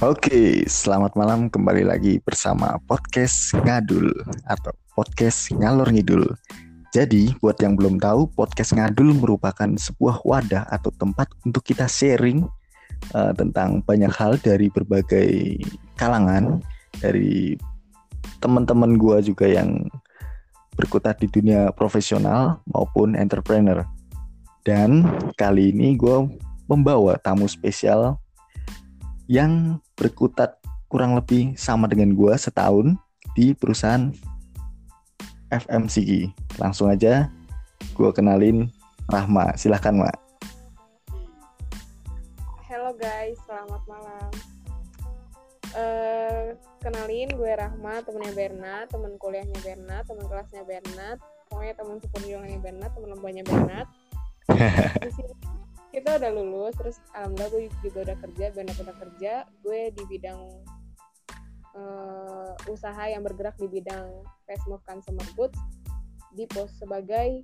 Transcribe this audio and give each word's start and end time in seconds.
Oke, 0.00 0.64
selamat 0.64 1.12
malam 1.12 1.52
kembali 1.52 1.84
lagi 1.84 2.24
bersama 2.24 2.80
podcast 2.88 3.52
Ngadul 3.52 4.08
atau 4.48 4.72
podcast 4.96 5.52
Ngalor 5.52 5.92
Ngidul. 5.92 6.24
Jadi, 6.88 7.36
buat 7.44 7.60
yang 7.60 7.76
belum 7.76 8.00
tahu, 8.00 8.32
podcast 8.32 8.72
Ngadul 8.72 9.12
merupakan 9.12 9.68
sebuah 9.68 10.24
wadah 10.24 10.64
atau 10.72 10.88
tempat 10.96 11.28
untuk 11.44 11.60
kita 11.60 11.84
sharing 11.84 12.48
uh, 13.12 13.36
tentang 13.36 13.84
banyak 13.84 14.08
hal 14.16 14.40
dari 14.40 14.72
berbagai 14.72 15.60
kalangan, 16.00 16.64
dari 16.96 17.60
teman-teman 18.40 18.96
gua 18.96 19.20
juga 19.20 19.52
yang 19.52 19.84
berkutat 20.80 21.20
di 21.20 21.28
dunia 21.28 21.76
profesional 21.76 22.64
maupun 22.72 23.12
entrepreneur. 23.12 23.84
Dan 24.64 25.04
kali 25.36 25.76
ini 25.76 25.92
gue 25.92 26.24
membawa 26.72 27.20
tamu 27.20 27.44
spesial 27.44 28.16
yang 29.30 29.78
berkutat 29.94 30.58
kurang 30.90 31.14
lebih 31.14 31.54
sama 31.54 31.86
dengan 31.86 32.18
gue 32.18 32.34
setahun 32.34 32.98
di 33.38 33.54
perusahaan 33.54 34.10
FMCG. 35.54 36.34
Langsung 36.58 36.90
aja 36.90 37.30
gue 37.94 38.10
kenalin 38.10 38.66
Rahma. 39.06 39.54
Silahkan, 39.54 39.94
Mak. 39.94 40.18
Halo 42.66 42.90
guys, 42.98 43.38
selamat 43.46 43.82
malam. 43.86 44.30
Uh, 45.78 46.58
kenalin 46.82 47.30
gue 47.30 47.52
Rahma, 47.54 48.02
temennya 48.02 48.34
Bernat, 48.34 48.90
temen 48.90 49.14
kuliahnya 49.14 49.62
Bernat, 49.62 50.10
temen 50.10 50.26
kelasnya 50.26 50.66
Bernat, 50.66 51.22
pokoknya 51.46 51.74
temen 51.78 52.02
seperjuangannya 52.02 52.58
Bernat, 52.58 52.90
temen 52.98 53.14
lembanya 53.14 53.46
Bernat. 53.46 53.86
Di 55.06 55.10
sini 55.14 55.49
kita 55.90 56.22
udah 56.22 56.30
lulus 56.30 56.74
terus 56.78 56.96
alhamdulillah 57.14 57.50
gue 57.50 57.62
juga 57.82 57.98
udah 58.10 58.16
kerja 58.22 58.44
benar 58.54 58.76
udah 58.78 58.96
kerja 58.96 59.32
gue 59.66 59.80
di 59.90 60.02
bidang 60.06 60.40
uh, 61.74 62.54
usaha 62.70 63.02
yang 63.10 63.26
bergerak 63.26 63.58
di 63.58 63.66
bidang 63.66 64.06
fast 64.46 64.64
move 64.70 64.82
consumer 64.86 65.26
goods 65.34 65.58
di 66.34 66.46
pos 66.46 66.70
sebagai 66.78 67.42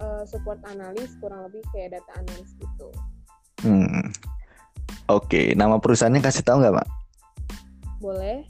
uh, 0.00 0.24
support 0.24 0.60
analis 0.68 1.12
kurang 1.20 1.48
lebih 1.48 1.60
kayak 1.72 2.00
data 2.00 2.12
analis 2.16 2.50
gitu. 2.56 2.88
Hmm. 3.64 4.08
Oke, 5.06 5.28
okay. 5.28 5.46
nama 5.54 5.78
perusahaannya 5.78 6.24
kasih 6.24 6.42
tahu 6.42 6.64
nggak, 6.64 6.82
Pak? 6.82 6.88
Boleh. 8.02 8.42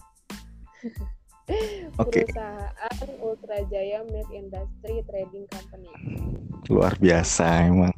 Oke. 2.02 2.22
Okay. 2.22 2.24
Perusahaan 2.26 3.12
Ultra 3.22 3.58
Jaya 3.70 4.02
Milk 4.08 4.30
Industry 4.34 5.04
Trading 5.06 5.46
Company. 5.52 5.90
Luar 6.66 6.98
biasa 6.98 7.70
emang. 7.70 7.94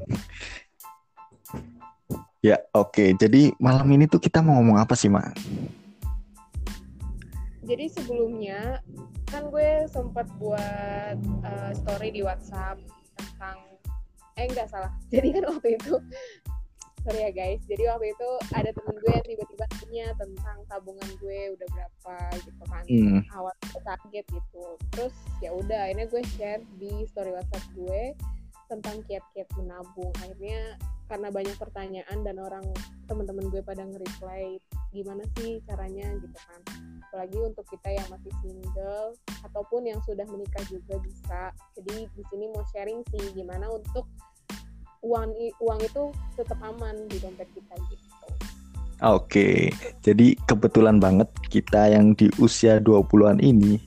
Ya, 2.49 2.57
oke. 2.73 2.97
Okay. 2.97 3.09
Jadi 3.13 3.53
malam 3.61 3.85
ini 3.93 4.09
tuh 4.09 4.17
kita 4.17 4.41
mau 4.41 4.57
ngomong 4.57 4.81
apa 4.81 4.97
sih, 4.97 5.13
Mak? 5.13 5.37
Jadi 7.61 7.85
sebelumnya 7.93 8.81
kan 9.29 9.53
gue 9.53 9.85
sempat 9.93 10.25
buat 10.41 11.21
uh, 11.45 11.73
story 11.77 12.09
di 12.17 12.25
WhatsApp 12.25 12.81
tentang 13.21 13.61
eh 14.41 14.49
enggak 14.49 14.73
salah. 14.73 14.89
Jadi 15.13 15.37
kan 15.37 15.45
waktu 15.45 15.77
itu 15.77 16.01
sorry 17.05 17.29
ya 17.29 17.33
guys. 17.37 17.61
Jadi 17.69 17.85
waktu 17.85 18.17
itu 18.17 18.31
ada 18.57 18.73
temen 18.73 18.97
gue 18.97 19.13
yang 19.13 19.27
tiba-tiba 19.29 19.65
tanya 19.69 20.07
tentang 20.17 20.57
tabungan 20.73 21.11
gue 21.21 21.53
udah 21.53 21.69
berapa 21.69 22.17
gitu 22.49 22.63
kan. 22.65 22.85
Hmm. 22.89 23.21
Awal 23.37 23.53
kaget 23.77 24.25
gitu. 24.25 24.65
Terus 24.97 25.13
ya 25.45 25.53
udah, 25.53 25.93
ini 25.93 26.09
gue 26.09 26.25
share 26.33 26.65
di 26.81 27.05
story 27.13 27.37
WhatsApp 27.37 27.69
gue 27.77 28.17
tentang 28.69 29.01
kiat-kiat 29.09 29.49
menabung. 29.57 30.13
Akhirnya 30.21 30.77
karena 31.09 31.29
banyak 31.33 31.57
pertanyaan 31.57 32.19
dan 32.21 32.37
orang 32.37 32.65
teman-teman 33.09 33.49
gue 33.49 33.65
pada 33.65 33.81
nge-reply 33.89 34.61
gimana 34.93 35.25
sih 35.41 35.61
caranya? 35.65 36.13
gitu 36.21 36.37
kan. 36.37 36.61
Apalagi 37.09 37.39
untuk 37.41 37.65
kita 37.73 37.89
yang 37.97 38.07
masih 38.13 38.33
single 38.45 39.17
ataupun 39.49 39.89
yang 39.89 40.01
sudah 40.05 40.29
menikah 40.29 40.65
juga 40.69 41.01
bisa. 41.01 41.41
Jadi 41.81 42.07
di 42.13 42.23
sini 42.29 42.45
mau 42.53 42.65
sharing 42.71 43.01
sih 43.09 43.33
gimana 43.33 43.73
untuk 43.73 44.05
uang 45.01 45.31
uang 45.63 45.81
itu 45.81 46.05
tetap 46.37 46.59
aman 46.61 47.09
di 47.09 47.17
dompet 47.23 47.49
kita 47.57 47.75
gitu. 47.89 48.07
Oke, 48.99 49.71
jadi 50.03 50.35
kebetulan 50.51 50.99
banget 50.99 51.31
kita 51.55 51.87
yang 51.87 52.19
di 52.19 52.27
usia 52.43 52.83
20-an 52.83 53.39
ini 53.39 53.79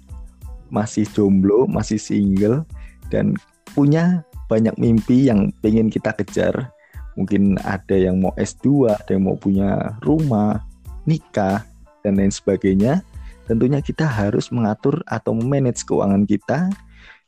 masih 0.71 1.03
jomblo, 1.11 1.67
masih 1.67 1.99
single, 1.99 2.63
dan 3.11 3.35
punya 3.75 4.23
banyak 4.51 4.75
mimpi 4.75 5.31
yang 5.31 5.55
pengen 5.63 5.87
kita 5.87 6.11
kejar 6.11 6.75
mungkin 7.15 7.55
ada 7.63 7.95
yang 7.95 8.19
mau 8.19 8.35
S2, 8.35 8.91
ada 8.91 9.11
yang 9.15 9.27
mau 9.27 9.35
punya 9.39 9.95
rumah, 10.03 10.63
nikah, 11.03 11.63
dan 12.01 12.17
lain 12.17 12.31
sebagainya, 12.31 13.03
tentunya 13.45 13.83
kita 13.83 14.07
harus 14.07 14.49
mengatur 14.49 15.03
atau 15.05 15.35
memanage 15.35 15.83
keuangan 15.85 16.23
kita 16.25 16.71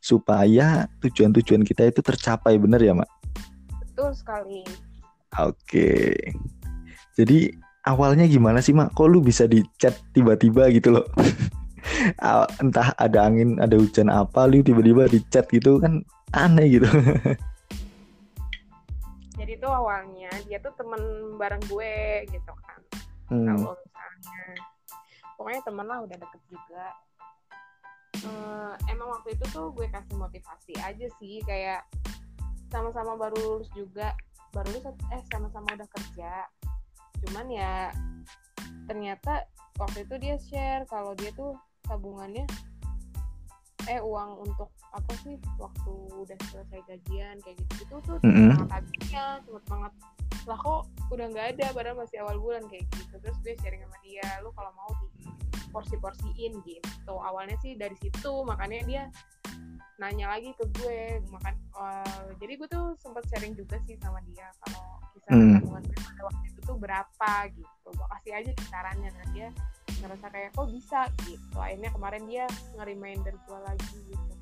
supaya 0.00 0.88
tujuan-tujuan 1.00 1.64
kita 1.64 1.88
itu 1.88 2.00
tercapai, 2.04 2.60
benar 2.60 2.80
ya, 2.80 2.92
Mak? 2.96 3.10
Betul 3.80 4.10
sekali. 4.12 4.60
Oke. 5.40 6.12
Jadi 7.14 7.54
awalnya 7.86 8.28
gimana 8.28 8.60
sih, 8.60 8.76
Mak? 8.76 8.92
Kok 8.92 9.08
lu 9.08 9.20
bisa 9.24 9.48
di 9.48 9.64
chat 9.80 9.96
tiba-tiba 10.12 10.68
gitu 10.72 11.00
loh? 11.00 11.06
Entah 12.60 12.96
ada 12.96 13.18
angin, 13.28 13.60
ada 13.60 13.76
hujan 13.76 14.08
apa, 14.08 14.48
lu 14.48 14.64
tiba-tiba 14.64 15.08
di 15.08 15.20
chat 15.28 15.48
gitu 15.52 15.76
kan 15.80 16.04
aneh 16.34 16.66
gitu. 16.78 16.88
jadi 19.44 19.60
tuh 19.60 19.72
awalnya 19.76 20.32
dia 20.48 20.56
tuh 20.62 20.72
temen 20.72 21.36
bareng 21.36 21.60
gue 21.68 22.24
gitu 22.32 22.52
kan 22.64 22.80
hmm. 23.28 23.44
kalau 23.44 23.76
misalnya 23.76 24.42
pokoknya 25.36 25.62
temen 25.68 25.86
lah 25.86 25.98
udah 26.00 26.16
deket 26.16 26.42
juga 26.48 26.84
uh, 28.24 28.72
emang 28.88 29.08
waktu 29.12 29.36
itu 29.36 29.44
tuh 29.52 29.68
gue 29.76 29.84
kasih 29.92 30.16
motivasi 30.16 30.72
aja 30.80 31.06
sih 31.20 31.44
kayak 31.44 31.84
sama-sama 32.72 33.20
baru 33.20 33.36
lulus 33.36 33.68
juga 33.76 34.16
baru 34.56 34.72
lulus 34.72 34.96
eh 35.12 35.22
sama-sama 35.28 35.68
udah 35.76 35.88
kerja 35.92 36.32
cuman 37.28 37.46
ya 37.52 37.92
ternyata 38.88 39.44
waktu 39.76 40.08
itu 40.08 40.14
dia 40.16 40.36
share 40.40 40.88
kalau 40.88 41.12
dia 41.12 41.28
tuh 41.36 41.52
tabungannya 41.84 42.48
eh 43.90 44.00
uang 44.00 44.30
untuk 44.48 44.70
apa 44.94 45.12
sih 45.20 45.36
waktu 45.60 45.92
udah 46.14 46.38
selesai 46.50 46.80
gajian 46.88 47.36
kayak 47.44 47.56
gitu 47.58 47.72
gitu 47.84 47.94
tuh 48.04 48.18
mm 48.22 48.30
-hmm. 48.32 48.48
banget 48.54 48.68
habisnya 48.72 49.24
cepet 49.44 49.64
banget. 49.68 49.92
Lah 50.44 50.58
kok 50.60 50.80
udah 51.12 51.26
nggak 51.32 51.46
ada 51.56 51.66
padahal 51.72 51.96
masih 52.00 52.16
awal 52.24 52.36
bulan 52.40 52.64
kayak 52.68 52.84
gitu. 52.96 53.14
Terus 53.20 53.36
gue 53.44 53.54
sharing 53.60 53.82
sama 53.84 53.98
dia 54.04 54.28
lu 54.40 54.50
kalau 54.56 54.72
mau 54.76 54.90
di 55.00 55.08
porsi-porsiin 55.74 56.52
gitu. 56.64 57.14
Awalnya 57.14 57.56
sih 57.60 57.74
dari 57.74 57.96
situ 57.98 58.32
makanya 58.46 58.80
dia 58.86 59.02
nanya 59.94 60.26
lagi 60.26 60.50
ke 60.58 60.64
gue 60.74 61.22
makan 61.30 61.54
uh, 61.78 62.26
jadi 62.42 62.58
gue 62.58 62.66
tuh 62.66 62.98
sempat 62.98 63.22
sharing 63.30 63.54
juga 63.54 63.78
sih 63.86 63.94
sama 64.02 64.18
dia 64.26 64.50
kalau 64.66 64.98
kisaran 65.14 65.62
tabungan 65.62 65.82
gue 65.86 65.98
pada 66.02 66.22
waktu 66.26 66.44
itu 66.50 66.60
tuh 66.66 66.76
berapa 66.78 67.32
gitu. 67.54 67.88
Gue 67.94 68.06
kasih 68.18 68.32
aja 68.42 68.50
kisarannya 68.58 69.10
dan 69.10 69.28
dia 69.34 69.48
ngerasa 70.04 70.26
kayak 70.28 70.50
kok 70.52 70.68
bisa 70.68 71.00
gitu 71.24 71.56
akhirnya 71.56 71.90
kemarin 71.90 72.22
dia 72.28 72.44
nge-reminder 72.76 73.34
gue 73.34 73.58
lagi 73.64 73.98
gitu 74.12 74.34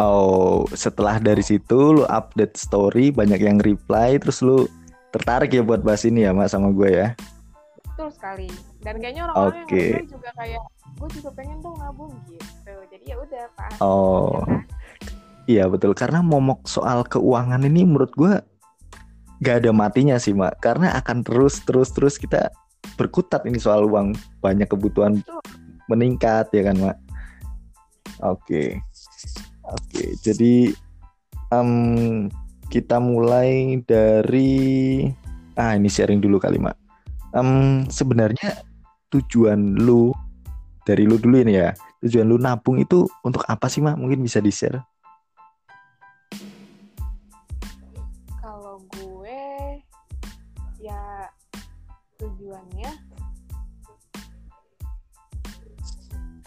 Oh, 0.00 0.66
setelah 0.74 1.20
dari 1.20 1.44
situ 1.44 2.00
lu 2.00 2.02
update 2.08 2.56
story 2.56 3.12
banyak 3.12 3.38
yang 3.38 3.60
reply 3.60 4.16
terus 4.16 4.40
lu 4.40 4.66
tertarik 5.12 5.52
ya 5.52 5.62
buat 5.62 5.84
bahas 5.84 6.02
ini 6.08 6.24
ya 6.24 6.34
Mak 6.34 6.48
sama 6.50 6.72
gue 6.72 6.88
ya. 6.88 7.06
Betul 7.84 8.08
sekali. 8.10 8.48
Dan 8.80 8.96
kayaknya 8.98 9.28
orang-orang 9.28 9.68
okay. 9.68 10.00
yang 10.00 10.08
juga 10.08 10.30
kayak 10.34 10.62
gue 10.96 11.08
juga 11.20 11.30
pengen 11.36 11.58
dong 11.60 11.76
nabung 11.78 12.16
gitu. 12.32 12.74
Jadi 12.90 13.04
ya 13.12 13.16
udah 13.20 13.44
Pak. 13.54 13.70
Oh. 13.78 14.42
Ya 14.48 14.58
Iya 15.50 15.64
betul 15.66 15.98
karena 15.98 16.22
momok 16.22 16.62
soal 16.70 17.02
keuangan 17.02 17.66
ini 17.66 17.82
menurut 17.82 18.14
gue 18.14 18.38
gak 19.42 19.66
ada 19.66 19.74
matinya 19.74 20.14
sih 20.20 20.30
Mak 20.30 20.62
karena 20.62 20.94
akan 20.94 21.26
terus 21.26 21.58
terus 21.66 21.90
terus 21.90 22.14
kita 22.20 22.54
berkutat 22.98 23.46
ini 23.46 23.58
soal 23.60 23.86
uang 23.86 24.14
banyak 24.40 24.66
kebutuhan 24.66 25.20
meningkat 25.90 26.48
ya 26.54 26.62
kan 26.70 26.76
Mak. 26.78 26.96
Oke. 28.20 28.38
Okay. 28.44 28.68
Oke, 29.70 30.18
jadi 30.18 30.74
um, 31.54 32.26
kita 32.74 32.98
mulai 32.98 33.78
dari 33.86 35.06
ah 35.54 35.78
ini 35.78 35.86
sharing 35.86 36.18
dulu 36.18 36.42
kali 36.42 36.58
mak. 36.58 36.74
Um, 37.30 37.86
sebenarnya 37.86 38.66
tujuan 39.14 39.78
lu 39.78 40.10
dari 40.82 41.06
lu 41.06 41.22
dulu 41.22 41.38
ini 41.38 41.54
ya. 41.54 41.70
Tujuan 42.02 42.26
lu 42.26 42.40
nabung 42.40 42.82
itu 42.82 43.06
untuk 43.22 43.46
apa 43.46 43.70
sih 43.70 43.78
mak? 43.78 43.94
Mungkin 43.94 44.26
bisa 44.26 44.42
di 44.42 44.50
share. 44.50 44.82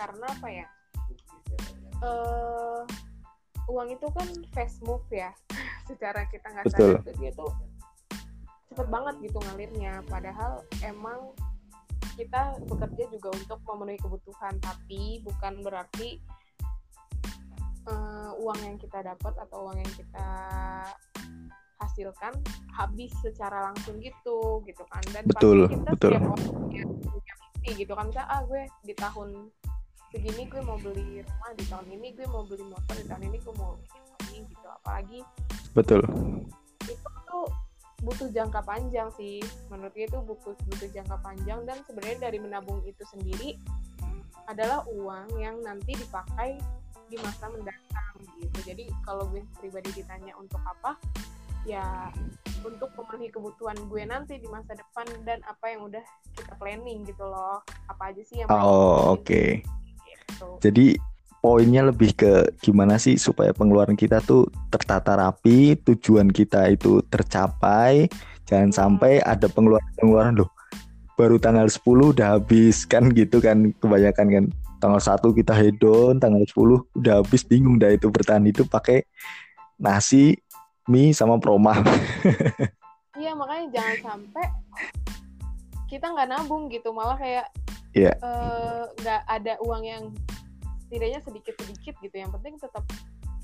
Karena 0.03 0.25
apa 0.27 0.47
ya? 0.51 0.67
Uh, 2.03 2.83
uang 3.71 3.95
itu 3.95 4.07
kan 4.11 4.27
fast 4.51 4.83
move 4.83 5.07
ya. 5.07 5.31
Secara 5.89 6.27
kita 6.27 6.51
nggak 6.51 6.67
sadar 6.75 6.99
itu 7.07 7.47
cepet 8.73 8.89
banget 8.89 9.29
gitu 9.29 9.37
ngalirnya 9.37 10.01
padahal 10.09 10.65
emang 10.81 11.29
kita 12.17 12.57
bekerja 12.65 13.05
juga 13.13 13.29
untuk 13.37 13.61
memenuhi 13.69 14.01
kebutuhan 14.01 14.57
tapi 14.57 15.21
bukan 15.21 15.61
berarti 15.61 16.17
uh, 17.85 18.33
uang 18.41 18.59
yang 18.65 18.77
kita 18.81 19.05
dapat 19.05 19.33
atau 19.37 19.69
uang 19.69 19.77
yang 19.77 19.93
kita 19.93 20.29
hasilkan 21.77 22.33
habis 22.73 23.13
secara 23.21 23.69
langsung 23.69 24.01
gitu 24.01 24.65
gitu 24.65 24.83
kan. 24.89 25.03
Dan 25.13 25.21
betul 25.29 25.69
pasti 25.69 25.77
kita 25.77 25.91
betul. 25.93 26.09
setiap 26.09 26.23
orang 26.25 26.41
punya, 26.49 26.83
punya 26.89 27.33
mimpi 27.37 27.69
gitu 27.77 27.93
kan. 27.93 28.05
Misalnya 28.09 28.29
ah 28.33 28.41
gue 28.49 28.61
di 28.81 28.93
tahun 28.97 29.29
segini 30.13 30.45
gue 30.45 30.61
mau 30.61 30.77
beli 30.77 31.25
rumah 31.25 31.51
di 31.57 31.65
tahun 31.65 31.89
ini 31.89 32.07
gue 32.13 32.27
mau 32.29 32.45
beli 32.45 32.61
motor 32.69 32.93
di 33.01 33.05
tahun 33.09 33.23
ini 33.33 33.37
gue 33.41 33.53
mau 33.57 33.73
ini 34.29 34.45
gitu. 34.45 34.67
Apalagi 34.69 35.19
betul. 35.73 36.05
itu 36.85 37.09
tuh 37.25 37.49
butuh 38.05 38.29
jangka 38.29 38.61
panjang 38.61 39.09
sih. 39.17 39.41
Menurut 39.73 39.89
gue 39.97 40.05
itu 40.05 40.21
butuh 40.21 40.53
butuh 40.69 40.89
jangka 40.93 41.17
panjang 41.25 41.65
dan 41.65 41.81
sebenarnya 41.89 42.29
dari 42.29 42.37
menabung 42.37 42.85
itu 42.85 43.01
sendiri 43.09 43.57
adalah 44.45 44.85
uang 44.85 45.33
yang 45.41 45.57
nanti 45.65 45.97
dipakai 45.97 46.61
di 47.09 47.17
masa 47.17 47.49
mendatang 47.49 48.13
gitu. 48.37 48.59
Jadi 48.69 48.93
kalau 49.01 49.25
gue 49.33 49.41
pribadi 49.57 49.89
ditanya 49.97 50.37
untuk 50.37 50.61
apa 50.61 50.93
ya 51.65 52.13
untuk 52.61 52.91
memenuhi 52.93 53.33
kebutuhan 53.33 53.75
gue 53.89 54.03
nanti 54.05 54.37
di 54.37 54.45
masa 54.51 54.77
depan 54.77 55.07
dan 55.25 55.41
apa 55.49 55.73
yang 55.73 55.89
udah 55.89 56.05
kita 56.37 56.53
planning 56.61 57.01
gitu 57.01 57.25
loh. 57.25 57.65
Apa 57.89 58.13
aja 58.13 58.21
sih 58.21 58.45
yang 58.45 58.47
oh 58.53 59.17
oke. 59.17 59.25
okay. 59.25 59.65
Jadi 60.63 60.95
poinnya 61.43 61.83
lebih 61.91 62.15
ke 62.15 62.55
gimana 62.63 62.95
sih 62.95 63.19
supaya 63.19 63.51
pengeluaran 63.51 63.99
kita 63.99 64.23
tuh 64.23 64.47
tertata 64.71 65.19
rapi 65.19 65.75
tujuan 65.83 66.31
kita 66.31 66.71
itu 66.71 67.03
tercapai. 67.11 68.07
Jangan 68.47 68.71
hmm. 68.71 68.79
sampai 68.79 69.13
ada 69.19 69.51
pengeluaran-pengeluaran 69.51 70.39
loh 70.39 70.49
baru 71.13 71.37
tanggal 71.37 71.69
10 71.69 72.15
udah 72.17 72.39
habis 72.39 72.89
kan 72.89 73.11
gitu 73.11 73.43
kan 73.43 73.75
kebanyakan 73.83 74.27
kan. 74.31 74.45
Tanggal 74.79 74.99
1 74.99 75.19
kita 75.39 75.53
hedon 75.55 76.15
tanggal 76.19 76.43
10 76.43 76.99
udah 76.99 77.13
habis 77.23 77.43
bingung 77.43 77.75
dah 77.75 77.91
itu 77.91 78.07
bertahan 78.07 78.43
itu 78.47 78.63
pakai 78.63 79.03
nasi 79.75 80.39
mie 80.87 81.11
sama 81.11 81.35
proma. 81.37 81.75
Iya 83.13 83.37
makanya 83.37 83.69
jangan 83.69 83.97
sampai 84.03 84.45
kita 85.85 86.11
nggak 86.11 86.27
nabung 86.33 86.65
gitu. 86.67 86.89
Malah 86.89 87.13
kayak 87.13 87.45
yeah. 87.93 88.15
Iya. 88.17 88.89
nggak 88.99 89.21
uh, 89.25 89.33
ada 89.33 89.53
uang 89.63 89.83
yang 89.85 90.03
setidaknya 90.85 91.19
sedikit 91.25 91.55
sedikit 91.57 91.95
gitu 92.05 92.15
yang 92.21 92.29
penting 92.29 92.53
tetap 92.61 92.85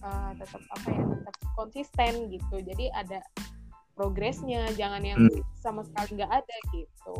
uh, 0.05 0.31
tetap 0.37 0.61
apa 0.73 0.87
ya 0.93 1.01
tetap 1.01 1.35
konsisten 1.57 2.11
gitu 2.29 2.55
jadi 2.61 2.85
ada 2.93 3.19
progresnya 3.97 4.69
jangan 4.77 5.01
yang 5.01 5.19
hmm. 5.19 5.41
sama 5.57 5.81
sekali 5.81 6.21
nggak 6.21 6.31
ada 6.31 6.55
gitu 6.71 7.15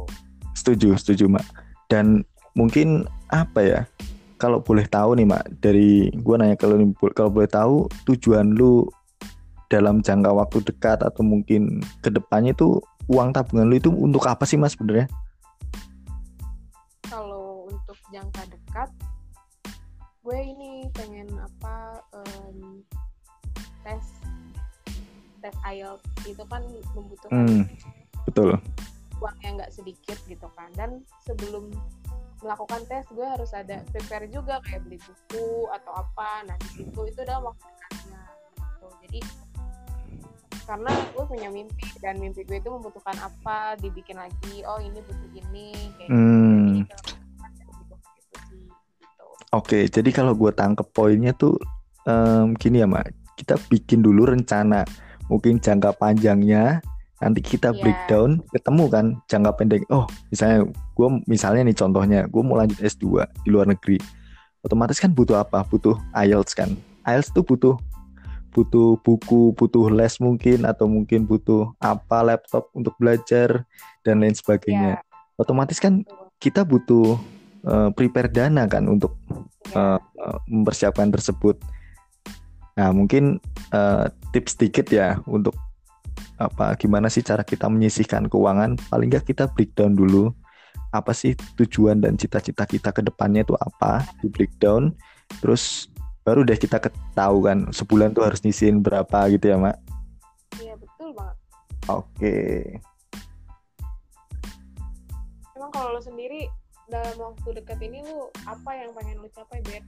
setuju 0.53 0.95
setuju 1.01 1.25
mak 1.27 1.45
dan 1.89 2.21
mungkin 2.53 3.09
apa 3.33 3.59
ya 3.61 3.81
kalau 4.39 4.63
boleh 4.63 4.87
tahu 4.87 5.19
nih 5.19 5.27
mak 5.27 5.43
dari 5.59 6.13
gue 6.13 6.35
nanya 6.37 6.55
kalau 6.55 6.79
kalau 7.11 7.29
boleh 7.33 7.49
tahu 7.49 7.89
tujuan 8.07 8.55
lu 8.55 8.87
dalam 9.69 10.01
jangka 10.01 10.33
waktu 10.33 10.65
dekat 10.65 11.05
atau 11.05 11.21
mungkin 11.21 11.83
ke 12.01 12.09
depannya 12.09 12.57
itu 12.57 12.81
uang 13.09 13.33
tabungan 13.33 13.69
lu 13.69 13.77
itu 13.77 13.89
untuk 13.93 14.25
apa 14.25 14.45
sih 14.45 14.57
mas 14.57 14.73
sebenarnya? 14.73 15.05
Jangka 18.09 18.43
dekat, 18.49 18.89
gue 20.25 20.39
ini 20.39 20.85
pengen 20.93 21.29
apa 21.37 22.03
um, 22.13 22.83
tes 23.81 24.03
tes 25.39 25.55
IELTS 25.63 26.03
itu 26.27 26.43
kan 26.51 26.61
membutuhkan 26.93 27.47
hmm, 27.47 27.63
betul 28.27 28.59
uang 29.19 29.37
yang 29.43 29.55
nggak 29.55 29.71
sedikit 29.71 30.19
gitu 30.27 30.47
kan 30.55 30.67
dan 30.75 31.03
sebelum 31.23 31.71
melakukan 32.39 32.83
tes 32.87 33.07
gue 33.11 33.23
harus 33.23 33.51
ada 33.51 33.83
prepare 33.91 34.27
juga 34.31 34.63
kayak 34.63 34.87
beli 34.87 34.99
buku 34.99 35.67
atau 35.75 35.91
apa 35.95 36.47
nah 36.47 36.55
di 36.59 36.69
situ 36.83 36.99
itu 37.07 37.19
udah 37.23 37.39
waktu 37.43 37.65
dekatnya 37.67 38.21
gitu 38.51 38.87
jadi 39.07 39.19
karena 40.69 40.91
gue 41.17 41.23
punya 41.25 41.49
mimpi 41.49 41.87
dan 41.99 42.15
mimpi 42.21 42.45
gue 42.45 42.59
itu 42.61 42.69
membutuhkan 42.69 43.17
apa 43.19 43.79
dibikin 43.79 44.19
lagi 44.19 44.63
oh 44.67 44.79
ini 44.79 44.99
butuh 45.03 45.29
ini 45.35 45.67
kayak 45.97 46.09
hmm. 46.11 46.83
gitu, 46.83 46.83
gitu, 46.83 46.95
gitu. 46.95 47.28
Oke, 49.49 49.89
jadi 49.89 50.09
kalau 50.13 50.37
gue 50.37 50.53
tangkep 50.53 50.93
poinnya 50.93 51.33
tuh 51.33 51.57
um, 52.05 52.53
gini 52.53 52.85
ya, 52.85 52.87
Mak. 52.87 53.33
Kita 53.33 53.57
bikin 53.71 54.05
dulu 54.05 54.29
rencana, 54.29 54.85
mungkin 55.25 55.57
jangka 55.57 55.97
panjangnya, 55.97 56.85
nanti 57.17 57.41
kita 57.41 57.73
yeah. 57.73 57.79
breakdown, 57.81 58.45
ketemu 58.53 58.83
kan 58.93 59.05
jangka 59.25 59.51
pendek. 59.57 59.81
Oh, 59.89 60.05
misalnya 60.29 60.69
gue 60.69 61.07
misalnya 61.25 61.65
nih 61.65 61.77
contohnya, 61.81 62.19
gue 62.29 62.41
mau 62.45 62.61
lanjut 62.61 62.77
S2 62.77 63.25
di 63.41 63.49
luar 63.49 63.65
negeri, 63.65 63.97
otomatis 64.61 65.01
kan 65.01 65.09
butuh 65.17 65.41
apa? 65.41 65.65
Butuh 65.65 65.97
IELTS 66.13 66.53
kan. 66.53 66.77
IELTS 67.09 67.33
tuh 67.33 67.41
butuh 67.41 67.75
butuh 68.49 68.97
buku, 69.05 69.53
butuh 69.53 69.93
les 69.93 70.17
mungkin 70.17 70.65
atau 70.65 70.89
mungkin 70.89 71.25
butuh 71.25 71.69
apa 71.77 72.25
laptop 72.25 72.73
untuk 72.73 72.97
belajar 72.97 73.65
dan 74.01 74.21
lain 74.21 74.33
sebagainya. 74.33 75.01
Yeah. 75.01 75.41
Otomatis 75.41 75.77
kan 75.77 76.03
kita 76.41 76.65
butuh 76.65 77.17
uh, 77.65 77.89
prepare 77.91 78.29
dana 78.31 78.67
kan 78.69 78.85
untuk 78.87 79.19
uh, 79.75 79.99
mempersiapkan 80.47 81.11
tersebut. 81.11 81.59
Nah, 82.79 82.95
mungkin 82.95 83.43
uh, 83.75 84.07
tips 84.31 84.55
sedikit 84.55 84.87
ya 84.87 85.19
untuk 85.27 85.55
apa 86.39 86.71
gimana 86.79 87.11
sih 87.11 87.19
cara 87.19 87.43
kita 87.43 87.67
menyisihkan 87.67 88.31
keuangan? 88.31 88.79
Paling 88.87 89.11
nggak 89.11 89.27
kita 89.27 89.51
breakdown 89.51 89.95
dulu 89.95 90.31
apa 90.89 91.13
sih 91.13 91.37
tujuan 91.59 92.01
dan 92.01 92.17
cita-cita 92.17 92.65
kita 92.65 92.89
ke 92.89 93.03
depannya 93.03 93.43
itu 93.43 93.53
apa 93.59 94.07
di 94.23 94.31
breakdown. 94.31 94.95
Terus 95.43 95.91
baru 96.23 96.47
deh 96.47 96.55
kita 96.55 96.79
ketahui 96.79 97.41
kan 97.45 97.59
sebulan 97.75 98.15
tuh 98.15 98.23
harus 98.25 98.39
nyisihin 98.41 98.79
berapa 98.79 99.27
gitu 99.35 99.51
ya 99.51 99.57
mak? 99.59 99.75
Iya 100.57 100.73
betul 100.79 101.11
banget. 101.13 101.37
Oke. 101.91 102.37
Emang 105.59 105.71
kalau 105.75 105.91
lo 105.93 106.01
sendiri 106.01 106.47
dalam 106.89 107.15
waktu 107.17 107.61
dekat 107.61 107.79
ini 107.85 108.01
lu 108.03 108.27
apa 108.43 108.71
yang 108.73 108.91
pengen 108.97 109.21
lo 109.21 109.29
capai 109.31 109.61
bet 109.65 109.85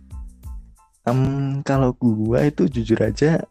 um, 1.09 1.61
kalau 1.65 1.93
gua 1.97 2.45
itu 2.45 2.69
jujur 2.69 3.01
aja 3.01 3.41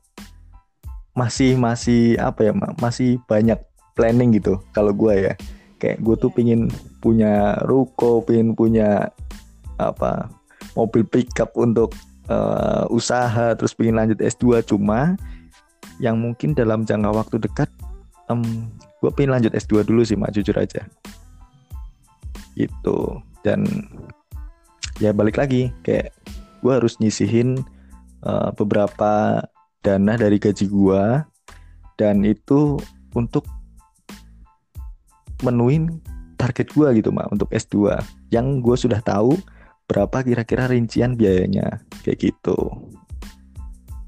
masih 1.14 1.58
masih 1.58 2.14
apa 2.22 2.50
ya 2.50 2.52
masih 2.78 3.18
banyak 3.26 3.58
planning 3.98 4.38
gitu 4.38 4.62
kalau 4.70 4.94
gua 4.94 5.12
ya. 5.12 5.34
Kayak 5.80 6.04
gue 6.04 6.16
tuh 6.20 6.28
yeah. 6.28 6.36
pingin 6.36 6.60
punya 7.00 7.32
ruko 7.64 8.20
pingin 8.20 8.52
punya 8.52 9.08
apa 9.80 10.28
mobil 10.76 11.08
pickup 11.08 11.56
untuk 11.56 11.96
uh, 12.28 12.84
usaha 12.92 13.56
terus 13.56 13.72
pengen 13.72 13.96
lanjut 13.96 14.20
S2 14.20 14.60
cuma 14.68 15.16
yang 15.96 16.20
mungkin 16.20 16.52
dalam 16.52 16.84
jangka 16.84 17.10
waktu 17.16 17.36
dekat 17.40 17.68
um, 18.28 18.44
gue 19.00 19.10
pengen 19.16 19.40
lanjut 19.40 19.56
S2 19.56 19.88
dulu 19.88 20.04
sih 20.04 20.20
mak 20.20 20.36
jujur 20.36 20.52
aja. 20.60 20.84
Gitu 22.52 23.24
dan 23.46 23.64
ya 25.00 25.16
balik 25.16 25.40
lagi 25.40 25.72
kayak 25.86 26.12
gue 26.60 26.72
harus 26.72 27.00
nyisihin 27.00 27.60
uh, 28.24 28.52
beberapa 28.52 29.44
dana 29.80 30.12
dari 30.16 30.36
gaji 30.36 30.68
gue 30.68 31.04
dan 31.96 32.24
itu 32.24 32.76
untuk 33.16 33.48
menuin 35.40 36.00
target 36.36 36.72
gue 36.72 36.88
gitu 37.00 37.12
mak 37.12 37.28
untuk 37.32 37.48
S2 37.52 37.96
yang 38.32 38.60
gue 38.60 38.76
sudah 38.76 39.00
tahu 39.00 39.36
berapa 39.88 40.22
kira-kira 40.22 40.70
rincian 40.70 41.18
biayanya 41.18 41.82
kayak 42.06 42.30
gitu. 42.30 42.56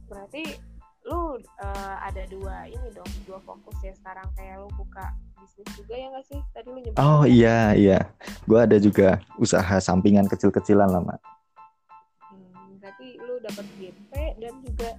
Berarti 0.06 0.56
lu 1.08 1.42
uh, 1.42 1.96
ada 1.98 2.22
dua 2.30 2.70
ini 2.70 2.88
dong 2.94 3.10
dua 3.26 3.42
fokus 3.42 3.74
ya 3.82 3.90
sekarang. 3.98 4.30
Kayak 4.38 4.62
lu 4.62 4.68
buka 4.78 5.10
bisnis 5.42 5.68
juga 5.74 5.94
ya 5.98 6.06
nggak 6.14 6.24
sih? 6.30 6.40
Tadi 6.54 6.68
lu 6.70 6.78
nyebut 6.78 7.02
oh 7.02 7.22
iya 7.26 7.74
iya. 7.74 7.98
Gue 8.46 8.58
ada 8.62 8.78
juga 8.78 9.18
usaha 9.42 9.76
sampingan 9.82 10.30
kecil-kecilan 10.30 10.86
lah 10.86 11.02
mak. 11.02 11.18
Hmm, 12.30 12.78
berarti 12.78 13.18
lu 13.18 13.34
dapat 13.42 13.66
GP 13.82 14.12
dan 14.38 14.54
juga 14.62 14.90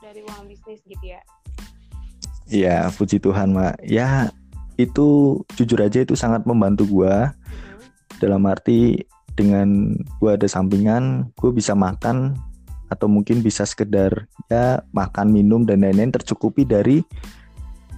dari 0.00 0.20
uang 0.24 0.48
bisnis 0.48 0.80
gitu 0.88 1.04
ya? 1.04 1.20
Iya 2.48 2.88
puji 2.96 3.20
Tuhan 3.20 3.52
mak. 3.52 3.76
Ya 3.84 4.32
itu 4.80 5.40
jujur 5.60 5.78
aja 5.84 6.00
itu 6.00 6.16
sangat 6.16 6.48
membantu 6.48 6.88
gue 6.88 7.12
hmm. 7.12 8.18
dalam 8.24 8.48
arti 8.48 9.04
dengan 9.36 9.92
gue 10.18 10.30
ada 10.32 10.48
sampingan 10.48 11.28
gue 11.36 11.50
bisa 11.52 11.76
makan 11.76 12.32
atau 12.90 13.06
mungkin 13.06 13.44
bisa 13.44 13.62
sekedar 13.62 14.26
ya 14.50 14.82
makan 14.90 15.30
minum 15.30 15.62
dan 15.62 15.86
lain-lain 15.86 16.10
tercukupi 16.10 16.66
dari 16.66 17.06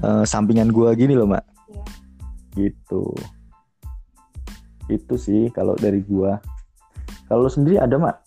uh, 0.04 0.26
sampingan 0.26 0.68
gue 0.68 0.90
gini 0.98 1.16
loh 1.16 1.24
mak 1.32 1.51
ya. 1.72 1.86
gitu. 2.56 3.04
Itu 4.92 5.14
sih 5.16 5.48
kalau 5.50 5.72
dari 5.74 6.04
gue 6.04 6.32
kalau 7.32 7.48
sendiri 7.48 7.80
ada 7.80 7.96
mak? 7.96 8.20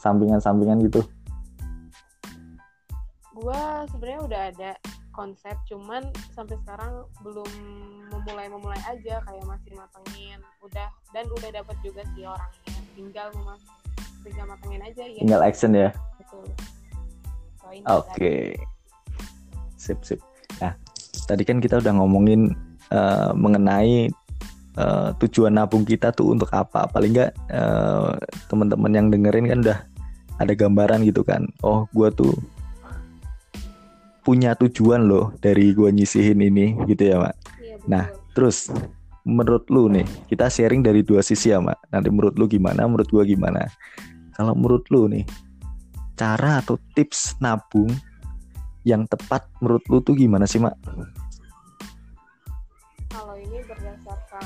Sampingan-sampingan 0.00 0.80
gitu? 0.88 1.04
Gue 3.36 3.62
sebenarnya 3.92 4.20
udah 4.24 4.42
ada 4.48 4.70
konsep 5.12 5.56
cuman 5.68 6.08
sampai 6.32 6.56
sekarang 6.64 7.04
belum 7.24 7.48
memulai 8.12 8.48
memulai 8.48 8.80
aja 8.88 9.20
kayak 9.24 9.44
masih 9.44 9.76
matengin. 9.76 10.40
Udah 10.64 10.88
dan 11.12 11.28
udah 11.36 11.50
dapat 11.52 11.76
juga 11.84 12.00
sih 12.16 12.24
orangnya. 12.24 12.80
Tinggal 12.96 13.28
memas 13.36 13.60
tinggal 14.24 14.46
matengin 14.50 14.82
aja 14.82 15.02
ya 15.04 15.20
tinggal 15.20 15.42
action 15.44 15.72
ya? 15.76 15.90
Betul. 16.18 16.48
Oke. 17.66 17.84
Okay. 18.16 18.44
sip 19.76 20.00
sip. 20.00 20.20
Nah 20.64 20.72
tadi 21.28 21.44
kan 21.44 21.60
kita 21.60 21.76
udah 21.76 21.92
ngomongin 21.92 22.56
uh, 22.92 23.30
mengenai 23.34 24.10
uh, 24.78 25.14
tujuan 25.22 25.54
nabung 25.54 25.86
kita 25.86 26.12
tuh 26.12 26.34
untuk 26.34 26.50
apa 26.52 26.86
paling 26.90 27.14
enggak 27.14 27.32
uh, 27.50 28.14
teman-teman 28.50 28.92
yang 28.92 29.06
dengerin 29.08 29.46
kan 29.50 29.58
udah 29.64 29.78
ada 30.36 30.52
gambaran 30.52 31.06
gitu 31.08 31.24
kan 31.24 31.48
oh 31.64 31.88
gue 31.96 32.08
tuh 32.12 32.34
punya 34.26 34.58
tujuan 34.58 35.06
loh 35.06 35.30
dari 35.38 35.70
gua 35.70 35.94
nyisihin 35.94 36.42
ini 36.42 36.74
gitu 36.90 37.14
ya 37.14 37.22
mak. 37.22 37.38
Iya, 37.62 37.78
nah 37.86 38.04
terus 38.34 38.74
menurut 39.22 39.70
lu 39.70 39.86
nih 39.86 40.02
kita 40.26 40.50
sharing 40.50 40.82
dari 40.82 41.06
dua 41.06 41.22
sisi 41.22 41.54
ya 41.54 41.62
mak. 41.62 41.78
Nanti 41.94 42.10
menurut 42.10 42.34
lu 42.34 42.50
gimana, 42.50 42.90
menurut 42.90 43.06
gua 43.06 43.22
gimana. 43.22 43.70
Kalau 44.34 44.58
menurut 44.58 44.82
lu 44.90 45.06
nih 45.06 45.22
cara 46.18 46.58
atau 46.58 46.74
tips 46.98 47.38
nabung 47.38 47.86
yang 48.82 49.06
tepat 49.06 49.46
menurut 49.62 49.86
lu 49.86 50.02
tuh 50.02 50.18
gimana 50.18 50.42
sih 50.42 50.58
mak? 50.58 50.74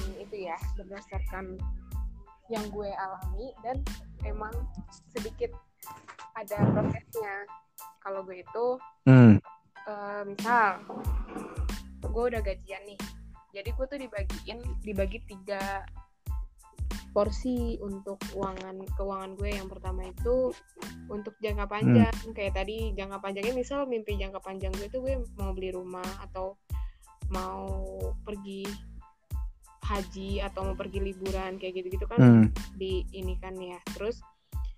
Berdasarkan 0.00 0.23
itu 0.23 0.37
ya 0.49 0.57
berdasarkan 0.76 1.45
yang 2.50 2.64
gue 2.73 2.90
alami 2.90 3.47
dan 3.62 3.76
emang 4.26 4.52
sedikit 5.12 5.52
ada 6.35 6.59
prosesnya. 6.73 7.47
Kalau 8.00 8.25
gue 8.25 8.40
itu 8.40 8.66
hmm 9.04 9.38
uh, 9.90 10.23
misal 10.26 10.83
gue 12.11 12.25
udah 12.35 12.42
gajian 12.42 12.83
nih 12.85 12.99
jadi 13.54 13.71
gue 13.71 13.87
tuh 13.87 13.99
dibagiin 13.99 14.61
dibagi 14.83 15.23
tiga 15.26 15.87
porsi 17.11 17.75
untuk 17.83 18.23
keuangan 18.30 18.87
keuangan 18.95 19.35
gue 19.35 19.50
yang 19.50 19.66
pertama 19.66 20.07
itu 20.07 20.54
untuk 21.11 21.35
jangka 21.42 21.66
panjang 21.66 22.14
hmm. 22.14 22.35
kayak 22.35 22.54
tadi 22.54 22.95
jangka 22.95 23.19
panjangnya 23.19 23.54
misal 23.54 23.87
mimpi 23.87 24.14
jangka 24.14 24.38
panjang 24.42 24.71
gue 24.78 24.87
tuh 24.87 25.02
gue 25.02 25.19
mau 25.38 25.50
beli 25.50 25.75
rumah 25.75 26.07
atau 26.23 26.54
mau 27.30 27.66
pergi 28.23 28.66
haji 29.90 30.38
atau 30.47 30.70
mau 30.70 30.76
pergi 30.78 31.02
liburan 31.02 31.59
kayak 31.59 31.82
gitu-gitu 31.82 32.06
kan 32.06 32.18
hmm. 32.23 32.47
di 32.78 33.02
ini 33.11 33.35
kan 33.42 33.59
ya 33.59 33.82
terus 33.90 34.23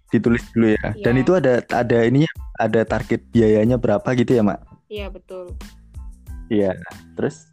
ditulis 0.09 0.45
dulu 0.57 0.73
ya. 0.73 0.93
ya 0.97 1.05
dan 1.05 1.15
itu 1.21 1.33
ada 1.37 1.61
ada 1.73 1.99
ininya 2.05 2.29
ada 2.57 2.85
target 2.89 3.21
biayanya 3.33 3.77
berapa 3.77 4.09
gitu 4.17 4.41
ya 4.41 4.45
mak 4.45 4.73
Iya 4.93 5.09
betul. 5.09 5.57
Iya. 6.53 6.77
Terus? 7.17 7.49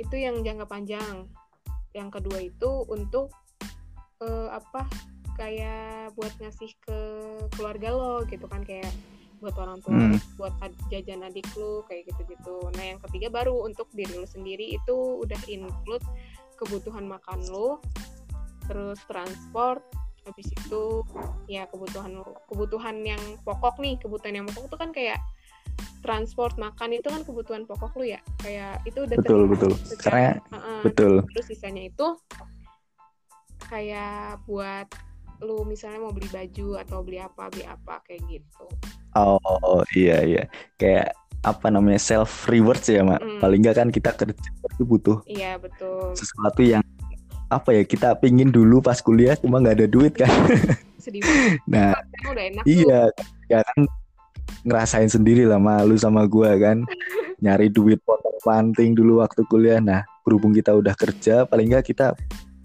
Itu 0.00 0.16
yang 0.16 0.40
jangka 0.40 0.64
panjang. 0.64 1.28
Yang 1.92 2.08
kedua 2.16 2.38
itu 2.40 2.70
untuk 2.88 3.28
uh, 4.24 4.48
apa? 4.56 4.88
Kayak 5.36 6.16
buat 6.16 6.32
ngasih 6.40 6.72
ke 6.80 6.98
keluarga 7.56 7.92
lo 7.92 8.24
gitu 8.24 8.48
kan 8.48 8.64
kayak 8.64 8.88
buat 9.40 9.56
orang 9.56 9.80
tua, 9.80 9.96
hmm. 9.96 10.20
buat 10.36 10.52
jajan 10.92 11.24
adik 11.24 11.48
lu 11.56 11.80
kayak 11.88 12.08
gitu-gitu. 12.12 12.60
Nah 12.76 12.92
yang 12.92 13.00
ketiga 13.08 13.32
baru 13.32 13.64
untuk 13.64 13.88
diri 13.92 14.12
lu 14.20 14.28
sendiri 14.28 14.76
itu 14.76 14.96
udah 15.24 15.40
include 15.48 16.04
kebutuhan 16.60 17.08
makan 17.08 17.40
lu, 17.48 17.80
terus 18.68 19.00
transport, 19.08 19.80
habis 20.28 20.46
itu 20.52 21.02
ya 21.48 21.64
kebutuhan 21.72 22.20
kebutuhan 22.46 23.00
yang 23.02 23.22
pokok 23.42 23.80
nih 23.80 23.96
kebutuhan 23.96 24.36
yang 24.36 24.46
pokok 24.46 24.68
itu 24.68 24.76
kan 24.78 24.90
kayak 24.92 25.18
transport 26.04 26.56
makan 26.56 26.96
itu 26.96 27.08
kan 27.08 27.22
kebutuhan 27.24 27.64
pokok 27.64 27.92
lu 28.00 28.12
ya? 28.12 28.20
Kayak 28.40 28.84
itu 28.88 29.04
udah 29.04 29.16
betul 29.16 29.42
betul. 29.48 29.72
secara, 29.84 30.40
karena 30.40 30.58
uh, 30.60 30.82
betul. 30.84 31.14
Terus 31.36 31.46
sisanya 31.48 31.82
itu 31.88 32.06
kayak 33.68 34.40
buat 34.48 34.88
lu 35.40 35.64
misalnya 35.64 36.04
mau 36.04 36.12
beli 36.12 36.28
baju 36.28 36.80
atau 36.84 37.00
beli 37.00 37.16
apa 37.20 37.48
beli 37.48 37.64
apa 37.64 38.04
kayak 38.04 38.20
gitu. 38.28 38.66
Oh, 39.16 39.40
oh 39.64 39.82
iya 39.96 40.22
iya. 40.24 40.44
Kayak 40.76 41.16
apa 41.40 41.72
namanya 41.72 42.00
self 42.00 42.48
reward 42.52 42.80
sih 42.84 43.00
ya 43.00 43.02
mak 43.02 43.20
mm. 43.20 43.40
paling 43.40 43.60
nggak 43.64 43.76
kan 43.80 43.88
kita 43.88 44.10
kerja 44.12 44.48
itu 44.76 44.84
butuh 44.84 45.18
iya 45.24 45.56
betul 45.56 46.12
sesuatu 46.12 46.60
yang 46.60 46.84
apa 47.50 47.74
ya 47.74 47.82
kita 47.82 48.14
pingin 48.20 48.52
dulu 48.52 48.78
pas 48.78 49.00
kuliah 49.02 49.34
cuma 49.34 49.58
nggak 49.58 49.76
ada 49.82 49.88
duit 49.88 50.12
kan 50.14 50.30
sedih 51.04 51.24
nah 51.64 51.96
udah 52.28 52.44
enak 52.46 52.64
iya 52.68 53.08
tuh. 53.10 53.26
ya 53.48 53.58
kan 53.64 53.78
ngerasain 54.62 55.08
sendiri 55.08 55.48
lah 55.48 55.56
malu 55.56 55.96
sama 55.96 56.28
gue 56.28 56.50
kan 56.60 56.84
nyari 57.44 57.72
duit 57.72 57.98
potong 58.04 58.36
panting 58.44 58.92
dulu 58.92 59.24
waktu 59.24 59.42
kuliah 59.48 59.80
nah 59.80 60.04
berhubung 60.22 60.52
kita 60.52 60.76
udah 60.76 60.92
kerja 60.92 61.48
paling 61.48 61.72
nggak 61.72 61.88
kita 61.88 62.12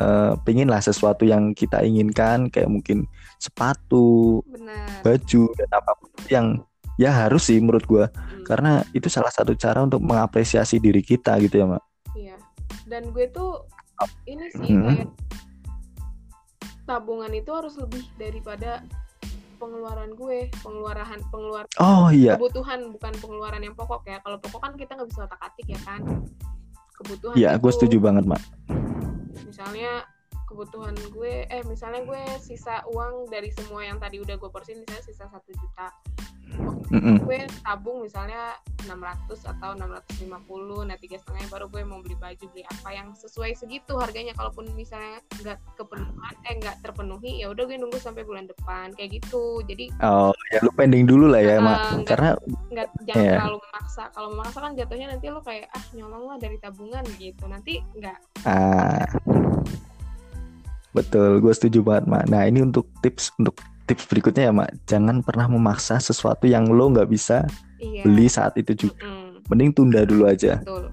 uh, 0.04 0.36
pingin 0.44 0.68
lah 0.68 0.84
sesuatu 0.84 1.24
yang 1.24 1.56
kita 1.56 1.80
inginkan 1.82 2.52
kayak 2.52 2.68
mungkin 2.68 3.08
sepatu 3.40 4.44
Bener. 4.46 5.02
baju 5.02 5.44
dan 5.56 5.70
apa 5.72 5.92
pun 5.96 6.10
yang 6.28 6.48
ya 6.96 7.12
harus 7.12 7.48
sih 7.48 7.60
menurut 7.60 7.84
gue 7.84 8.06
hmm. 8.08 8.44
karena 8.48 8.84
itu 8.96 9.12
salah 9.12 9.32
satu 9.32 9.52
cara 9.56 9.84
untuk 9.84 10.00
mengapresiasi 10.04 10.80
diri 10.80 11.04
kita 11.04 11.36
gitu 11.44 11.64
ya 11.64 11.66
mak. 11.68 11.84
Iya. 12.16 12.36
Dan 12.88 13.12
gue 13.12 13.28
tuh 13.32 13.68
ini 14.28 14.46
sih 14.52 14.72
hmm. 14.72 14.84
kayak 14.88 15.10
tabungan 16.86 17.32
itu 17.34 17.52
harus 17.52 17.76
lebih 17.82 18.04
daripada 18.16 18.86
pengeluaran 19.56 20.14
gue 20.20 20.52
pengeluaran 20.62 21.20
pengeluaran 21.32 21.72
oh 21.80 22.12
iya. 22.12 22.36
kebutuhan 22.36 22.92
bukan 22.92 23.14
pengeluaran 23.20 23.62
yang 23.64 23.76
pokok 23.76 24.04
ya. 24.08 24.18
Kalau 24.24 24.38
pokok 24.40 24.62
kan 24.64 24.74
kita 24.80 24.96
nggak 24.96 25.10
bisa 25.12 25.28
otak 25.28 25.42
atik 25.44 25.68
ya 25.68 25.80
kan. 25.84 26.02
Kebutuhan 26.96 27.36
iya 27.36 27.60
gue 27.60 27.72
setuju 27.72 28.00
banget 28.00 28.24
mak. 28.24 28.40
Misalnya 29.44 30.08
kebutuhan 30.46 30.94
gue 31.12 31.50
eh 31.50 31.64
misalnya 31.66 32.06
gue 32.06 32.24
sisa 32.40 32.86
uang 32.90 33.28
dari 33.34 33.50
semua 33.52 33.82
yang 33.84 33.98
tadi 33.98 34.22
udah 34.22 34.38
gue 34.38 34.50
persin 34.54 34.80
misalnya 34.82 35.04
sisa 35.04 35.26
satu 35.28 35.52
juta. 35.52 35.90
Mm 36.86 37.02
-mm. 37.02 37.18
gue 37.26 37.50
tabung 37.66 38.06
misalnya 38.06 38.56
600 38.86 39.28
atau 39.58 39.76
650 39.76 40.30
nah 40.88 40.96
tiga 40.96 41.18
setengah 41.18 41.50
baru 41.50 41.66
gue 41.68 41.82
mau 41.84 42.00
beli 42.00 42.16
baju 42.16 42.46
beli 42.54 42.64
apa 42.64 42.90
yang 42.94 43.12
sesuai 43.18 43.58
segitu 43.58 43.98
harganya. 43.98 44.32
Kalaupun 44.38 44.70
misalnya 44.78 45.20
nggak 45.42 45.58
kepenuhan 45.76 46.34
eh 46.46 46.54
nggak 46.62 46.86
terpenuhi 46.86 47.42
ya 47.42 47.52
udah 47.52 47.66
gue 47.66 47.76
nunggu 47.82 47.98
sampai 47.98 48.24
bulan 48.24 48.46
depan 48.46 48.94
kayak 48.94 49.20
gitu. 49.20 49.66
Jadi 49.66 49.92
oh 50.06 50.32
ya 50.54 50.62
lu 50.62 50.72
pending 50.78 51.10
dulu 51.10 51.34
lah 51.34 51.42
ya 51.42 51.58
uh, 51.58 51.66
mak 51.66 51.78
enggak, 51.98 52.08
karena 52.08 52.30
nggak 52.72 52.88
jangan 53.10 53.26
yeah. 53.26 53.36
terlalu 53.42 53.58
memaksa 53.66 54.04
kalau 54.14 54.30
memaksa 54.32 54.58
kan 54.62 54.72
jatuhnya 54.78 55.08
nanti 55.12 55.26
lo 55.34 55.42
kayak 55.42 55.68
ah 55.74 55.86
nyolong 55.98 56.24
lah 56.30 56.38
dari 56.38 56.58
tabungan 56.62 57.04
gitu. 57.18 57.44
Nanti 57.50 57.82
nggak. 57.98 58.18
Ah 58.46 59.04
betul 60.96 61.44
gue 61.44 61.52
setuju 61.52 61.84
banget 61.84 62.06
mak. 62.08 62.24
Nah 62.32 62.48
ini 62.48 62.64
untuk 62.64 62.88
tips 63.04 63.36
untuk 63.36 63.60
tips 63.86 64.08
berikutnya 64.08 64.50
ya 64.50 64.54
mak. 64.56 64.72
Jangan 64.88 65.20
pernah 65.22 65.52
memaksa 65.52 66.00
sesuatu 66.00 66.48
yang 66.48 66.72
lo 66.72 66.90
nggak 66.96 67.12
bisa 67.12 67.44
iya. 67.84 68.02
beli 68.08 68.32
saat 68.32 68.56
itu 68.56 68.88
juga. 68.88 69.04
Mm 69.04 69.26
mending 69.50 69.72
tunda 69.74 70.02
dulu 70.06 70.26
aja. 70.26 70.62
Betul. 70.62 70.90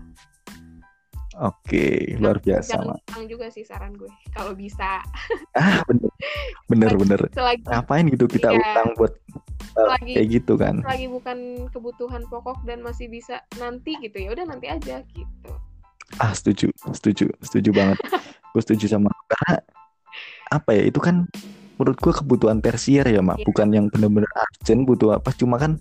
oke 1.40 1.88
luar 2.20 2.36
biasa 2.38 2.76
jangan 2.76 3.00
mak. 3.00 3.24
juga 3.24 3.48
sih 3.48 3.64
saran 3.64 3.96
gue 3.96 4.10
kalau 4.36 4.52
bisa. 4.52 5.00
Ah 5.58 5.80
bener. 5.88 6.12
Bener 6.68 6.92
bener. 6.96 7.20
Selagi, 7.36 7.64
ngapain 7.64 8.04
gitu 8.12 8.28
kita 8.28 8.52
iya. 8.52 8.60
utang 8.60 8.92
buat 9.00 9.12
selagi, 9.72 10.12
kayak 10.12 10.28
gitu 10.28 10.54
kan? 10.60 10.84
lagi 10.84 11.08
bukan 11.08 11.64
kebutuhan 11.72 12.28
pokok 12.28 12.60
dan 12.68 12.84
masih 12.84 13.08
bisa 13.08 13.40
nanti 13.56 13.96
gitu 14.04 14.20
ya 14.20 14.36
udah 14.36 14.44
nanti 14.44 14.68
aja 14.68 15.00
gitu. 15.16 15.50
Ah 16.20 16.36
setuju 16.36 16.68
setuju 16.92 17.32
setuju 17.40 17.72
banget. 17.72 17.96
Gue 18.52 18.60
setuju 18.60 18.84
sama 18.84 19.08
karena 19.32 19.64
apa 20.52 20.76
ya 20.76 20.84
itu 20.88 21.00
kan 21.00 21.24
menurut 21.80 21.98
gue 21.98 22.12
kebutuhan 22.12 22.60
tersier 22.60 23.08
ya 23.08 23.24
mak. 23.24 23.40
Yeah. 23.40 23.46
bukan 23.48 23.68
yang 23.72 23.86
benar-benar 23.88 24.28
urgent 24.28 24.84
butuh 24.84 25.16
apa 25.16 25.32
cuma 25.34 25.56
kan 25.56 25.80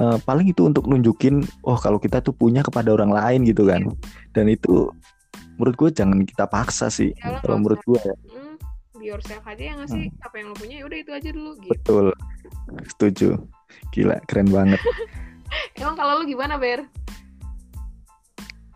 uh, 0.00 0.16
paling 0.24 0.48
itu 0.48 0.64
untuk 0.64 0.88
nunjukin 0.88 1.44
oh 1.62 1.76
kalau 1.76 2.00
kita 2.00 2.24
tuh 2.24 2.32
punya 2.32 2.64
kepada 2.64 2.90
orang 2.96 3.12
lain 3.12 3.44
gitu 3.44 3.68
kan. 3.68 3.84
Yeah. 3.84 3.96
dan 4.34 4.44
itu 4.48 4.90
menurut 5.58 5.74
gue 5.74 5.90
jangan 5.90 6.22
kita 6.22 6.46
paksa 6.46 6.86
sih 6.88 7.10
Yalah, 7.18 7.42
kalau 7.42 7.56
menurut 7.58 7.82
gue 7.82 7.98
ya. 7.98 8.14
mm, 8.14 8.54
be 8.98 9.10
yourself 9.10 9.42
aja 9.46 9.62
yang 9.74 9.78
ngasih 9.82 10.06
hmm. 10.10 10.26
apa 10.26 10.34
yang 10.38 10.46
lo 10.50 10.54
punya 10.58 10.74
ya 10.82 10.84
udah 10.86 10.98
itu 10.98 11.12
aja 11.14 11.30
dulu 11.34 11.50
gitu. 11.62 11.70
betul. 11.74 12.06
Setuju. 12.94 13.28
Gila 13.94 14.16
keren 14.26 14.48
banget. 14.50 14.80
Emang 15.78 15.96
kalau 15.96 16.22
lu 16.22 16.24
gimana 16.26 16.58
ber? 16.60 16.84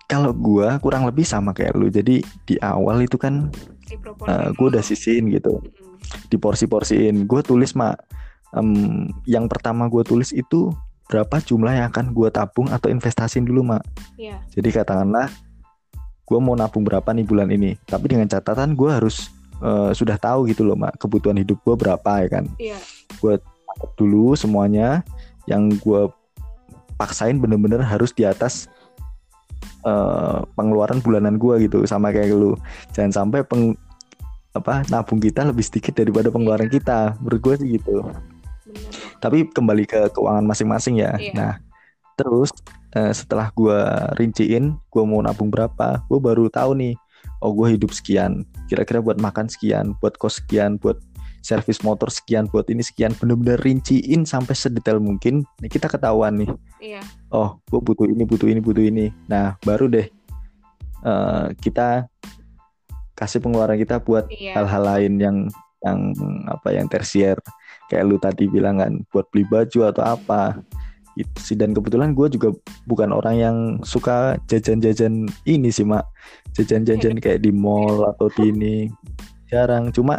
Kalau 0.07 0.33
gue 0.37 0.69
kurang 0.85 1.09
lebih 1.09 1.25
sama 1.25 1.57
kayak 1.57 1.73
lu 1.73 1.89
jadi 1.89 2.21
di 2.21 2.57
awal 2.61 3.01
itu 3.01 3.17
kan 3.17 3.49
uh, 4.01 4.29
eh, 4.29 4.49
gue 4.55 4.67
udah 4.73 4.85
sisihin 4.85 5.29
gitu. 5.31 5.61
Mm 5.61 5.93
diporsi-porsiin. 6.29 7.25
Gue 7.25 7.41
tulis 7.45 7.73
mak. 7.79 8.01
Um, 8.53 9.09
yang 9.25 9.49
pertama 9.49 9.89
gue 9.89 10.05
tulis 10.05 10.29
itu 10.35 10.69
berapa 11.09 11.41
jumlah 11.41 11.73
yang 11.73 11.87
akan 11.89 12.13
gue 12.13 12.29
tabung 12.29 12.69
atau 12.69 12.93
investasiin 12.93 13.49
dulu 13.49 13.65
mak. 13.65 13.85
Yeah. 14.21 14.41
jadi 14.53 14.81
katakanlah 14.83 15.33
gue 16.29 16.39
mau 16.41 16.57
nabung 16.57 16.85
berapa 16.85 17.05
nih 17.13 17.27
bulan 17.27 17.49
ini. 17.53 17.77
Tapi 17.89 18.13
dengan 18.13 18.29
catatan 18.29 18.77
gue 18.77 18.91
harus 18.93 19.33
uh, 19.65 19.93
sudah 19.93 20.17
tahu 20.21 20.49
gitu 20.53 20.65
loh 20.65 20.77
mak 20.77 20.97
kebutuhan 21.01 21.41
hidup 21.41 21.61
gue 21.65 21.75
berapa 21.77 22.13
ya 22.25 22.29
kan? 22.29 22.45
Yeah. 22.61 22.81
gue 23.21 23.41
dulu 23.97 24.37
semuanya. 24.37 25.05
Yang 25.49 25.83
gue 25.83 26.03
paksain 27.01 27.41
bener-bener 27.41 27.83
harus 27.83 28.15
di 28.15 28.23
atas 28.23 28.71
uh, 29.83 30.47
pengeluaran 30.55 31.03
bulanan 31.03 31.41
gue 31.41 31.67
gitu. 31.67 31.85
Sama 31.89 32.13
kayak 32.13 32.37
lu. 32.37 32.55
Jangan 32.95 33.13
sampai 33.13 33.41
peng 33.45 33.75
apa 34.53 34.85
nabung 34.93 35.21
kita 35.21 35.49
lebih 35.49 35.65
sedikit 35.65 35.97
daripada 35.97 36.29
pengeluaran 36.29 36.69
kita 36.69 37.17
menurut 37.25 37.41
gue 37.41 37.55
sih 37.65 37.69
gitu 37.81 38.05
Bener. 38.05 38.93
tapi 39.19 39.49
kembali 39.49 39.85
ke 39.89 40.01
keuangan 40.13 40.45
masing-masing 40.45 41.01
ya 41.01 41.17
iya. 41.17 41.33
nah 41.33 41.53
terus 42.21 42.53
uh, 42.93 43.13
setelah 43.13 43.49
gue 43.57 43.79
rinciin 44.21 44.77
gue 44.77 45.03
mau 45.09 45.25
nabung 45.25 45.49
berapa 45.49 46.05
gue 46.05 46.19
baru 46.21 46.53
tahu 46.53 46.77
nih 46.77 46.95
oh 47.41 47.57
gue 47.57 47.81
hidup 47.81 47.91
sekian 47.97 48.45
kira-kira 48.69 49.01
buat 49.01 49.17
makan 49.17 49.49
sekian 49.49 49.97
buat 50.05 50.21
kos 50.21 50.45
sekian 50.45 50.77
buat 50.77 51.01
servis 51.43 51.83
motor 51.83 52.07
sekian 52.07 52.47
buat 52.47 52.71
ini 52.71 52.87
sekian 52.87 53.17
bener-bener 53.19 53.59
rinciin 53.59 54.23
sampai 54.23 54.55
sedetail 54.55 55.03
mungkin 55.03 55.43
nah, 55.59 55.67
kita 55.67 55.91
ketahuan 55.91 56.39
nih 56.39 56.51
iya. 56.79 57.03
oh 57.35 57.59
gue 57.73 57.81
butuh 57.83 58.07
ini 58.07 58.23
butuh 58.23 58.47
ini 58.47 58.61
butuh 58.63 58.85
ini 58.85 59.11
nah 59.27 59.59
baru 59.67 59.91
deh 59.91 60.07
uh, 61.03 61.51
kita 61.59 62.07
kasih 63.23 63.39
pengeluaran 63.39 63.79
kita 63.79 64.03
buat 64.03 64.27
iya. 64.35 64.59
hal-hal 64.59 64.83
lain 64.83 65.15
yang 65.23 65.37
yang 65.87 66.15
apa 66.51 66.75
yang 66.75 66.87
tersier. 66.91 67.39
Kayak 67.91 68.05
lu 68.09 68.17
tadi 68.19 68.49
bilang 68.49 68.81
kan 68.81 68.93
buat 69.15 69.29
beli 69.31 69.45
baju 69.47 69.91
atau 69.91 70.03
apa. 70.03 70.59
Itu 71.19 71.39
sih. 71.39 71.57
Dan 71.59 71.77
kebetulan 71.77 72.17
gue 72.17 72.27
juga 72.33 72.55
bukan 72.89 73.13
orang 73.13 73.37
yang 73.37 73.57
suka 73.85 74.39
jajan-jajan 74.49 75.29
ini 75.45 75.69
sih 75.69 75.85
mak. 75.85 76.07
Jajan-jajan 76.57 77.21
kayak 77.21 77.45
di 77.45 77.53
mall 77.53 78.09
atau 78.17 78.33
di 78.33 78.49
ini. 78.49 78.77
Jarang. 79.53 79.93
Cuma 79.93 80.17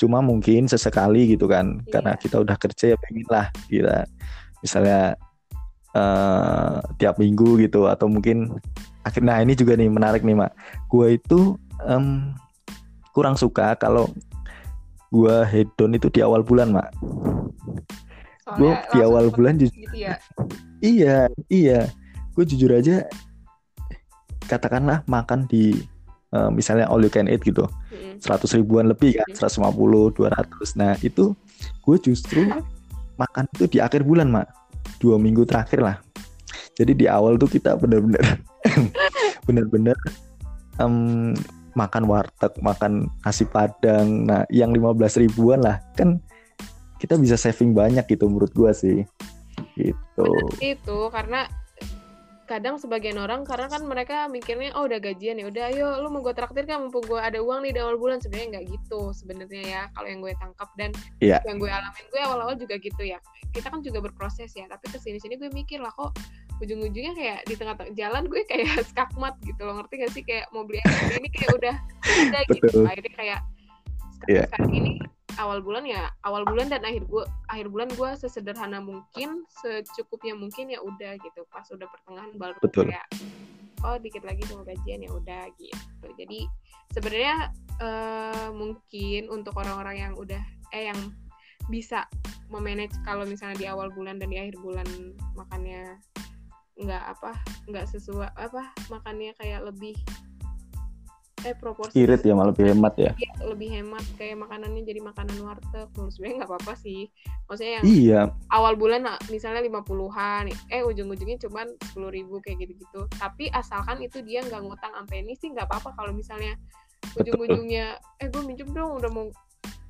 cuma 0.00 0.18
mungkin 0.24 0.66
sesekali 0.66 1.36
gitu 1.36 1.46
kan. 1.46 1.78
Yeah. 1.86 1.92
karena 2.00 2.12
kita 2.18 2.36
udah 2.42 2.56
kerja 2.58 2.84
ya 2.92 2.96
pengen 2.98 3.26
lah 3.28 3.46
kita 3.70 4.04
misalnya 4.64 5.14
uh, 5.94 6.82
tiap 6.98 7.22
minggu 7.22 7.62
gitu. 7.62 7.86
Atau 7.86 8.10
mungkin 8.10 8.58
akhirnya 9.06 9.38
nah 9.38 9.38
ini 9.46 9.54
juga 9.54 9.78
nih 9.78 9.86
menarik 9.86 10.26
nih 10.26 10.34
mak. 10.34 10.50
Gue 10.90 11.22
itu 11.22 11.54
um, 11.84 12.32
kurang 13.12 13.36
suka 13.36 13.76
kalau 13.76 14.08
gue 15.12 15.36
hedon 15.48 15.96
itu 15.96 16.08
di 16.12 16.20
awal 16.20 16.44
bulan 16.44 16.72
mak. 16.72 16.92
Gue 18.56 18.72
di 18.94 18.98
awal 19.02 19.28
bulan 19.32 19.58
jujur 19.58 19.74
gitu 19.74 19.96
ya? 19.96 20.16
iya 20.84 21.26
iya. 21.50 21.90
Gue 22.36 22.44
jujur 22.44 22.70
aja 22.72 23.08
katakanlah 24.46 25.02
makan 25.10 25.50
di 25.50 25.74
uh, 26.30 26.52
misalnya 26.52 26.86
all 26.86 27.02
you 27.02 27.10
can 27.10 27.26
eat 27.26 27.42
gitu 27.42 27.66
seratus 28.22 28.54
ribuan 28.56 28.86
lebih 28.86 29.18
kan 29.18 29.28
seratus 29.34 29.58
lima 29.60 29.70
puluh 29.72 30.12
dua 30.12 30.32
ratus. 30.32 30.76
Nah 30.76 30.96
itu 31.00 31.32
gue 31.84 31.96
justru 32.00 32.48
makan 33.16 33.44
itu 33.56 33.64
di 33.76 33.78
akhir 33.80 34.04
bulan 34.04 34.30
mak. 34.32 34.48
Dua 35.02 35.20
minggu 35.20 35.44
terakhir 35.44 35.82
lah. 35.82 35.96
Jadi 36.76 36.92
di 36.92 37.06
awal 37.08 37.40
tuh 37.40 37.48
kita 37.48 37.76
bener-bener 37.80 38.40
bener-bener 39.48 39.96
um, 40.80 41.32
makan 41.76 42.08
warteg 42.08 42.56
makan 42.64 43.06
nasi 43.22 43.44
padang. 43.44 44.24
Nah 44.24 44.48
yang 44.48 44.72
lima 44.72 44.96
belas 44.96 45.20
ribuan 45.20 45.60
lah. 45.60 45.78
Kan 45.94 46.24
kita 46.96 47.20
bisa 47.20 47.36
saving 47.36 47.76
banyak 47.76 48.08
gitu 48.08 48.26
menurut 48.26 48.50
gue 48.56 48.72
sih. 48.72 48.98
Gitu. 49.76 50.28
Itu 50.64 51.12
karena 51.12 51.44
kadang 52.46 52.78
sebagian 52.78 53.18
orang 53.18 53.42
karena 53.42 53.66
kan 53.66 53.82
mereka 53.82 54.30
mikirnya 54.30 54.70
oh 54.78 54.86
udah 54.86 55.02
gajian 55.02 55.34
ya 55.34 55.50
udah 55.50 55.66
ayo 55.66 55.98
lu 55.98 56.14
mau 56.14 56.22
gue 56.22 56.30
traktir 56.30 56.62
kan 56.62 56.78
mumpung 56.78 57.02
gue 57.02 57.18
ada 57.18 57.42
uang 57.42 57.66
nih 57.68 57.76
di 57.76 57.80
awal 57.84 58.00
bulan. 58.00 58.18
Sebenarnya 58.24 58.56
nggak 58.56 58.66
gitu 58.72 59.12
sebenarnya 59.12 59.62
ya 59.62 59.82
kalau 59.92 60.08
yang 60.08 60.20
gue 60.24 60.32
tangkap. 60.40 60.68
Dan 60.80 60.90
yeah. 61.20 61.44
yang 61.44 61.60
gue 61.60 61.68
alamin 61.68 62.04
gue 62.08 62.20
awal-awal 62.24 62.56
juga 62.56 62.80
gitu 62.80 63.04
ya. 63.04 63.20
Kita 63.52 63.68
kan 63.68 63.84
juga 63.84 64.00
berproses 64.00 64.56
ya 64.56 64.64
tapi 64.72 64.88
ke 64.88 64.96
sini 64.96 65.20
sini 65.20 65.36
gue 65.36 65.52
mikir 65.52 65.84
lah 65.84 65.92
kok 65.92 66.16
ujung-ujungnya 66.62 67.12
kayak 67.12 67.40
di 67.44 67.54
tengah 67.54 67.74
jalan 67.92 68.24
gue 68.28 68.42
kayak 68.48 68.82
skakmat 68.92 69.34
gitu 69.44 69.60
loh. 69.64 69.80
Ngerti 69.80 69.94
gak 70.00 70.12
sih? 70.12 70.22
Kayak 70.24 70.46
mau 70.52 70.64
beli 70.64 70.80
ini 71.16 71.28
kayak 71.28 71.52
udah 71.56 71.76
ada 72.04 72.40
gitu. 72.52 72.76
Akhirnya 72.84 73.12
kayak 73.14 73.40
sekarang, 74.16 74.32
yeah. 74.32 74.46
sekarang 74.48 74.72
ini 74.72 74.92
awal 75.36 75.60
bulan 75.60 75.84
ya 75.84 76.08
awal 76.24 76.48
bulan 76.48 76.72
dan 76.72 76.80
akhir 76.80 77.04
gua 77.12 77.28
akhir 77.52 77.68
bulan 77.68 77.92
gue 77.92 78.10
sesederhana 78.16 78.80
mungkin 78.80 79.44
secukupnya 79.60 80.32
mungkin 80.32 80.72
ya 80.72 80.80
udah 80.80 81.20
gitu. 81.20 81.44
Pas 81.52 81.68
udah 81.68 81.84
pertengahan 81.88 82.32
baru 82.40 82.56
Betul. 82.64 82.88
kayak 82.88 83.06
oh 83.84 83.96
dikit 84.00 84.24
lagi 84.24 84.42
mau 84.50 84.64
gajian 84.64 85.04
ya 85.04 85.10
udah 85.12 85.42
gitu. 85.60 86.06
Jadi 86.16 86.48
sebenarnya 86.96 87.52
uh, 87.84 88.48
mungkin 88.56 89.28
untuk 89.28 89.52
orang-orang 89.60 89.96
yang 90.00 90.12
udah 90.16 90.40
eh 90.72 90.88
yang 90.88 90.98
bisa 91.68 92.06
memanage 92.48 92.94
kalau 93.02 93.26
misalnya 93.26 93.58
di 93.58 93.66
awal 93.66 93.90
bulan 93.90 94.22
dan 94.22 94.30
di 94.30 94.38
akhir 94.38 94.56
bulan 94.62 94.86
makannya 95.34 95.98
nggak 96.76 97.02
apa 97.16 97.32
nggak 97.72 97.88
sesuai 97.88 98.28
apa 98.36 98.68
makannya 98.92 99.32
kayak 99.40 99.64
lebih 99.64 99.96
eh 101.44 101.54
proporsi 101.54 101.94
irit 102.02 102.26
ya 102.26 102.34
malah 102.34 102.50
lebih 102.50 102.74
hemat 102.74 102.94
ya? 102.98 103.12
Iya, 103.14 103.32
lebih 103.46 103.68
hemat. 103.70 104.02
Kayak 104.18 104.42
makanannya 104.42 104.82
jadi 104.82 104.98
makanan 104.98 105.36
warteg. 105.46 105.86
Menurut 105.94 106.10
sebenarnya 106.10 106.36
nggak 106.42 106.50
apa-apa 106.50 106.74
sih. 106.74 107.00
Maksudnya 107.46 107.72
yang 107.78 107.84
iya. 107.86 108.20
awal 108.50 108.74
bulan 108.74 109.06
misalnya 109.30 109.62
lima 109.62 109.86
puluhan 109.86 110.50
eh 110.50 110.82
ujung-ujungnya 110.82 111.38
cuma 111.46 111.68
sepuluh 111.86 112.10
ribu 112.10 112.42
kayak 112.42 112.66
gitu-gitu. 112.66 113.06
Tapi 113.14 113.46
asalkan 113.54 114.02
itu 114.02 114.24
dia 114.26 114.42
nggak 114.42 114.58
ngutang 114.58 114.90
sampai 114.90 115.22
ini 115.22 115.38
sih 115.38 115.54
nggak 115.54 115.70
apa-apa 115.70 115.94
kalau 115.94 116.10
misalnya 116.10 116.58
ujung-ujungnya 117.14 118.00
eh 118.18 118.26
gue 118.26 118.42
minjem 118.42 118.68
dong 118.74 118.98
udah 118.98 119.10
mau 119.14 119.30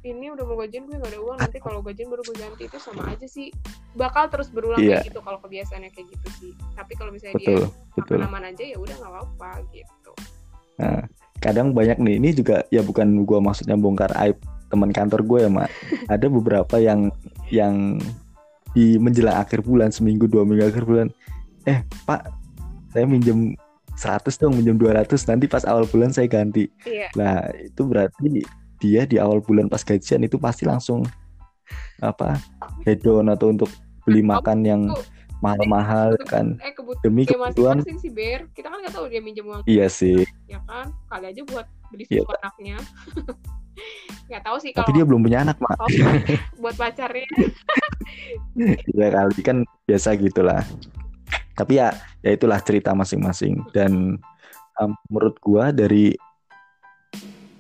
ini 0.07 0.31
udah 0.31 0.45
mau 0.47 0.57
gajian 0.63 0.87
gue 0.87 0.97
gak 0.97 1.11
ada 1.11 1.21
uang. 1.21 1.39
Nanti 1.43 1.59
kalau 1.59 1.81
gajian 1.83 2.07
baru 2.07 2.23
gue 2.23 2.37
ganti 2.39 2.65
itu 2.71 2.79
sama 2.79 3.11
aja 3.11 3.27
sih. 3.27 3.51
Bakal 3.99 4.31
terus 4.31 4.49
berulang 4.55 4.79
iya. 4.79 5.03
kayak 5.03 5.11
gitu 5.11 5.21
kalau 5.21 5.39
kebiasaannya 5.43 5.91
kayak 5.91 6.07
gitu 6.15 6.29
sih. 6.39 6.53
Tapi 6.79 6.93
kalau 6.95 7.11
misalnya 7.11 7.37
betul, 7.37 7.67
dia 7.67 8.03
aman-aman 8.15 8.55
aja 8.55 8.65
ya 8.65 8.77
udah 8.79 8.95
nggak 8.95 9.13
apa-apa 9.13 9.51
gitu. 9.75 10.13
Nah 10.79 11.01
kadang 11.43 11.77
banyak 11.77 11.99
nih 12.01 12.15
ini 12.17 12.31
juga 12.33 12.65
ya 12.73 12.81
bukan 12.81 13.29
gue 13.29 13.39
maksudnya 13.39 13.77
bongkar 13.77 14.11
aib 14.25 14.41
teman 14.71 14.91
kantor 14.95 15.21
gue 15.27 15.39
ya 15.47 15.51
mak. 15.51 15.69
Ada 16.15 16.27
beberapa 16.31 16.77
yang 16.79 17.11
yang 17.51 17.99
di 18.77 19.01
menjelang 19.01 19.41
akhir 19.41 19.65
bulan 19.65 19.89
seminggu 19.89 20.29
dua 20.29 20.45
minggu 20.45 20.69
akhir 20.69 20.85
bulan 20.85 21.09
eh 21.65 21.81
pak 22.05 22.29
saya 22.93 23.09
minjem 23.09 23.57
100 23.97 24.29
dong 24.37 24.53
minjem 24.53 24.77
200 24.77 25.09
nanti 25.33 25.49
pas 25.49 25.65
awal 25.65 25.89
bulan 25.89 26.13
saya 26.13 26.29
ganti. 26.29 26.69
Iya. 26.85 27.09
nah 27.17 27.49
itu 27.57 27.83
berarti 27.89 28.45
dia 28.81 29.09
di 29.09 29.17
awal 29.17 29.41
bulan 29.41 29.69
pas 29.69 29.83
gajian 29.83 30.25
itu 30.25 30.37
pasti 30.37 30.69
langsung 30.69 31.05
apa 32.01 32.39
hedon 32.85 33.27
atau 33.33 33.51
untuk 33.51 33.71
beli 34.07 34.23
makan 34.23 34.59
yang 34.63 34.83
mahal-mahal 35.45 36.17
kan. 36.25 36.57
eh, 36.65 36.73
demi 37.05 37.29
kebutuhan. 37.29 37.85
sih 37.85 38.11
Ber 38.13 38.49
kita 38.57 38.73
kan 38.73 38.79
nggak 38.81 38.95
tahu 38.95 39.07
dia 39.11 39.21
minjem 39.21 39.45
uang 39.45 39.63
iya 39.69 39.87
sih. 39.91 40.25
ya 40.49 40.61
kan? 40.65 40.93
Kali 41.11 41.27
aja 41.33 41.43
buat 41.45 41.67
beli 41.93 42.05
iya. 42.09 42.23
susu 42.25 42.33
iya. 42.33 42.39
anaknya. 42.41 42.77
Nggak 44.27 44.43
tahu 44.43 44.57
sih 44.57 44.71
kalau 44.73 44.89
tapi 44.89 44.97
dia 44.97 45.05
belum 45.05 45.21
punya 45.21 45.39
anak 45.45 45.61
mak. 45.61 45.77
Oh, 45.77 45.89
buat 46.65 46.75
pacarnya. 46.77 47.29
Ya 48.97 49.11
kali 49.11 49.43
kan 49.43 49.67
biasa 49.85 50.15
gitulah. 50.17 50.63
Tapi 51.59 51.77
ya 51.77 51.93
ya 52.25 52.33
itulah 52.33 52.57
cerita 52.63 52.97
masing-masing. 52.97 53.61
Dan 53.75 54.17
um, 54.81 54.91
menurut 55.11 55.37
gua 55.43 55.75
dari 55.75 56.17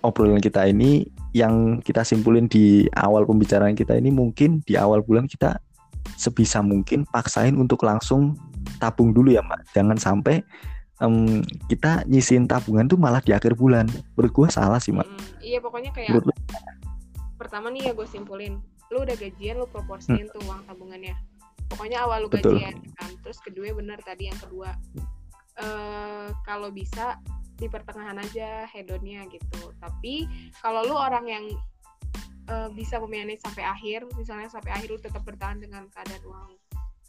obrolan 0.06 0.38
kita 0.38 0.70
ini 0.70 1.04
yang 1.34 1.82
kita 1.82 2.06
simpulin 2.06 2.46
di 2.46 2.86
awal 2.94 3.26
pembicaraan 3.26 3.74
kita 3.74 3.98
ini 3.98 4.14
mungkin 4.14 4.62
di 4.64 4.78
awal 4.78 5.02
bulan 5.02 5.26
kita 5.26 5.58
sebisa 6.14 6.62
mungkin 6.62 7.02
paksain 7.10 7.58
untuk 7.58 7.82
langsung 7.82 8.38
tabung 8.78 9.10
dulu 9.10 9.34
ya 9.34 9.42
mbak. 9.42 9.66
Jangan 9.74 9.98
sampai 9.98 10.46
um, 11.02 11.42
kita 11.66 12.06
nyisin 12.06 12.46
tabungan 12.46 12.86
tuh 12.86 12.96
malah 12.96 13.18
di 13.20 13.34
akhir 13.34 13.58
bulan. 13.58 13.90
Menurut 14.14 14.32
gue 14.32 14.48
salah 14.48 14.78
sih 14.78 14.94
mbak. 14.94 15.04
Hmm, 15.04 15.26
iya 15.42 15.58
pokoknya 15.58 15.90
kayak 15.90 16.14
menurut 16.14 16.30
pertama 17.36 17.68
nih 17.68 17.90
ya 17.90 17.92
gue 17.92 18.06
simpulin 18.08 18.62
lu 18.94 19.02
udah 19.02 19.18
gajian 19.18 19.58
lu 19.58 19.66
proporsiin 19.66 20.30
hmm. 20.30 20.34
tuh 20.34 20.42
uang 20.46 20.62
tabungannya. 20.70 21.14
Pokoknya 21.66 22.06
awal 22.06 22.26
lu 22.26 22.28
Betul. 22.30 22.62
gajian 22.62 22.78
kan 22.94 23.10
terus 23.20 23.42
kedua 23.42 23.74
benar 23.74 23.98
tadi 24.06 24.30
yang 24.30 24.38
kedua. 24.38 24.70
Uh, 25.56 26.28
kalau 26.44 26.68
bisa 26.68 27.16
di 27.56 27.66
pertengahan 27.72 28.20
aja 28.20 28.68
hedonnya 28.68 29.24
gitu. 29.32 29.72
Tapi 29.80 30.28
kalau 30.60 30.84
lu 30.84 30.94
orang 30.96 31.24
yang 31.24 31.44
uh, 32.52 32.68
bisa 32.72 33.00
memanage 33.00 33.42
sampai 33.42 33.64
akhir 33.64 34.04
misalnya 34.14 34.48
sampai 34.52 34.76
akhir 34.76 34.88
lu 34.92 35.00
tetap 35.00 35.24
bertahan 35.24 35.58
dengan 35.58 35.88
keadaan 35.90 36.22
uang 36.28 36.50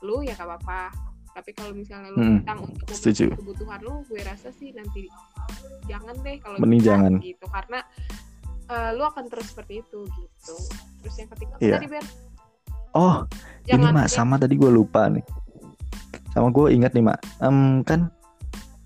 lu 0.06 0.24
ya 0.24 0.34
gak 0.40 0.48
apa-apa. 0.48 0.94
Tapi 1.38 1.54
kalau 1.54 1.70
misalnya 1.76 2.10
lu 2.16 2.22
hmm, 2.24 2.66
untuk 2.66 2.90
setuju. 2.90 3.30
kebutuhan 3.38 3.78
lu 3.86 4.02
gue 4.10 4.22
rasa 4.26 4.50
sih 4.58 4.74
nanti 4.74 5.06
jangan 5.86 6.18
deh 6.26 6.42
kalau 6.42 6.58
mending 6.58 6.82
jangan. 6.82 7.14
gitu. 7.22 7.46
Karena 7.46 7.80
uh, 8.72 8.90
lu 8.98 9.04
akan 9.06 9.30
terus 9.30 9.54
seperti 9.54 9.86
itu 9.86 10.08
gitu. 10.08 10.56
Terus 11.04 11.16
yang 11.20 11.30
ketiga 11.36 11.54
yeah. 11.62 11.78
tadi 11.78 11.88
Ber 11.92 12.06
oh 12.98 13.16
jangan, 13.70 13.94
ini 13.94 13.98
mak 14.02 14.08
sama 14.10 14.36
tadi 14.42 14.58
gue 14.58 14.72
lupa 14.72 15.12
nih. 15.12 15.22
Sama 16.34 16.50
gue 16.50 16.68
ingat 16.74 16.98
nih 16.98 17.04
mak 17.06 17.20
um, 17.46 17.86
kan 17.86 18.10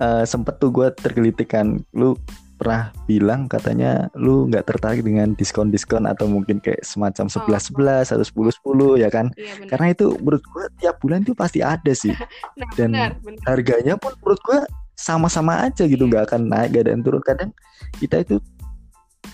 uh, 0.02 0.26
sempet 0.26 0.58
tuh 0.58 0.70
gue 0.70 0.90
tergelitik 0.92 1.54
kan 1.54 1.78
lu 1.94 2.18
pernah 2.58 2.94
bilang 3.06 3.46
katanya 3.46 4.06
lu 4.14 4.46
nggak 4.46 4.70
tertarik 4.70 5.02
dengan 5.02 5.34
diskon-diskon 5.34 6.06
atau 6.06 6.26
mungkin 6.26 6.62
kayak 6.62 6.86
semacam 6.86 7.26
Oh, 7.26 7.34
sebelas 7.34 7.64
sebelas 7.66 8.06
atau 8.10 8.22
sepuluh 8.22 8.54
sepuluh 8.54 8.98
ya 8.98 9.10
kan? 9.10 9.34
iya 9.34 9.58
benar 9.58 9.70
Karena 9.70 9.86
itu 9.90 10.06
menurut 10.22 10.44
gua 10.46 10.66
tiap 10.78 11.02
bulan 11.02 11.22
itu 11.22 11.34
pasti 11.34 11.66
ada 11.66 11.90
sih. 11.92 12.14
nah 12.62 12.70
dan 12.74 12.90
benar 12.94 13.12
benar 13.18 13.42
Harganya 13.50 13.94
pun 13.98 14.14
menurut 14.22 14.42
gua 14.42 14.60
sama-sama 14.94 15.66
aja 15.66 15.90
gitu, 15.90 16.06
Iya. 16.06 16.10
nggak 16.14 16.24
akan 16.30 16.42
naik, 16.46 16.70
gak 16.72 16.84
ada 16.86 16.92
yang 16.94 17.02
turun. 17.02 17.22
Kadang 17.26 17.50
kita 17.98 18.22
itu 18.22 18.38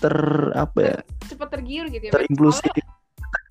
ter 0.00 0.16
apa 0.54 0.78
ya? 0.80 0.96
cepet 1.28 1.48
tergiur 1.50 1.84
gitu 1.88 2.04
ya 2.06 2.12
terimpulsi 2.12 2.64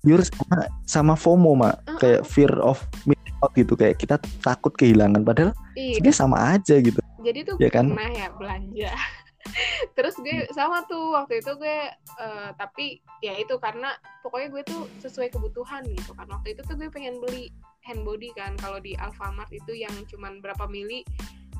tergiur 0.00 0.20
sama, 0.24 0.56
sama 0.82 1.14
FOMO 1.14 1.54
mak 1.54 1.78
Soalnya- 1.78 1.98
kayak 2.00 2.22
fear 2.24 2.52
of 2.58 2.78
missing 3.04 3.36
out 3.38 3.52
gitu 3.54 3.74
kayak 3.74 3.94
kita 3.94 4.18
takut 4.40 4.74
kehilangan 4.74 5.22
padahal 5.22 5.54
iya 5.74 5.94
sebenarnya 5.94 6.16
sama 6.16 6.36
aja 6.50 6.74
gitu 6.78 6.98
jadi 7.20 7.40
tuh 7.44 7.56
Ya 7.58 7.70
kan? 7.70 7.90
pernah 7.90 8.10
ya 8.10 8.26
belanja. 8.32 8.92
Terus 9.96 10.14
gue 10.18 10.44
sama 10.52 10.84
tuh 10.84 11.14
waktu 11.14 11.40
itu 11.40 11.52
gue 11.56 11.78
eh, 11.94 12.50
tapi 12.54 13.00
ya 13.20 13.34
itu 13.38 13.56
karena 13.56 13.94
pokoknya 14.20 14.48
gue 14.52 14.62
tuh 14.66 14.82
sesuai 15.00 15.32
kebutuhan 15.32 15.82
gitu 15.88 16.12
kan. 16.14 16.28
Waktu 16.28 16.54
itu 16.54 16.62
tuh 16.62 16.74
gue 16.76 16.88
pengen 16.88 17.18
beli 17.18 17.48
hand 17.82 18.04
body 18.04 18.30
kan. 18.36 18.54
Kalau 18.60 18.78
di 18.78 18.92
Alfamart 18.94 19.48
itu 19.50 19.72
yang 19.72 19.94
cuman 20.06 20.38
berapa 20.38 20.68
mili 20.68 21.02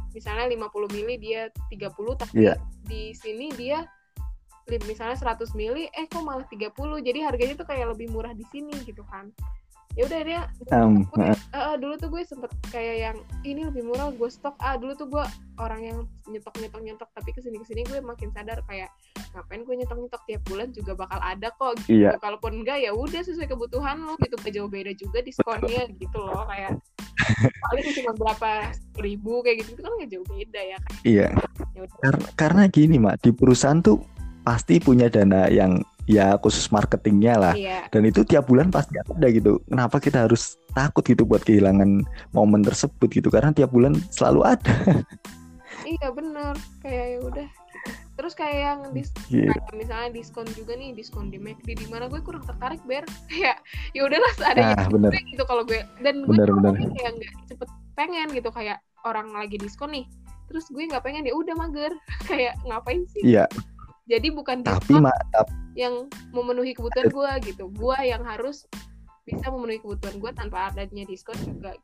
misalnya 0.08 0.48
50 0.48 0.88
mili 0.96 1.14
dia 1.20 1.52
30 1.68 2.16
tapi 2.16 2.32
Iya. 2.48 2.56
di 2.88 3.12
sini 3.12 3.52
dia 3.52 3.84
misalnya 4.84 5.16
100 5.16 5.52
mili 5.52 5.84
eh 5.92 6.04
kok 6.08 6.24
malah 6.24 6.44
30 6.48 6.72
jadi 7.00 7.28
harganya 7.28 7.54
tuh 7.56 7.68
kayak 7.68 7.92
lebih 7.92 8.08
murah 8.12 8.32
di 8.32 8.44
sini 8.48 8.72
gitu 8.84 9.04
kan 9.04 9.28
ya 9.98 10.06
udah 10.06 10.20
dia 10.22 10.42
Um, 10.68 11.08
dulu 11.80 11.96
tuh 11.96 12.08
gue 12.12 12.22
sempet 12.22 12.52
kayak 12.70 12.96
yang 13.00 13.16
ini 13.42 13.66
lebih 13.66 13.82
murah 13.88 14.12
gue 14.14 14.30
stok. 14.30 14.54
Ah 14.60 14.76
dulu 14.76 14.94
tuh 14.94 15.08
gue 15.10 15.24
orang 15.58 15.80
yang 15.80 15.98
nyetok 16.28 16.54
nyetok 16.60 16.82
nyetok 16.84 17.08
tapi 17.16 17.32
ke 17.34 17.40
sini 17.40 17.56
ke 17.58 17.66
sini 17.66 17.82
gue 17.88 17.98
makin 18.04 18.28
sadar 18.30 18.60
kayak 18.68 18.92
ngapain 19.32 19.64
gue 19.64 19.74
nyetok 19.74 19.98
nyetok 19.98 20.22
tiap 20.28 20.42
bulan 20.46 20.68
juga 20.70 20.92
bakal 20.94 21.18
ada 21.18 21.48
kok. 21.50 21.80
Gitu. 21.82 22.04
Iya. 22.04 22.20
kalaupun 22.20 22.62
enggak 22.62 22.78
ya 22.84 22.92
udah 22.94 23.20
sesuai 23.26 23.48
kebutuhan 23.48 23.96
lo 24.04 24.14
gitu. 24.22 24.36
Gak 24.38 24.54
jauh 24.54 24.70
beda 24.70 24.92
juga 24.94 25.18
diskonnya 25.24 25.88
gitu 25.98 26.18
loh 26.20 26.46
kayak 26.46 26.78
paling 27.66 27.86
cuma 27.98 28.12
berapa 28.14 28.50
ribu 29.02 29.42
kayak 29.42 29.66
gitu. 29.66 29.70
Itu 29.74 29.82
kan 29.82 29.92
gak 29.98 30.10
jauh 30.14 30.26
beda 30.28 30.60
ya 30.62 30.78
kan 30.78 30.92
iya. 31.02 31.28
ya 31.74 31.82
Kar- 32.04 32.28
karena 32.38 32.62
gini 32.70 33.00
mak 33.02 33.18
di 33.24 33.34
perusahaan 33.34 33.80
tuh 33.82 34.04
pasti 34.46 34.78
punya 34.78 35.10
dana 35.10 35.48
yang 35.48 35.80
ya 36.08 36.40
khusus 36.40 36.72
marketingnya 36.72 37.34
lah. 37.36 37.54
Iya. 37.54 37.84
Dan 37.92 38.08
itu 38.08 38.24
tiap 38.24 38.48
bulan 38.48 38.72
pasti 38.72 38.96
ada 38.96 39.26
gitu. 39.28 39.60
Kenapa 39.68 40.00
kita 40.00 40.24
harus 40.24 40.56
takut 40.72 41.04
gitu 41.04 41.28
buat 41.28 41.44
kehilangan 41.44 42.02
momen 42.32 42.64
tersebut 42.64 43.12
gitu? 43.12 43.28
Karena 43.28 43.52
tiap 43.52 43.70
bulan 43.70 43.94
selalu 44.10 44.56
ada. 44.56 44.72
Iya 45.86 46.12
bener. 46.12 46.52
Kayak 46.84 47.06
ya 47.06 47.18
udah. 47.24 47.48
Terus 48.18 48.32
kayak 48.34 48.58
yang 48.60 48.80
dis 48.92 49.08
kayak 49.30 49.72
misalnya 49.72 50.10
diskon 50.10 50.44
juga 50.52 50.74
nih 50.74 50.90
diskon 50.92 51.30
di 51.30 51.38
McD 51.38 51.78
di 51.78 51.86
mana 51.88 52.10
gue 52.12 52.20
kurang 52.20 52.44
tertarik 52.44 52.82
ber. 52.84 53.06
Kayak 53.30 53.62
ya 53.96 54.04
udahlah 54.04 54.32
seadanya 54.36 54.74
nah 54.74 54.88
bener. 54.90 55.10
gitu 55.16 55.44
kalau 55.48 55.62
gue. 55.64 55.80
Dan 56.04 56.26
gue 56.28 56.34
Bener, 56.34 56.50
bener. 56.50 56.74
kayak 56.92 57.12
nggak 57.16 57.32
cepet 57.48 57.68
pengen 57.96 58.28
gitu 58.36 58.50
kayak 58.52 58.82
orang 59.06 59.32
lagi 59.32 59.56
diskon 59.56 59.94
nih. 59.96 60.04
Terus 60.50 60.68
gue 60.68 60.82
nggak 60.82 61.04
pengen 61.04 61.24
ya 61.24 61.32
udah 61.32 61.54
mager. 61.56 61.92
Kayak 62.28 62.58
ngapain 62.68 63.04
sih? 63.14 63.22
Iya. 63.24 63.44
Jadi 64.08 64.28
bukan 64.32 64.64
tapi 64.64 64.96
mak 64.96 65.14
tap- 65.32 65.52
yang 65.78 66.10
memenuhi 66.34 66.74
kebutuhan 66.74 67.06
gue 67.06 67.54
gitu. 67.54 67.70
Gue 67.70 67.94
yang 68.02 68.26
harus 68.26 68.66
bisa 69.22 69.46
memenuhi 69.46 69.78
kebutuhan 69.78 70.18
gue 70.18 70.30
tanpa 70.34 70.74
adanya 70.74 71.06
diskon 71.06 71.38
juga. 71.38 71.78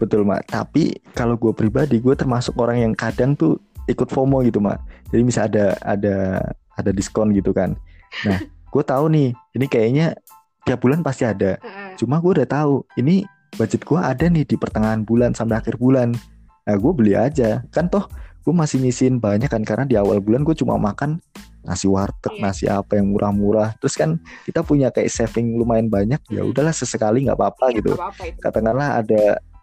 Betul 0.00 0.24
mak. 0.24 0.48
Tapi 0.48 0.96
kalau 1.12 1.36
gue 1.36 1.52
pribadi 1.52 2.00
gue 2.00 2.16
termasuk 2.16 2.56
orang 2.56 2.88
yang 2.88 2.92
kadang 2.96 3.36
tuh 3.36 3.60
ikut 3.84 4.08
FOMO 4.08 4.40
gitu 4.48 4.64
mak. 4.64 4.80
Jadi 5.12 5.22
misal 5.22 5.52
ada 5.52 5.76
ada 5.84 6.40
ada 6.80 6.90
diskon 6.96 7.36
gitu 7.36 7.52
kan. 7.52 7.76
Nah 8.24 8.40
gue 8.72 8.82
tahu 8.82 9.12
nih 9.12 9.36
ini 9.52 9.66
kayaknya 9.68 10.16
tiap 10.64 10.80
bulan 10.80 11.04
pasti 11.04 11.28
ada. 11.28 11.60
Cuma 12.00 12.16
gue 12.24 12.40
udah 12.40 12.48
tahu 12.48 12.80
ini 12.96 13.28
budget 13.60 13.84
gue 13.84 14.00
ada 14.00 14.24
nih 14.24 14.48
di 14.48 14.56
pertengahan 14.56 15.04
bulan 15.04 15.36
sampai 15.36 15.60
akhir 15.60 15.76
bulan. 15.76 16.16
Nah 16.64 16.74
gue 16.80 16.92
beli 16.96 17.12
aja. 17.12 17.60
Kan 17.68 17.92
toh 17.92 18.08
gue 18.42 18.54
masih 18.56 18.80
nyisin 18.80 19.20
banyak 19.20 19.52
kan 19.52 19.60
karena 19.62 19.84
di 19.84 19.94
awal 20.00 20.18
bulan 20.18 20.42
gue 20.42 20.56
cuma 20.56 20.74
makan 20.80 21.20
nasi 21.62 21.86
warteg 21.86 22.34
Iya. 22.36 22.42
nasi 22.42 22.64
apa 22.66 22.98
yang 22.98 23.14
murah-murah. 23.14 23.74
Terus 23.78 23.94
kan 23.94 24.18
kita 24.44 24.62
punya 24.62 24.90
kayak 24.90 25.10
saving 25.10 25.54
lumayan 25.54 25.86
banyak 25.86 26.18
ya 26.28 26.42
Hmm. 26.42 26.50
udahlah 26.50 26.74
sesekali 26.74 27.26
nggak 27.26 27.38
apa-apa 27.38 27.66
Ya, 27.70 27.76
gitu. 27.78 27.90
apa-apa 27.94 28.22
itu. 28.26 28.38
Katakanlah 28.42 28.88
ada 29.00 29.22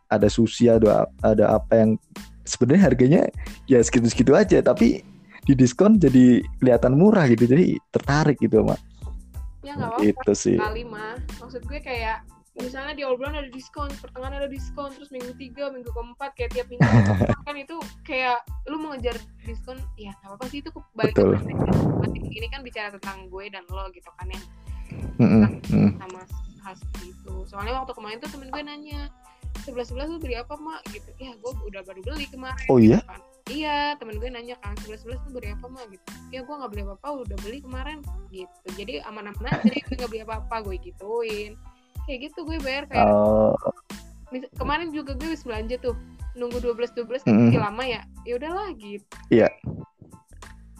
ada 0.10 0.28
sushi 0.32 0.66
ada 0.72 1.06
ada 1.22 1.46
apa 1.54 1.74
yang 1.76 1.92
sebenarnya 2.48 2.82
harganya 2.82 3.22
ya 3.70 3.78
segitu-segitu 3.78 4.34
aja 4.34 4.58
tapi 4.66 5.06
di 5.46 5.54
diskon 5.54 6.02
jadi 6.02 6.42
kelihatan 6.58 6.98
murah 6.98 7.30
gitu 7.30 7.46
jadi 7.46 7.78
tertarik 7.92 8.40
gitu 8.42 8.64
mak. 8.66 8.80
Ya 9.62 9.76
nggak 9.76 10.00
apa-apa. 10.00 10.04
Gitu 10.08 10.32
sih. 10.34 10.58
Kali 10.58 10.84
mah 10.88 11.20
maksud 11.38 11.62
gue 11.68 11.80
kayak 11.84 12.24
misalnya 12.62 12.94
di 12.96 13.04
awal 13.08 13.16
bulan 13.20 13.40
ada 13.40 13.50
diskon 13.50 13.90
pertengahan 14.00 14.36
ada 14.40 14.50
diskon 14.52 14.92
terus 14.92 15.10
minggu 15.10 15.32
tiga 15.40 15.72
minggu 15.72 15.90
keempat 15.92 16.32
kayak 16.36 16.52
tiap 16.56 16.68
minggu 16.68 16.88
kan 17.48 17.56
itu 17.56 17.76
kayak 18.04 18.44
lu 18.68 18.80
mau 18.80 18.94
ngejar 18.94 19.16
diskon 19.44 19.80
ya 19.96 20.12
nggak 20.24 20.36
apa-apa 20.36 20.46
sih 20.52 20.60
itu 20.60 20.70
balik 20.96 21.14
ke 21.16 21.24
Betul. 21.24 21.32
perspektif. 21.36 21.76
ini 22.30 22.48
kan 22.54 22.62
bicara 22.62 22.88
tentang 22.94 23.26
gue 23.28 23.46
dan 23.50 23.64
lo 23.74 23.90
gitu 23.92 24.10
kan 24.20 24.28
yang 24.30 24.46
Mm-mm, 25.20 25.60
mm. 25.70 25.92
sama 26.00 26.22
hal 26.64 26.74
seperti 26.76 27.12
itu. 27.14 27.34
Soalnya 27.48 27.74
waktu 27.82 27.94
kemarin 27.96 28.18
tuh 28.24 28.30
temen 28.32 28.50
gue 28.50 28.62
nanya 28.64 29.12
sebelas 29.64 29.92
sebelas 29.92 30.08
lu 30.10 30.20
beli 30.20 30.36
apa 30.40 30.56
mak? 30.56 30.82
Gitu. 30.90 31.10
Ya 31.20 31.36
gue 31.36 31.52
udah 31.68 31.82
baru 31.84 32.02
beli 32.04 32.26
kemarin. 32.30 32.68
Oh 32.72 32.80
iya? 32.80 33.00
Gitu 33.02 33.10
kan. 33.10 33.22
iya 33.50 33.98
temen 33.98 34.22
gue 34.22 34.30
nanya 34.30 34.56
kan 34.62 34.78
sebelas 34.80 35.02
sebelas 35.04 35.20
lu 35.28 35.40
beli 35.40 35.50
apa 35.52 35.68
mak? 35.68 35.86
Gitu. 35.92 36.06
Ya 36.32 36.40
gue 36.44 36.56
nggak 36.56 36.72
beli 36.72 36.82
apa 36.88 36.94
apa 37.02 37.10
udah 37.28 37.38
beli 37.44 37.58
kemarin. 37.64 38.00
Gitu. 38.32 38.68
Jadi 38.76 38.94
aman-aman 39.06 39.46
aja 39.50 39.64
deh 39.66 39.82
gue 39.84 39.96
nggak 40.00 40.10
beli 40.12 40.22
apa 40.24 40.36
apa 40.42 40.56
gue 40.64 40.76
gituin 40.80 41.54
kayak 42.10 42.34
gitu 42.34 42.42
gue 42.42 42.58
bayar 42.66 42.90
kayak 42.90 43.06
Oh, 43.06 43.54
kemarin 44.58 44.90
juga 44.90 45.14
gue 45.14 45.30
habis 45.30 45.46
belanja 45.46 45.78
tuh 45.78 45.94
nunggu 46.34 46.58
12 46.58 46.98
12 46.98 47.22
Mm-mm. 47.26 47.54
masih 47.54 47.62
lama 47.62 47.84
ya 47.86 48.02
ya 48.26 48.34
udahlah 48.38 48.74
gitu 48.74 49.06
Iya. 49.30 49.50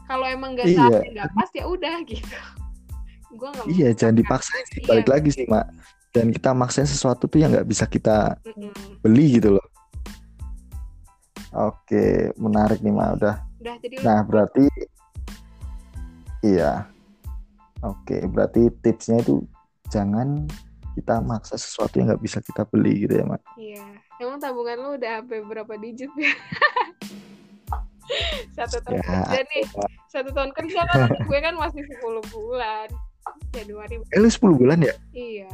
kalau 0.06 0.26
emang 0.26 0.58
nggak 0.58 0.66
Iya. 0.66 0.78
saatnya 0.82 1.10
nggak 1.14 1.30
pas 1.38 1.50
ya 1.54 1.64
udah 1.66 1.96
gitu 2.06 2.38
gue 3.40 3.50
mau 3.54 3.66
iya 3.70 3.90
jangan 3.94 4.18
dipaksain 4.18 4.66
sih 4.74 4.82
balik 4.90 5.06
Iya. 5.06 5.14
lagi 5.14 5.30
sih 5.30 5.46
mak 5.46 5.70
dan 6.10 6.34
kita 6.34 6.50
maksain 6.52 6.90
sesuatu 6.90 7.30
tuh 7.30 7.38
yang 7.38 7.54
nggak 7.54 7.70
bisa 7.70 7.86
kita 7.86 8.34
Mm-mm. 8.42 8.74
beli 9.06 9.38
gitu 9.38 9.54
loh 9.54 9.66
oke 11.52 12.06
menarik 12.38 12.82
nih 12.82 12.94
mak 12.94 13.22
udah 13.22 13.36
udah 13.62 13.76
jadi 13.82 13.96
Nah, 14.02 14.20
berarti 14.24 14.66
iya. 16.42 16.88
Oke, 17.80 18.28
berarti 18.28 18.68
tipsnya 18.84 19.20
itu 19.20 19.40
jangan 19.88 20.44
kita 21.00 21.20
maksa 21.20 21.56
sesuatu 21.56 21.96
yang 21.96 22.08
nggak 22.08 22.20
bisa 22.20 22.38
kita 22.40 22.64
beli 22.66 23.04
gitu 23.04 23.16
ya, 23.16 23.24
Mak. 23.24 23.40
Iya, 23.56 23.84
emang 24.20 24.38
tabungan 24.38 24.76
lu 24.78 24.90
udah 24.96 25.12
sampai 25.20 25.38
berapa 25.42 25.74
digit 25.76 26.10
ya? 26.14 26.30
satu 28.58 28.78
tahun 28.82 28.98
Ya, 28.98 29.02
kerja 29.06 29.40
nih, 29.46 29.64
satu 30.08 30.30
tahun 30.30 30.50
kerja 30.52 30.80
kan 30.84 31.00
gue 31.30 31.40
kan 31.40 31.54
masih 31.56 31.82
10 31.82 32.22
bulan. 32.30 32.88
Januari, 33.54 33.94
Eh, 34.10 34.18
lu 34.18 34.28
10 34.28 34.56
bulan 34.56 34.78
ya? 34.82 34.94
iya. 35.12 35.50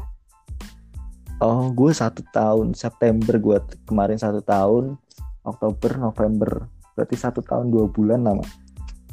Oh, 1.38 1.70
gue 1.70 1.92
satu 1.92 2.24
tahun. 2.26 2.74
September 2.74 3.36
gue 3.36 3.58
kemarin 3.84 4.16
satu 4.16 4.40
tahun. 4.40 4.96
Oktober, 5.44 6.00
November. 6.00 6.66
Berarti 6.96 7.14
satu 7.14 7.44
tahun 7.44 7.68
dua 7.68 7.86
bulan 7.86 8.24
lah, 8.24 8.40
Mak. 8.40 8.50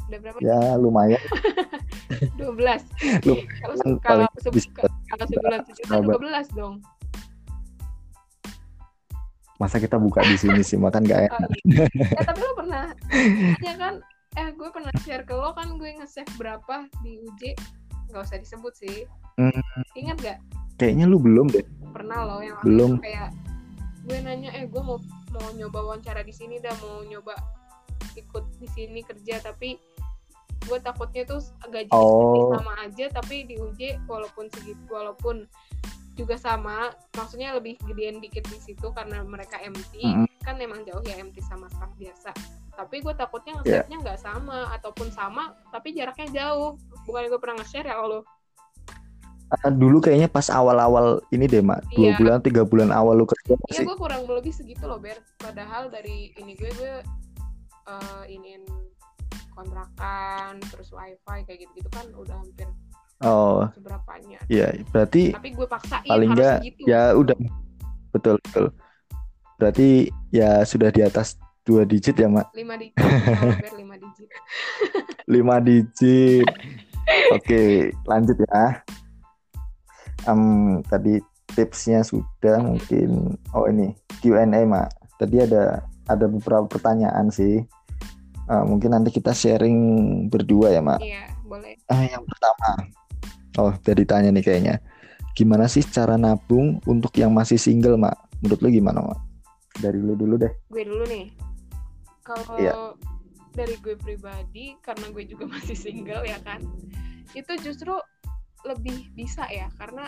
Udah 0.05 0.19
berapa? 0.19 0.37
Ya, 0.39 0.59
lumayan. 0.75 1.21
12. 2.37 2.43
Lu 3.25 3.33
kalau 3.55 3.75
kan 3.75 3.91
kalau 3.99 4.25
kalau 5.07 5.25
sebulan 5.25 5.59
sejuta 5.65 5.87
sahabat. 5.89 6.15
12 6.47 6.53
dong. 6.53 6.75
Masa 9.55 9.77
kita 9.77 9.95
buka 9.95 10.19
di 10.21 10.35
sini 10.35 10.59
sih, 10.59 10.75
makan 10.75 11.01
gak 11.03 11.19
Oh, 11.23 11.27
enak. 11.29 11.49
iya. 11.63 11.85
Eh, 11.87 12.25
tapi 12.25 12.39
lo 12.41 12.53
pernah 12.53 12.85
ya 13.59 13.73
kan 13.75 13.93
eh 14.33 14.49
gue 14.49 14.65
pernah 14.67 14.89
share 14.99 15.21
ke 15.21 15.31
lo 15.31 15.53
kan 15.53 15.77
gue 15.77 15.89
nge-save 15.93 16.25
berapa 16.35 16.89
di 16.99 17.21
UJ 17.21 17.53
nggak 18.09 18.23
usah 18.23 18.37
disebut 18.37 18.73
sih 18.75 19.05
Hmm. 19.33 19.53
ingat 19.93 20.17
gak 20.19 20.37
Kayaknya 20.75 21.05
lu 21.05 21.17
belum 21.17 21.49
deh. 21.49 21.65
pernah 21.89 22.21
lo 22.23 22.37
yang 22.39 22.57
Belum. 22.61 22.97
kayak 22.97 23.29
gue 24.03 24.17
nanya 24.19 24.49
eh 24.51 24.65
gue 24.65 24.77
mau 24.79 24.97
mau 25.31 25.47
nyoba 25.51 25.79
wawancara 25.83 26.21
di 26.21 26.29
sini 26.29 26.57
dah 26.57 26.73
mau 26.77 27.01
nyoba 27.01 27.33
ikut 28.13 28.45
di 28.57 28.67
sini 28.67 29.01
kerja 29.01 29.37
tapi 29.39 29.77
gue 30.63 30.79
takutnya 30.79 31.23
tuh 31.23 31.39
gaji 31.65 31.91
Oh. 31.91 32.51
sama 32.51 32.73
aja 32.79 33.05
tapi 33.09 33.43
di 33.43 33.55
UJ 33.55 34.03
walaupun 34.03 34.47
segitu 34.49 34.81
walaupun 34.87 35.45
juga 36.13 36.37
sama 36.37 36.93
maksudnya 37.11 37.53
lebih 37.53 37.73
gedean 37.83 38.21
dikit 38.21 38.45
di 38.45 38.61
situ 38.61 38.93
karena 38.93 39.25
mereka 39.25 39.57
MT 39.57 39.97
Mm-mm. 39.97 40.25
kan 40.41 40.55
emang 40.57 40.85
jauh 40.85 41.01
ya 41.01 41.17
MT 41.17 41.41
sama 41.41 41.65
staff 41.69 41.89
biasa 41.97 42.29
tapi 42.73 43.01
gue 43.01 43.13
takutnya 43.13 43.57
Iya. 43.59 43.81
nge-share-nya 43.85 43.97
nggak 43.99 44.19
sama 44.19 44.57
ataupun 44.71 45.09
sama 45.09 45.57
tapi 45.69 45.91
jaraknya 45.91 46.29
jauh 46.29 46.77
bukan 47.03 47.27
gue 47.27 47.39
pernah 47.39 47.57
nge-share 47.59 47.87
ya 47.87 47.97
lo 47.99 48.21
Ah, 49.53 49.69
dulu 49.69 50.01
kayaknya 50.01 50.25
pas 50.25 50.49
awal-awal 50.49 51.21
ini 51.29 51.45
deh, 51.45 51.61
Mak. 51.61 51.93
Dua 51.93 52.09
Iya. 52.09 52.17
bulan, 52.17 52.37
tiga 52.41 52.65
bulan 52.65 52.89
awal 52.89 53.21
lu 53.21 53.29
kerja 53.29 53.53
Iya 53.69 53.85
gue 53.85 53.97
kurang 54.01 54.25
lebih 54.25 54.49
segitu 54.49 54.81
loh 54.89 54.97
Ber 54.97 55.21
Padahal 55.37 55.93
dari 55.93 56.33
ini 56.33 56.57
gue 56.57 56.73
gue 56.73 56.93
uh, 57.85 58.25
iniin 58.25 58.65
kontrakan 59.53 60.59
terus 60.69 60.89
wifi 60.93 61.39
kayak 61.45 61.59
gitu 61.65 61.71
gitu 61.81 61.89
kan 61.93 62.05
udah 62.13 62.35
hampir 62.37 62.67
oh. 63.23 63.65
seberapanya. 63.73 64.39
Iya 64.51 64.83
berarti 64.91 65.33
tapi 65.33 65.49
gue 65.55 65.67
paksain 65.67 66.09
paling 66.09 66.29
enggak 66.35 66.57
ya 66.83 67.15
udah. 67.15 67.37
Betul 68.13 68.37
betul. 68.43 68.65
Berarti 69.57 70.11
ya 70.33 70.61
sudah 70.67 70.89
di 70.91 71.01
atas 71.01 71.39
dua 71.63 71.87
digit 71.87 72.19
ya 72.19 72.27
mak? 72.27 72.51
Lima 72.53 72.75
digit 72.75 72.99
hampir 72.99 73.73
lima 73.79 73.95
digit. 73.95 74.29
Lima 75.33 75.55
digit. 75.63 76.47
Oke 77.31 77.89
lanjut 78.03 78.37
ya. 78.37 78.83
Um, 80.27 80.83
tadi 80.87 81.19
tipsnya 81.51 82.03
sudah 82.03 82.59
mungkin 82.63 83.39
oh 83.55 83.65
ini 83.71 83.95
Q&A 84.19 84.67
mak. 84.67 84.91
Tadi 85.15 85.39
ada 85.39 85.83
ada 86.11 86.25
beberapa 86.27 86.67
pertanyaan 86.67 87.31
sih 87.31 87.63
uh, 88.49 88.63
mungkin 88.67 88.95
nanti 88.95 89.09
kita 89.13 89.31
sharing 89.31 89.77
berdua 90.27 90.73
ya 90.73 90.81
mak. 90.81 90.99
Iya 90.99 91.31
boleh. 91.45 91.77
Uh, 91.87 92.03
yang 92.07 92.23
pertama. 92.25 92.69
Oh 93.59 93.73
jadi 93.85 94.03
tanya 94.03 94.29
nih 94.33 94.43
kayaknya. 94.43 94.75
Gimana 95.33 95.65
sih 95.65 95.81
cara 95.81 96.13
nabung 96.17 96.77
untuk 96.85 97.13
yang 97.17 97.33
masih 97.33 97.57
single 97.57 97.97
mak? 97.97 98.17
Menurut 98.41 98.59
lu 98.61 98.69
gimana 98.69 98.99
mak? 99.01 99.19
Dari 99.81 99.97
lu 99.97 100.13
dulu 100.13 100.37
deh. 100.37 100.53
Gue 100.69 100.83
dulu 100.85 101.03
nih. 101.09 101.33
Kalau 102.23 102.55
iya. 102.55 102.73
dari 103.51 103.75
gue 103.83 103.99
pribadi 103.99 104.79
karena 104.79 105.11
gue 105.11 105.23
juga 105.27 105.49
masih 105.53 105.75
single 105.77 106.23
ya 106.25 106.39
kan? 106.41 106.61
Itu 107.33 107.57
justru 107.61 107.97
lebih 108.63 109.11
bisa 109.11 109.43
ya 109.51 109.67
karena 109.75 110.07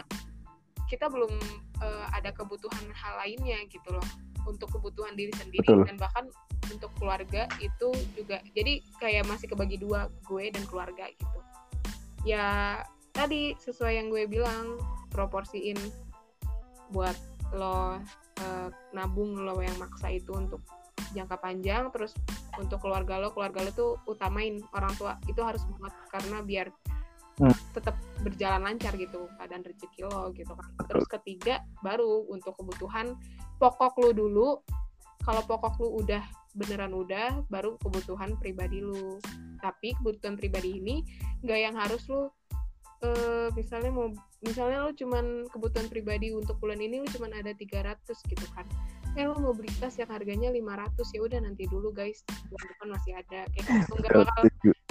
kita 0.88 1.10
belum 1.10 1.34
uh, 1.82 2.08
ada 2.14 2.32
kebutuhan 2.32 2.86
hal 2.94 3.14
lainnya 3.20 3.58
gitu 3.68 3.90
loh 3.92 4.08
untuk 4.46 4.70
kebutuhan 4.72 5.14
diri 5.18 5.34
sendiri 5.36 5.66
Betul. 5.66 5.86
dan 5.90 5.98
bahkan 5.98 6.26
untuk 6.72 6.90
keluarga 6.98 7.46
itu 7.62 7.90
juga 8.18 8.42
jadi 8.58 8.82
kayak 8.98 9.30
masih 9.30 9.50
kebagi 9.52 9.78
dua 9.78 10.10
gue 10.26 10.50
dan 10.50 10.64
keluarga 10.66 11.06
gitu 11.10 11.40
ya 12.26 12.82
tadi 13.14 13.54
sesuai 13.62 14.02
yang 14.02 14.08
gue 14.10 14.26
bilang 14.26 14.82
proporsiin 15.14 15.78
buat 16.90 17.16
lo 17.54 17.98
uh, 18.42 18.70
nabung 18.92 19.38
lo 19.38 19.62
yang 19.62 19.78
maksa 19.78 20.10
itu 20.12 20.34
untuk 20.34 20.60
jangka 21.14 21.38
panjang 21.40 21.88
terus 21.94 22.12
untuk 22.60 22.82
keluarga 22.84 23.22
lo 23.22 23.32
keluarga 23.32 23.64
lo 23.64 23.72
tuh 23.72 23.92
utamain 24.10 24.60
orang 24.76 24.92
tua 25.00 25.16
itu 25.30 25.40
harus 25.40 25.64
banget 25.78 25.94
karena 26.12 26.38
biar 26.44 26.68
hmm. 27.40 27.56
tetap 27.76 27.96
berjalan 28.24 28.72
lancar 28.72 28.96
gitu 28.96 29.30
keadaan 29.38 29.64
rezeki 29.64 30.08
lo 30.08 30.32
gitu 30.36 30.54
kan. 30.54 30.70
Terus 30.88 31.06
ketiga 31.10 31.64
baru 31.84 32.28
untuk 32.32 32.56
kebutuhan 32.60 33.16
pokok 33.58 33.96
lo 34.02 34.10
dulu. 34.12 34.50
Kalau 35.26 35.42
pokok 35.42 35.82
lo 35.82 35.88
udah 36.06 36.24
beneran 36.56 36.94
udah 36.94 37.44
baru 37.50 37.76
kebutuhan 37.82 38.38
pribadi 38.38 38.80
lu. 38.80 39.18
Tapi 39.60 39.98
kebutuhan 40.00 40.38
pribadi 40.38 40.80
ini 40.80 41.02
nggak 41.42 41.60
yang 41.60 41.76
harus 41.76 42.06
lu 42.08 42.30
uh, 43.06 43.48
misalnya 43.54 43.92
mau 43.92 44.08
misalnya 44.46 44.86
lo 44.86 44.92
cuman 44.94 45.50
kebutuhan 45.50 45.88
pribadi 45.90 46.32
untuk 46.32 46.58
bulan 46.62 46.80
ini 46.80 47.02
lo 47.02 47.08
cuman 47.10 47.34
ada 47.34 47.52
300 47.52 48.06
gitu 48.06 48.46
kan 48.54 48.66
eh 49.16 49.24
lo 49.24 49.40
mau 49.40 49.56
beli 49.56 49.72
tas 49.80 49.96
yang 49.96 50.12
harganya 50.12 50.52
500 50.52 51.16
ya 51.16 51.20
udah 51.24 51.40
nanti 51.40 51.64
dulu 51.72 51.90
guys. 51.96 52.20
Bulan 52.52 52.68
depan 52.68 52.88
masih 52.92 53.12
ada. 53.16 53.40
Kayak 53.56 53.64
gitu. 53.64 53.94
Nggak 53.96 54.12
bakal 54.28 54.44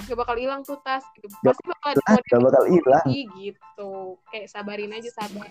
nggak 0.05 0.17
bakal 0.21 0.35
hilang 0.37 0.61
tuh 0.65 0.77
tas 0.81 1.05
gitu. 1.13 1.27
Pasti 1.45 1.63
bakal 1.69 1.89
nggak 1.93 2.41
bakal 2.41 2.63
hilang. 2.65 3.05
gitu. 3.37 3.91
Kayak 4.33 4.47
sabarin 4.49 4.91
aja 4.97 5.09
sabar. 5.13 5.49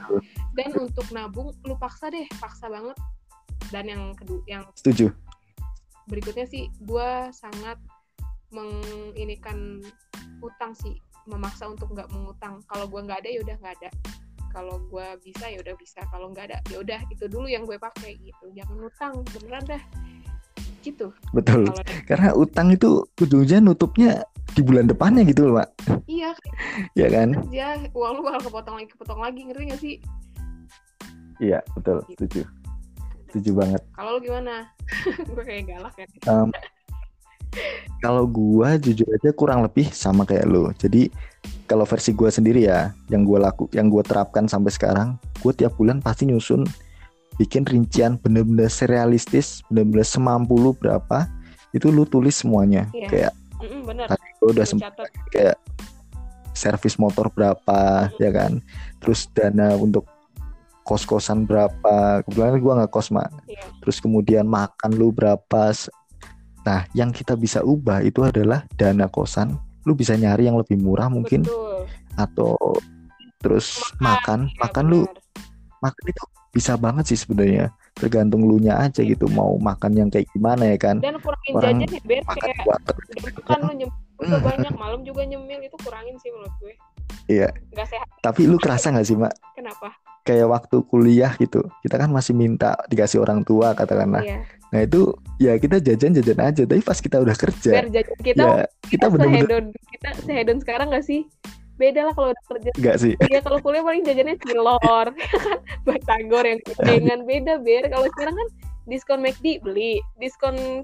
Dan 0.58 0.70
untuk 0.74 1.06
nabung 1.14 1.54
lu 1.62 1.74
paksa 1.78 2.10
deh. 2.10 2.26
Paksa 2.42 2.66
banget. 2.66 2.98
Dan 3.70 3.84
yang 3.86 4.02
kedua 4.18 4.42
yang 4.50 4.64
setuju. 4.74 5.14
berikutnya 6.04 6.44
sih 6.44 6.68
gue 6.84 7.10
sangat 7.32 7.80
menginikan 8.52 9.80
utang 10.42 10.74
sih. 10.74 10.98
Memaksa 11.24 11.70
untuk 11.70 11.94
nggak 11.94 12.10
mengutang. 12.12 12.60
Kalau 12.68 12.90
gue 12.90 13.00
nggak 13.00 13.24
ada 13.24 13.28
ya 13.30 13.40
udah 13.40 13.56
nggak 13.56 13.74
ada 13.80 13.90
kalau 14.54 14.78
gue 14.86 15.06
bisa 15.26 15.50
ya 15.50 15.58
udah 15.58 15.74
bisa. 15.74 16.00
Kalau 16.14 16.30
nggak 16.30 16.44
ada 16.54 16.58
ya 16.70 16.78
udah 16.78 17.00
itu 17.10 17.26
dulu 17.26 17.50
yang 17.50 17.66
gue 17.66 17.74
pakai 17.74 18.14
gitu. 18.22 18.46
Jangan 18.54 18.78
utang 18.86 19.12
beneran 19.34 19.64
dah. 19.66 19.82
Gitu. 20.86 21.10
Betul. 21.34 21.66
Kalo 21.66 21.82
karena 22.06 22.28
utang 22.38 22.70
itu 22.70 23.02
ujungnya 23.18 23.58
nutupnya 23.58 24.22
di 24.54 24.62
bulan 24.62 24.86
depannya 24.86 25.26
gitu 25.26 25.50
loh 25.50 25.58
pak. 25.58 25.68
Iya. 26.06 26.30
Ya 26.94 27.08
kan? 27.10 27.34
Ya 27.50 27.74
uang 27.90 28.22
lu 28.22 28.22
bakal 28.22 28.46
kepotong 28.46 28.74
lagi 28.78 28.88
kepotong 28.94 29.20
lagi 29.20 29.40
ngerti 29.42 29.64
gak 29.74 29.80
sih? 29.82 29.94
Iya 31.42 31.58
betul. 31.74 31.98
Gitu. 32.06 32.14
setuju. 32.14 32.42
Setuju 33.34 33.50
banget. 33.58 33.82
Kalau 33.98 34.10
lu 34.14 34.20
gimana? 34.22 34.70
Gue 35.34 35.42
kayak 35.42 35.66
galak 35.66 35.94
ya. 35.98 36.06
Um, 36.30 36.54
kalau 38.04 38.28
gua 38.28 38.76
jujur 38.76 39.08
aja 39.08 39.32
kurang 39.32 39.64
lebih 39.64 39.88
sama 39.88 40.28
kayak 40.28 40.44
lo. 40.44 40.70
Jadi 40.76 41.08
kalau 41.64 41.88
versi 41.88 42.12
gua 42.12 42.28
sendiri 42.28 42.68
ya, 42.68 42.92
yang 43.08 43.24
gua 43.24 43.48
laku, 43.48 43.68
yang 43.72 43.88
gua 43.88 44.04
terapkan 44.04 44.44
sampai 44.44 44.72
sekarang, 44.72 45.16
gua 45.40 45.52
tiap 45.56 45.74
bulan 45.80 46.04
pasti 46.04 46.28
nyusun 46.28 46.68
bikin 47.40 47.66
rincian 47.66 48.20
bener-bener 48.20 48.70
serialistis, 48.70 49.64
bener-bener 49.72 50.06
semampu 50.06 50.54
lu 50.54 50.76
berapa, 50.76 51.26
itu 51.72 51.88
lu 51.88 52.04
tulis 52.04 52.36
semuanya. 52.36 52.86
Iya. 52.92 53.08
Kayak 53.08 53.32
mm 53.64 53.80
bener. 53.88 54.06
Tadi 54.12 54.26
gua 54.36 54.48
udah 54.52 54.66
sempat 54.68 54.92
kayak 55.32 55.56
servis 56.52 57.00
motor 57.00 57.32
berapa, 57.32 58.12
mm 58.12 58.20
ya 58.20 58.30
kan. 58.30 58.52
Terus 59.00 59.26
dana 59.32 59.74
untuk 59.80 60.04
kos-kosan 60.84 61.48
berapa 61.48 62.20
kebetulan 62.28 62.60
gue 62.60 62.72
nggak 62.76 62.92
kos 62.92 63.08
mak 63.08 63.32
iya. 63.48 63.64
terus 63.80 64.04
kemudian 64.04 64.44
makan 64.44 64.92
lu 64.92 65.08
berapa 65.16 65.72
Nah, 66.64 66.88
yang 66.96 67.12
kita 67.12 67.36
bisa 67.36 67.60
ubah 67.60 68.00
itu 68.00 68.24
adalah 68.24 68.64
dana 68.74 69.06
kosan. 69.06 69.52
Lu 69.84 69.92
bisa 69.92 70.16
nyari 70.16 70.48
yang 70.48 70.56
lebih 70.56 70.80
murah 70.80 71.12
mungkin 71.12 71.44
Betul. 71.44 71.84
atau 72.16 72.56
terus 73.44 73.84
makan, 74.00 74.48
makan, 74.48 74.48
ya 74.48 74.60
makan 74.64 74.84
lu 74.88 75.00
makan 75.84 76.04
itu 76.08 76.22
bisa 76.56 76.72
banget 76.80 77.04
sih 77.12 77.20
sebenarnya. 77.20 77.68
Tergantung 77.92 78.48
lu 78.48 78.56
nya 78.56 78.80
aja 78.80 79.04
gitu 79.04 79.28
mau 79.28 79.60
makan 79.60 79.92
yang 79.92 80.08
kayak 80.08 80.24
gimana 80.32 80.72
ya 80.72 80.78
kan. 80.80 81.04
Dan 81.04 81.20
kurangin 81.20 81.52
Orang 81.52 81.76
jajan 81.84 81.92
ya, 81.92 82.02
Ben. 82.08 82.22
Makan 82.24 82.40
kayak 82.40 82.56
kan 83.44 83.58
lu 83.60 83.72
nyemil 83.84 83.92
hmm. 84.24 84.40
banyak, 84.40 84.72
malam 84.80 85.00
juga 85.04 85.22
nyemil 85.28 85.60
itu 85.68 85.76
kurangin 85.84 86.16
sih 86.16 86.32
menurut 86.32 86.54
gue. 86.64 86.74
Iya. 87.28 87.48
Gak 87.76 87.88
sehat. 87.92 88.08
Tapi 88.24 88.48
lu 88.48 88.56
kerasa 88.56 88.88
gak 88.88 89.04
sih, 89.04 89.20
Mak? 89.20 89.36
Kenapa? 89.52 89.92
Kayak 90.24 90.48
waktu 90.48 90.76
kuliah 90.88 91.36
gitu, 91.36 91.60
kita 91.84 92.00
kan 92.00 92.08
masih 92.08 92.32
minta 92.32 92.80
dikasih 92.88 93.20
orang 93.20 93.44
tua 93.44 93.76
katakanlah. 93.76 94.24
Iya 94.24 94.40
Nah 94.74 94.82
itu 94.82 95.14
ya 95.38 95.54
kita 95.54 95.78
jajan-jajan 95.78 96.38
aja, 96.42 96.62
tapi 96.66 96.82
pas 96.82 96.98
kita 96.98 97.22
udah 97.22 97.36
kerja, 97.38 97.70
Biar 97.78 97.88
jajan 97.94 98.18
kita, 98.26 98.42
ya, 98.42 98.66
kita, 98.90 99.06
kita 99.06 99.06
bener-bener 99.06 99.70
kita 99.70 100.08
sehedon 100.26 100.58
sekarang 100.58 100.90
gak 100.90 101.06
sih? 101.06 101.30
Beda 101.78 102.10
lah 102.10 102.12
kalau 102.18 102.34
udah 102.34 102.44
kerja. 102.50 102.70
Enggak 102.74 102.96
sih. 102.98 103.14
Iya 103.30 103.38
kalau 103.46 103.62
kuliah 103.62 103.86
paling 103.86 104.02
jajannya 104.02 104.34
cilor, 104.42 105.06
kan 105.46 105.58
batagor 105.86 106.42
yang 106.42 106.58
dengan 106.82 107.22
beda 107.22 107.62
ber. 107.62 107.86
Kalau 107.86 108.06
sekarang 108.18 108.34
kan 108.34 108.48
diskon 108.90 109.22
McD 109.22 109.62
beli, 109.62 110.02
diskon 110.18 110.82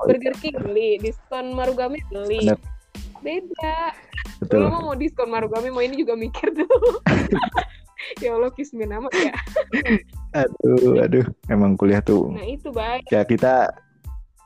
oh, 0.00 0.04
Burger 0.08 0.32
King 0.40 0.56
beli, 0.56 0.96
diskon 1.04 1.52
Marugame 1.52 2.00
beli. 2.08 2.48
Bener. 2.48 2.60
Beda. 3.20 3.92
Betul. 4.40 4.64
Kalau 4.64 4.80
mau 4.80 4.96
diskon 4.96 5.28
Marugame 5.28 5.68
mau 5.68 5.84
ini 5.84 6.00
juga 6.00 6.16
mikir 6.16 6.56
tuh. 6.56 6.68
ya 8.22 8.36
Allah 8.36 8.50
kismin 8.52 8.90
amat 8.90 9.12
ya. 9.14 9.32
Aduh 10.42 11.02
aduh. 11.02 11.26
Emang 11.50 11.74
kuliah 11.74 12.02
tuh 12.02 12.30
nah 12.34 12.46
itu 12.46 12.70
baik 12.70 13.06
ya 13.10 13.22
kita 13.26 13.70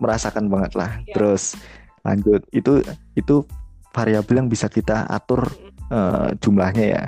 merasakan 0.03 0.51
banget 0.51 0.73
lah. 0.75 0.91
Ya. 1.05 1.15
terus 1.15 1.55
lanjut. 2.03 2.43
Itu 2.51 2.83
itu 3.15 3.45
variabel 3.95 4.45
yang 4.45 4.49
bisa 4.51 4.67
kita 4.67 5.07
atur 5.07 5.49
uh, 5.93 6.33
jumlahnya 6.43 6.85
ya. 6.85 7.03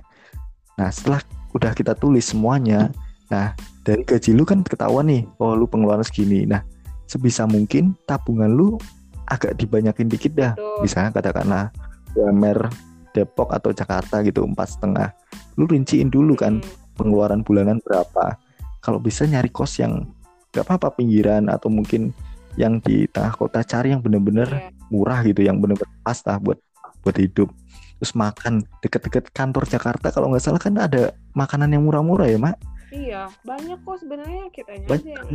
Nah 0.78 0.88
setelah 0.92 1.20
udah 1.56 1.72
kita 1.72 1.96
tulis 1.96 2.30
semuanya 2.30 2.92
nah 3.26 3.58
dari 3.82 4.06
gaji 4.06 4.30
lu 4.38 4.46
kan 4.46 4.62
ketahuan 4.62 5.10
nih 5.10 5.26
oh 5.42 5.56
lu 5.56 5.66
pengeluaran 5.66 6.06
segini. 6.06 6.46
Nah 6.46 6.62
sebisa 7.10 7.46
mungkin 7.46 7.94
tabungan 8.06 8.50
lu 8.54 8.78
agak 9.26 9.58
dibanyakin 9.58 10.06
dikit 10.06 10.32
dah. 10.36 10.52
Betul. 10.54 10.84
bisa 10.86 11.10
katakanlah 11.10 11.72
UMR 12.16 12.70
Depok 13.16 13.48
atau 13.52 13.72
Jakarta 13.72 14.20
gitu 14.20 14.44
empat 14.44 14.76
setengah 14.76 15.08
lu 15.56 15.64
rinciin 15.64 16.12
dulu 16.12 16.36
kan 16.36 16.60
hmm. 16.60 16.96
pengeluaran 16.96 17.40
bulanan 17.42 17.80
berapa. 17.82 18.36
Kalau 18.84 19.02
bisa 19.02 19.26
nyari 19.26 19.50
kos 19.50 19.82
yang 19.82 20.06
gak 20.54 20.64
apa-apa 20.68 20.94
pinggiran 20.96 21.50
atau 21.50 21.68
mungkin 21.68 22.14
yang 22.56 22.80
di 22.80 23.04
tengah 23.12 23.36
kota 23.36 23.60
cari 23.60 23.92
yang 23.92 24.00
bener-bener 24.00 24.48
yeah. 24.48 24.72
murah 24.88 25.20
gitu 25.20 25.44
yang 25.44 25.60
bener-bener 25.60 25.92
pas 26.00 26.16
lah 26.24 26.40
buat 26.40 26.56
buat 27.04 27.16
hidup. 27.20 27.52
Terus 28.00 28.12
makan 28.12 28.64
deket-deket 28.80 29.32
kantor 29.32 29.68
Jakarta 29.68 30.12
kalau 30.12 30.32
nggak 30.32 30.44
salah 30.44 30.60
kan 30.60 30.76
ada 30.76 31.12
makanan 31.36 31.72
yang 31.76 31.84
murah-murah 31.84 32.28
ya 32.28 32.38
mak? 32.40 32.56
Iya 32.92 33.28
banyak 33.44 33.78
kok 33.84 33.96
sebenarnya 34.00 34.44
kita 34.52 34.70
aja 34.72 34.96
yang 35.04 35.30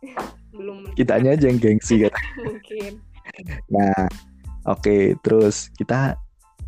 belum 0.56 0.78
kita 0.96 1.12
aja 1.20 1.36
yang 1.36 1.58
gengsi 1.60 2.00
kan 2.04 2.12
mungkin. 2.40 2.92
Nah 3.68 4.08
oke 4.64 4.80
okay, 4.80 5.00
terus 5.20 5.68
kita 5.76 6.16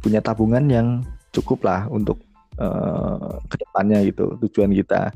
punya 0.05 0.21
tabungan 0.21 0.65
yang 0.69 0.89
cukup 1.33 1.65
lah 1.65 1.89
untuk 1.89 2.21
uh, 2.59 3.39
ke 3.49 3.57
depannya 3.59 4.05
gitu 4.07 4.39
tujuan 4.47 4.75
kita 4.75 5.11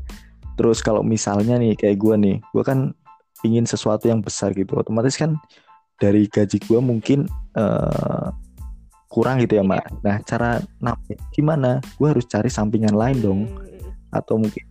terus 0.57 0.81
kalau 0.81 1.02
misalnya 1.02 1.59
nih 1.59 1.76
kayak 1.76 1.98
gue 1.98 2.14
nih 2.18 2.37
gue 2.55 2.64
kan 2.64 2.94
ingin 3.42 3.66
sesuatu 3.66 4.07
yang 4.07 4.22
besar 4.22 4.55
gitu 4.55 4.78
otomatis 4.78 5.18
kan 5.18 5.37
dari 5.98 6.26
gaji 6.26 6.59
gue 6.59 6.81
mungkin 6.83 7.31
uh, 7.55 8.31
kurang 9.12 9.44
gitu 9.44 9.61
ya 9.61 9.62
mbak. 9.62 9.85
Nah 10.00 10.24
cara 10.24 10.64
gimana? 11.37 11.85
Gue 12.00 12.16
harus 12.16 12.24
cari 12.24 12.48
sampingan 12.48 12.96
lain 12.96 13.18
dong, 13.20 13.40
hmm. 13.44 14.16
atau 14.16 14.40
mungkin 14.40 14.64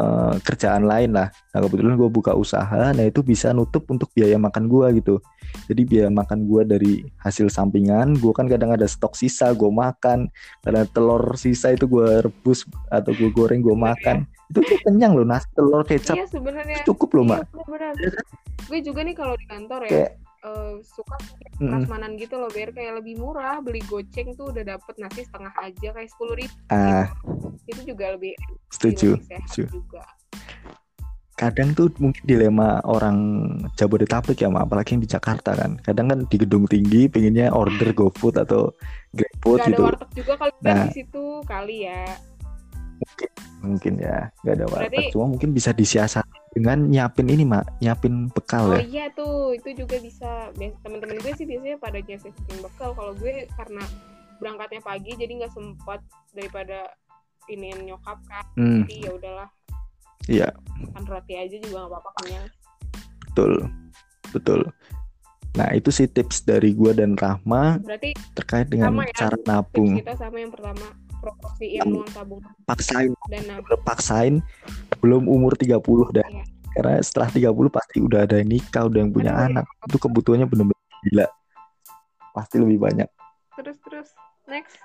uh, 0.00 0.34
kerjaan 0.40 0.88
lain 0.88 1.12
lah. 1.12 1.28
Nah 1.52 1.58
kebetulan 1.60 2.00
gue 2.00 2.08
buka 2.08 2.32
usaha, 2.32 2.96
nah 2.96 3.04
itu 3.04 3.20
bisa 3.20 3.52
nutup 3.52 3.84
untuk 3.92 4.08
biaya 4.16 4.40
makan 4.40 4.64
gue 4.66 5.04
gitu. 5.04 5.20
Jadi 5.68 5.82
biaya 5.84 6.08
makan 6.08 6.48
gue 6.48 6.62
dari 6.64 6.94
hasil 7.20 7.52
sampingan, 7.52 8.16
gue 8.16 8.32
kan 8.32 8.48
kadang 8.48 8.72
ada 8.72 8.88
stok 8.88 9.12
sisa, 9.12 9.52
gue 9.52 9.68
makan. 9.68 10.32
Karena 10.64 10.88
telur 10.88 11.36
sisa 11.36 11.76
itu 11.76 11.84
gue 11.84 12.24
rebus 12.24 12.64
atau 12.88 13.12
gue 13.12 13.28
goreng 13.28 13.60
gue 13.60 13.76
makan. 13.76 14.24
Itu 14.48 14.64
tuh 14.64 14.78
kenyang 14.88 15.14
loh, 15.14 15.26
nasi 15.28 15.46
telur 15.52 15.84
kecap. 15.84 16.16
Iya 16.16 16.26
sebenarnya. 16.26 16.82
Cukup 16.88 17.20
loh 17.20 17.24
iya, 17.26 17.30
mbak. 17.36 17.40
Gue 18.70 18.78
juga 18.80 19.00
nih 19.02 19.14
kalau 19.14 19.34
di 19.36 19.46
kantor 19.46 19.80
ya. 19.86 19.90
Kayak, 19.90 20.10
uh, 20.44 20.80
suka 20.84 21.16
prasmanan 21.58 22.16
mm. 22.16 22.20
gitu 22.20 22.34
loh 22.40 22.50
biar 22.52 22.72
kayak 22.72 23.00
lebih 23.02 23.20
murah 23.20 23.60
beli 23.60 23.80
goceng 23.88 24.32
tuh 24.36 24.52
udah 24.52 24.64
dapet 24.76 24.94
nasi 25.00 25.24
setengah 25.24 25.52
aja 25.60 25.88
kayak 25.92 26.10
sepuluh 26.10 26.34
ribu. 26.36 26.54
Ah. 26.72 27.08
itu 27.70 27.94
juga 27.94 28.18
lebih 28.18 28.34
setuju, 28.72 29.14
setuju. 29.20 29.62
juga. 29.70 30.02
Kadang 31.38 31.72
tuh 31.72 31.88
mungkin 31.96 32.20
dilema 32.28 32.84
orang 32.84 33.16
Jabodetabek 33.72 34.44
ya 34.44 34.52
apalagi 34.52 34.92
yang 34.92 35.00
di 35.00 35.08
Jakarta 35.08 35.56
kan. 35.56 35.80
Kadang 35.80 36.12
kan 36.12 36.18
di 36.28 36.36
gedung 36.36 36.68
tinggi 36.68 37.08
pengennya 37.08 37.48
order 37.54 37.96
GoFood 37.96 38.36
atau 38.44 38.76
GrabFood 39.16 39.58
gitu 39.66 39.82
ada 39.82 39.88
warteg 39.90 40.10
juga 40.14 40.34
kali 40.38 40.52
nah, 40.62 40.84
di 40.86 40.90
situ 40.94 41.24
kali 41.48 41.76
ya 41.88 42.04
mungkin 43.20 43.30
mungkin 43.60 43.94
ya 44.00 44.32
nggak 44.40 44.54
ada 44.56 44.66
warteg 44.72 45.12
cuma 45.12 45.26
mungkin 45.36 45.52
bisa 45.52 45.70
disiasati 45.76 46.56
dengan 46.56 46.88
nyiapin 46.90 47.30
ini 47.30 47.46
mak. 47.46 47.78
Nyiapin 47.78 48.26
bekal 48.34 48.72
oh, 48.72 48.74
ya. 48.74 48.80
oh 48.80 48.86
iya 48.88 49.04
tuh 49.14 49.54
itu 49.54 49.84
juga 49.86 50.02
bisa. 50.02 50.50
Teman-teman 50.56 51.22
gue 51.22 51.32
sih 51.38 51.46
biasanya 51.46 51.78
pada 51.78 52.02
nyiapin 52.02 52.58
bekal. 52.58 52.90
Kalau 52.98 53.12
gue 53.14 53.46
karena 53.54 53.84
berangkatnya 54.42 54.82
pagi 54.82 55.14
jadi 55.14 55.30
nggak 55.44 55.52
sempat 55.54 56.02
daripada 56.34 56.90
ini 57.46 57.70
nyokap 57.86 58.18
kan. 58.26 58.44
Hmm. 58.58 58.82
jadi 58.82 58.96
ya 58.98 59.10
udahlah. 59.14 59.48
Iya. 60.26 60.48
Kan 60.90 61.02
roti 61.06 61.34
aja 61.38 61.56
juga 61.62 61.86
nggak 61.86 61.90
apa-apa 61.94 62.10
kenyang 62.18 62.48
betul. 63.30 63.52
Betul. 64.34 64.60
Nah 65.58 65.68
itu 65.74 65.90
sih 65.90 66.06
tips 66.06 66.46
dari 66.46 66.74
gue 66.74 66.94
dan 66.94 67.18
Rahma 67.18 67.82
Berarti 67.82 68.14
terkait 68.38 68.70
dengan 68.70 69.02
ya, 69.02 69.26
cara 69.26 69.38
nabung. 69.46 69.98
kita 69.98 70.14
sama 70.14 70.38
yang 70.38 70.54
pertama 70.54 70.86
proporsi 71.20 71.76
ilmu 71.78 72.02
tabungan. 72.10 72.52
Paksain. 72.64 73.12
Dan. 73.28 73.60
Paksain 73.84 74.34
belum 75.04 75.28
umur 75.28 75.54
30 75.54 75.76
dah. 76.16 76.26
Iya. 76.26 76.44
Karena 76.70 76.94
setelah 77.02 77.28
30 77.28 77.68
pasti 77.68 77.98
udah 78.00 78.24
ada 78.24 78.40
yang 78.40 78.50
nikah, 78.50 78.86
udah 78.88 78.98
yang 79.02 79.12
punya 79.12 79.32
Aduh, 79.36 79.46
anak. 79.52 79.66
Ya. 79.66 79.84
Itu 79.90 79.96
kebutuhannya 80.00 80.46
benar-benar 80.48 80.88
gila. 81.04 81.26
Pasti 82.32 82.56
lebih 82.56 82.78
banyak. 82.80 83.08
Terus 83.60 83.76
terus 83.84 84.08
next. 84.48 84.78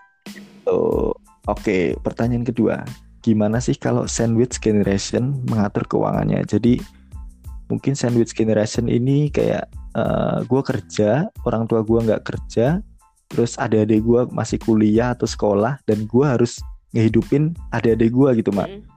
Oh, 0.65 1.13
oke, 1.45 1.61
okay. 1.61 1.93
pertanyaan 2.01 2.43
kedua. 2.43 2.81
Gimana 3.21 3.61
sih 3.61 3.77
kalau 3.77 4.09
sandwich 4.09 4.57
generation 4.57 5.45
mengatur 5.49 5.85
keuangannya? 5.85 6.41
Jadi 6.49 6.81
mungkin 7.69 7.93
sandwich 7.93 8.33
generation 8.33 8.89
ini 8.89 9.29
kayak 9.29 9.69
uh, 9.97 10.01
eh, 10.01 10.37
gue 10.45 10.61
kerja, 10.61 11.29
orang 11.45 11.69
tua 11.69 11.81
gue 11.85 11.99
nggak 12.01 12.23
kerja, 12.25 12.81
terus 13.31 13.57
adik-adik 13.57 14.05
gue 14.05 14.21
masih 14.31 14.57
kuliah 14.61 15.13
atau 15.13 15.25
sekolah, 15.25 15.81
dan 15.89 16.05
gue 16.05 16.25
harus 16.25 16.61
ngehidupin 16.93 17.57
adik-adik 17.73 18.11
gue 18.13 18.29
gitu, 18.43 18.51
mak. 18.53 18.69
Mm 18.69 18.95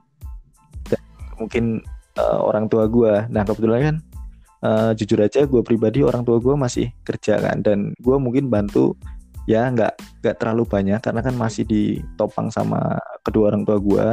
mungkin 1.38 1.80
uh, 2.18 2.38
orang 2.42 2.66
tua 2.66 2.90
gue 2.90 3.30
nah 3.30 3.46
kebetulan 3.46 3.80
kan 3.80 3.96
uh, 4.66 4.90
jujur 4.92 5.22
aja 5.22 5.46
gue 5.46 5.62
pribadi 5.62 6.02
orang 6.02 6.26
tua 6.26 6.42
gue 6.42 6.54
masih 6.58 6.90
kerja 7.06 7.38
kan 7.38 7.62
dan 7.62 7.94
gue 8.02 8.16
mungkin 8.18 8.50
bantu 8.50 8.98
ya 9.48 9.70
nggak 9.70 9.94
nggak 10.20 10.36
terlalu 10.36 10.68
banyak 10.68 11.00
karena 11.00 11.24
kan 11.24 11.34
masih 11.38 11.64
ditopang 11.64 12.52
sama 12.52 13.00
kedua 13.24 13.54
orang 13.54 13.64
tua 13.64 13.78
gue 13.80 14.06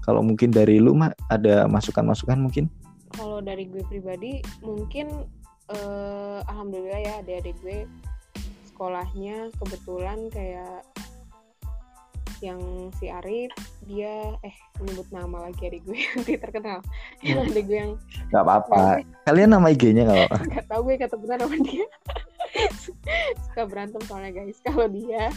kalau 0.00 0.24
mungkin 0.24 0.48
dari 0.48 0.80
lu 0.80 0.96
mah 0.96 1.12
ada 1.28 1.68
masukan-masukan 1.68 2.40
mungkin? 2.40 2.72
Kalau 3.12 3.44
dari 3.44 3.68
gue 3.68 3.84
pribadi 3.84 4.40
mungkin 4.64 5.28
uh, 5.68 6.40
alhamdulillah 6.48 7.04
ya 7.04 7.12
adik-adik 7.20 7.54
gue 7.60 7.84
sekolahnya 8.80 9.52
kebetulan 9.60 10.32
kayak 10.32 10.80
yang 12.40 12.88
si 12.96 13.12
Arif 13.12 13.52
dia 13.84 14.32
eh 14.40 14.56
menyebut 14.80 15.04
nama 15.12 15.44
lagi 15.44 15.68
adik 15.68 15.84
gue 15.84 16.00
nanti 16.16 16.40
terkenal. 16.40 16.80
Yang 17.20 17.52
adik 17.52 17.64
gue 17.68 17.76
yang 17.76 17.92
nggak 18.32 18.40
apa-apa. 18.40 19.04
Kalian 19.28 19.52
nama 19.52 19.68
IG-nya 19.68 20.08
nggak 20.08 20.16
apa-apa? 20.24 20.36
Nggak 20.48 20.66
tahu 20.72 20.80
gue 20.88 20.96
kata 20.96 21.16
benar 21.20 21.36
nama 21.44 21.56
dia. 21.60 21.86
Suka 23.44 23.62
berantem 23.68 24.00
soalnya 24.08 24.32
guys 24.32 24.56
kalau 24.64 24.88
dia. 24.88 25.28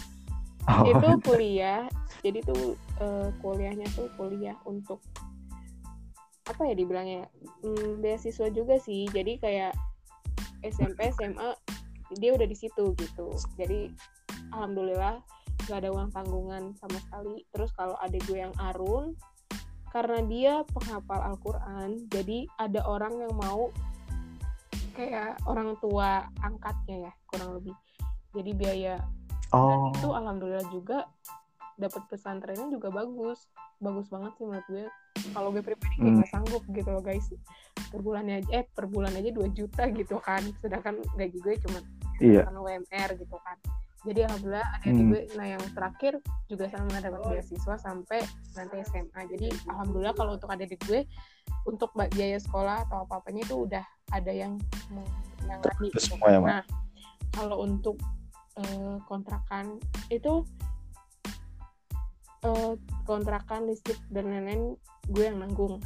Oh. 0.63 0.88
itu 0.88 1.08
kuliah 1.27 1.84
jadi 2.23 2.39
tuh 2.47 2.79
uh, 3.03 3.27
kuliahnya 3.43 3.84
tuh 3.99 4.08
kuliah 4.15 4.56
untuk 4.63 5.03
apa 6.47 6.71
ya 6.71 6.79
dibilangnya 6.79 7.27
hmm, 7.60 7.99
beasiswa 7.99 8.47
juga 8.56 8.79
sih. 8.79 9.12
Jadi 9.12 9.43
kayak 9.43 9.75
SMP 10.63 11.12
SMA 11.12 11.51
dia 12.17 12.32
udah 12.34 12.47
di 12.47 12.58
situ 12.58 12.93
gitu. 12.97 13.28
Jadi 13.58 13.91
alhamdulillah 14.54 15.21
gak 15.67 15.80
ada 15.84 15.89
uang 15.91 16.10
tanggungan 16.12 16.76
sama 16.78 16.97
sekali. 16.99 17.45
Terus 17.54 17.71
kalau 17.73 17.95
ada 17.99 18.17
gue 18.28 18.38
yang 18.38 18.54
Arun 18.60 19.15
karena 19.93 20.19
dia 20.26 20.54
penghafal 20.73 21.21
Al-Quran 21.21 22.10
jadi 22.10 22.49
ada 22.58 22.82
orang 22.89 23.13
yang 23.13 23.34
mau 23.38 23.69
kayak 24.97 25.38
orang 25.45 25.78
tua 25.78 26.26
angkatnya 26.41 27.10
ya 27.10 27.12
kurang 27.30 27.62
lebih. 27.62 27.78
Jadi 28.34 28.52
biaya 28.58 28.95
oh. 29.54 29.93
dan 29.93 30.02
itu 30.02 30.10
alhamdulillah 30.10 30.67
juga 30.73 31.06
dapat 31.78 32.06
pesantrennya 32.10 32.69
juga 32.73 32.89
bagus. 32.89 33.49
Bagus 33.78 34.10
banget 34.10 34.34
sih 34.38 34.45
menurut 34.49 34.67
gue. 34.69 34.86
Kalau 35.34 35.49
gue 35.54 35.62
pribadi 35.62 35.97
hmm. 36.02 36.21
nggak 36.21 36.30
sanggup 36.30 36.63
gitu 36.73 36.89
loh 36.89 37.04
guys. 37.06 37.30
Per 37.93 38.02
bulannya 38.02 38.41
aja 38.41 38.49
eh 38.62 38.65
per 38.65 38.89
bulan 38.89 39.13
aja 39.13 39.30
2 39.30 39.54
juta 39.54 39.84
gitu 39.93 40.17
kan. 40.21 40.41
Sedangkan 40.62 41.02
gaji 41.17 41.38
gue 41.38 41.54
cuma 41.69 41.80
iya. 42.21 42.43
UMR 42.49 43.10
gitu 43.17 43.38
kan 43.41 43.58
jadi 44.04 44.28
alhamdulillah 44.28 44.67
ada 44.67 44.91
hmm. 44.91 45.10
gue 45.10 45.21
nah 45.39 45.47
yang 45.47 45.63
terakhir 45.71 46.13
juga 46.52 46.67
sama 46.67 46.99
dapat 46.99 47.21
beasiswa 47.23 47.76
sampai 47.80 48.19
nanti 48.60 48.76
SMA 48.84 49.21
jadi 49.32 49.47
alhamdulillah 49.71 50.13
kalau 50.13 50.36
untuk 50.36 50.52
adik 50.52 50.76
gue 50.84 51.08
untuk 51.63 51.89
biaya 51.95 52.36
sekolah 52.38 52.84
atau 52.89 53.08
apa 53.08 53.23
apanya 53.23 53.47
itu 53.47 53.63
udah 53.63 53.84
ada 54.12 54.32
yang 54.32 54.60
menangani 54.91 55.88
gitu. 55.95 56.19
ya, 56.19 56.39
nah 56.43 56.62
kalau 57.32 57.63
untuk 57.63 57.95
uh, 58.60 58.99
kontrakan 59.08 59.80
itu 60.12 60.43
uh, 62.43 62.76
kontrakan 63.08 63.71
listrik 63.71 63.97
dan 64.12 64.28
lain-lain 64.28 64.76
gue 65.10 65.23
yang 65.23 65.39
nanggung 65.39 65.80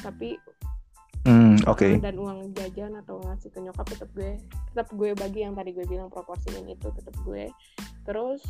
tapi. 0.00 0.36
Okay. 1.62 1.98
Dan 2.02 2.18
uang 2.18 2.50
jajan 2.58 2.98
atau 2.98 3.22
ngasih 3.22 3.54
ke 3.54 3.58
nyokap 3.62 3.86
tetap 3.86 4.10
gue 4.18 4.34
tetap 4.74 4.88
gue 4.90 5.10
bagi 5.14 5.46
yang 5.46 5.54
tadi 5.54 5.70
gue 5.70 5.86
bilang 5.86 6.10
proporsinya 6.10 6.66
itu 6.66 6.90
tetap 6.90 7.14
gue. 7.22 7.50
Terus 8.02 8.42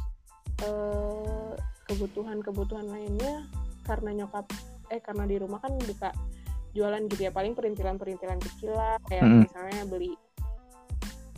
eh, 0.64 1.52
kebutuhan-kebutuhan 1.92 2.88
lainnya 2.88 3.44
karena 3.84 4.24
nyokap 4.24 4.48
eh 4.88 5.00
karena 5.00 5.24
di 5.28 5.36
rumah 5.40 5.60
kan 5.60 5.76
bisa 5.82 6.12
jualan 6.72 7.04
gitu 7.08 7.28
ya 7.28 7.32
paling 7.32 7.52
perintilan-perintilan 7.52 8.40
kecil 8.40 8.72
lah 8.72 8.96
kayak 9.08 9.24
hmm. 9.24 9.44
misalnya 9.44 9.82
beli 9.84 10.12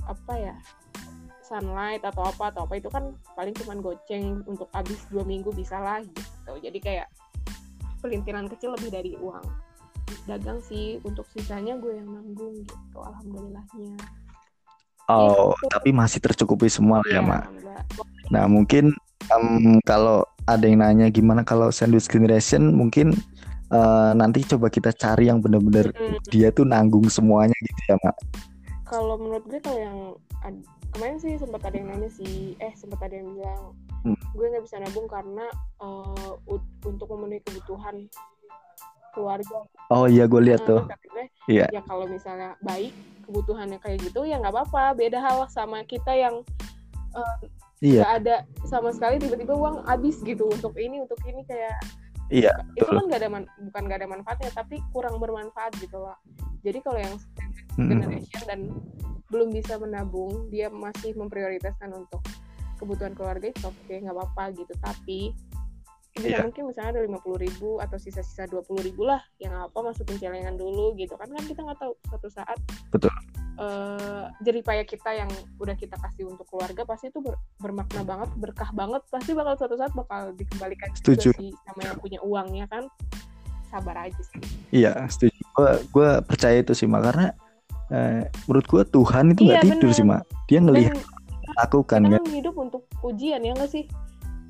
apa 0.07 0.35
ya 0.39 0.57
sunlight 1.45 2.03
atau 2.07 2.25
apa 2.25 2.55
atau 2.55 2.65
apa 2.65 2.79
itu 2.79 2.89
kan 2.89 3.13
paling 3.35 3.53
cuman 3.57 3.83
goceng 3.83 4.47
untuk 4.47 4.71
habis 4.71 5.01
dua 5.11 5.27
minggu 5.27 5.51
bisa 5.51 5.77
lah 5.77 6.01
gitu 6.01 6.53
jadi 6.63 6.79
kayak 6.79 7.09
perintilan 7.99 8.47
kecil 8.47 8.77
lebih 8.79 8.91
dari 8.95 9.13
uang 9.19 9.45
dagang 10.25 10.61
sih 10.65 11.01
untuk 11.05 11.29
sisanya 11.33 11.77
gue 11.77 12.01
yang 12.01 12.09
nanggung 12.09 12.65
gitu 12.65 12.99
alhamdulillahnya 12.99 13.97
oh 15.09 15.53
gitu. 15.53 15.69
tapi 15.73 15.89
masih 15.93 16.21
tercukupi 16.21 16.69
semua 16.69 17.05
ya, 17.09 17.19
ya 17.19 17.21
mak 17.21 17.45
nah 18.33 18.49
mungkin 18.49 18.93
um, 19.33 19.81
kalau 19.85 20.25
ada 20.49 20.65
yang 20.65 20.81
nanya 20.81 21.09
gimana 21.13 21.45
kalau 21.45 21.69
sandwich 21.69 22.09
generation 22.09 22.73
mungkin 22.73 23.13
uh, 23.73 24.13
nanti 24.17 24.45
coba 24.45 24.69
kita 24.73 24.93
cari 24.97 25.29
yang 25.29 25.41
bener-bener 25.45 25.93
hmm. 25.93 26.21
dia 26.29 26.49
tuh 26.53 26.65
nanggung 26.65 27.09
semuanya 27.09 27.57
gitu 27.61 27.81
ya 27.93 27.97
mak 28.01 28.17
kalau 28.85 29.17
menurut 29.17 29.45
gue 29.49 29.61
kalau 29.61 29.81
yang 29.81 29.99
kemarin 30.95 31.19
sih 31.19 31.35
sempat 31.41 31.67
ada 31.67 31.77
yang 31.77 31.89
nanya 31.91 32.11
sih 32.13 32.55
eh 32.63 32.73
sempat 32.79 33.03
ada 33.03 33.19
yang 33.19 33.35
bilang 33.35 33.63
hmm. 34.07 34.19
gue 34.37 34.47
nggak 34.47 34.65
bisa 34.65 34.77
nabung 34.79 35.09
karena 35.11 35.47
uh, 35.83 36.39
untuk 36.87 37.09
memenuhi 37.11 37.43
kebutuhan 37.43 38.07
keluarga. 39.15 39.59
Oh 39.89 40.11
iya 40.11 40.27
gue 40.27 40.43
lihat 40.43 40.67
tuh. 40.67 40.85
iya. 41.47 41.71
ya 41.71 41.81
kalau 41.87 42.05
misalnya 42.11 42.59
baik 42.61 42.93
kebutuhannya 43.25 43.81
kayak 43.81 44.03
gitu 44.05 44.27
ya 44.27 44.37
nggak 44.43 44.53
apa-apa. 44.53 44.99
Beda 44.99 45.23
hal 45.23 45.47
sama 45.49 45.87
kita 45.87 46.13
yang 46.13 46.45
uh, 47.15 47.37
iya. 47.81 48.03
gak 48.05 48.13
ada 48.25 48.37
sama 48.67 48.91
sekali 48.91 49.23
tiba-tiba 49.23 49.55
uang 49.55 49.87
habis 49.87 50.21
gitu 50.21 50.51
untuk 50.51 50.75
ini 50.77 51.01
untuk 51.01 51.19
ini 51.25 51.47
kayak 51.47 51.79
iya 52.33 52.53
itu 52.75 52.89
kan 52.89 53.05
gak 53.07 53.21
ada 53.21 53.29
man, 53.31 53.45
bukan 53.71 53.83
gak 53.87 53.99
ada 54.03 54.09
manfaatnya 54.09 54.51
tapi 54.53 54.83
kurang 54.91 55.23
bermanfaat 55.23 55.73
gitu 55.79 56.03
loh. 56.03 56.19
Jadi 56.65 56.79
kalau 56.81 56.99
yang 57.01 57.15
generation 57.77 58.43
dan 58.49 58.61
belum 59.29 59.53
bisa 59.53 59.77
menabung 59.77 60.49
dia 60.49 60.73
masih 60.73 61.13
memprioritaskan 61.17 61.93
untuk 61.93 62.23
kebutuhan 62.81 63.13
keluarga 63.13 63.51
itu 63.53 63.61
oke 63.67 63.77
okay, 63.85 64.01
nggak 64.01 64.17
apa-apa 64.17 64.45
gitu. 64.57 64.73
Tapi 64.81 65.19
bisa 66.15 66.31
yeah. 66.31 66.47
mungkin 66.47 66.71
misalnya 66.71 66.91
ada 66.95 67.03
lima 67.03 67.19
puluh 67.19 67.43
ribu 67.43 67.83
atau 67.83 67.99
sisa-sisa 67.99 68.47
dua 68.47 68.63
puluh 68.63 68.87
ribu 68.87 69.03
lah 69.03 69.19
yang 69.43 69.51
apa 69.51 69.75
masukin 69.83 70.15
celengan 70.15 70.55
dulu 70.55 70.95
gitu. 70.95 71.19
Kan 71.19 71.27
kan 71.27 71.43
kita 71.43 71.61
nggak 71.67 71.79
tahu 71.83 71.93
suatu 72.07 72.29
saat 72.31 72.59
betul. 72.95 73.11
uh, 73.59 74.31
jerih 74.47 74.63
payah 74.63 74.87
kita 74.87 75.11
yang 75.11 75.27
udah 75.59 75.75
kita 75.75 75.99
kasih 75.99 76.31
untuk 76.31 76.47
keluarga 76.47 76.87
pasti 76.87 77.11
itu 77.11 77.19
ber, 77.19 77.35
bermakna 77.59 78.07
banget 78.07 78.31
berkah 78.39 78.71
banget. 78.71 79.03
Pasti 79.11 79.35
bakal 79.35 79.59
suatu 79.59 79.75
saat 79.75 79.91
bakal 79.91 80.31
dikembalikan 80.39 80.95
setuju. 80.95 81.35
juga 81.35 81.43
sih 81.43 81.51
sama 81.67 81.81
yang 81.83 81.99
punya 81.99 82.19
uangnya 82.23 82.67
kan. 82.71 82.87
Sabar 83.75 84.07
aja 84.07 84.23
sih. 84.23 84.39
Iya 84.71 84.95
setuju. 85.11 85.35
Gue 85.51 85.71
gue 85.91 86.11
percaya 86.31 86.63
itu 86.63 86.79
sih 86.79 86.87
mak 86.87 87.11
karena 87.11 87.35
uh, 87.91 88.23
menurut 88.47 88.67
gue 88.71 88.83
Tuhan 88.87 89.35
itu 89.35 89.51
nggak 89.51 89.59
iya, 89.59 89.67
tidur 89.67 89.91
bener. 89.91 89.99
sih 89.99 90.07
mak 90.07 90.23
dia 90.47 90.59
ngelihat 90.63 90.97
aku 91.59 91.83
kan 91.83 92.07
kan. 92.07 92.23
hidup 92.31 92.55
untuk 92.55 92.87
ujian 93.03 93.43
ya 93.43 93.51
nggak 93.51 93.71
sih 93.71 93.87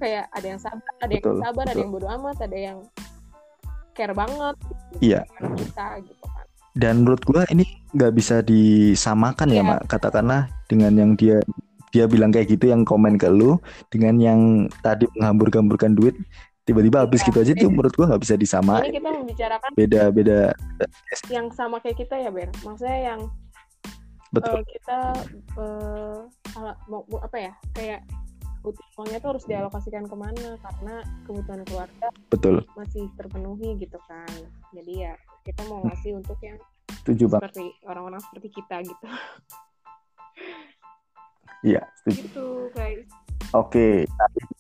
kayak 0.05 0.24
ada 0.36 0.46
yang 0.46 0.61
sabar 0.61 0.92
ada 1.00 1.09
betul, 1.09 1.32
yang 1.32 1.40
sabar 1.40 1.64
betul. 1.64 1.72
ada 1.72 1.80
yang 1.80 1.92
bodoh 1.96 2.11
amat 2.20 2.36
ada 2.44 2.59
yang 2.61 2.78
care 3.96 4.12
banget 4.12 4.57
iya 5.00 5.20
kita 5.40 5.86
gitu 6.05 6.24
kan 6.28 6.46
dan 6.76 6.94
menurut 7.00 7.22
gue 7.24 7.42
ini 7.55 7.64
nggak 7.96 8.12
bisa 8.12 8.44
disamakan 8.44 9.48
yeah. 9.48 9.57
ya 9.57 9.62
iya. 9.64 9.70
mak 9.72 9.80
katakanlah 9.88 10.42
dengan 10.68 10.92
yang 10.92 11.11
dia 11.16 11.40
dia 11.94 12.11
bilang 12.11 12.34
kayak 12.34 12.50
gitu 12.50 12.74
yang 12.74 12.82
komen 12.82 13.14
ke 13.14 13.30
lu 13.30 13.57
dengan 13.88 14.18
yang 14.18 14.40
tadi 14.82 15.07
menghambur-hamburkan 15.14 15.94
duit 15.94 16.18
tiba-tiba 16.66 17.07
habis 17.07 17.22
ya, 17.22 17.26
gitu 17.30 17.38
aja 17.44 17.52
tuh 17.55 17.70
menurut 17.70 17.92
gua 17.94 18.07
nggak 18.11 18.22
bisa 18.24 18.34
disamain. 18.40 18.88
Ini 18.88 18.98
kita 18.98 19.11
membicarakan 19.14 19.70
beda 19.76 20.02
beda 20.11 20.38
yang 21.28 21.46
sama 21.52 21.76
kayak 21.84 22.02
kita 22.02 22.16
ya 22.18 22.32
Ber. 22.32 22.50
Maksudnya 22.64 22.98
yang 23.14 23.20
betul 24.34 24.59
uh, 24.59 24.66
kita 24.66 24.98
uh, 25.61 26.18
mau 26.90 27.05
apa 27.22 27.36
ya 27.38 27.52
kayak 27.76 28.00
uangnya 28.72 29.18
tuh 29.20 29.36
harus 29.36 29.44
dialokasikan 29.44 30.08
ke 30.08 30.16
mana? 30.16 30.56
Karena 30.60 31.04
kebutuhan 31.28 31.60
keluarga 31.68 32.06
betul. 32.32 32.64
masih 32.78 33.04
terpenuhi 33.18 33.76
gitu 33.76 33.98
kan. 34.08 34.32
Jadi 34.72 35.04
ya 35.04 35.12
kita 35.44 35.60
mau 35.68 35.84
ngasih 35.84 36.16
untuk 36.16 36.40
yang 36.40 36.56
setuju 37.04 37.36
seperti 37.36 37.76
orang-orang 37.84 38.20
seperti 38.24 38.48
kita 38.52 38.80
gitu. 38.84 39.06
Iya 41.64 41.80
setuju. 41.96 42.28
Gitu 42.28 42.46
guys. 42.76 43.08
Oke 43.56 44.04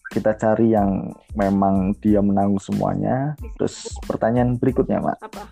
kita 0.08 0.32
cari 0.40 0.72
yang 0.72 1.12
memang 1.36 1.92
dia 2.00 2.24
menanggung 2.24 2.64
semuanya. 2.64 3.36
Terus 3.60 3.92
pertanyaan 4.08 4.56
berikutnya 4.56 5.04
mak. 5.04 5.20
Apa? 5.20 5.44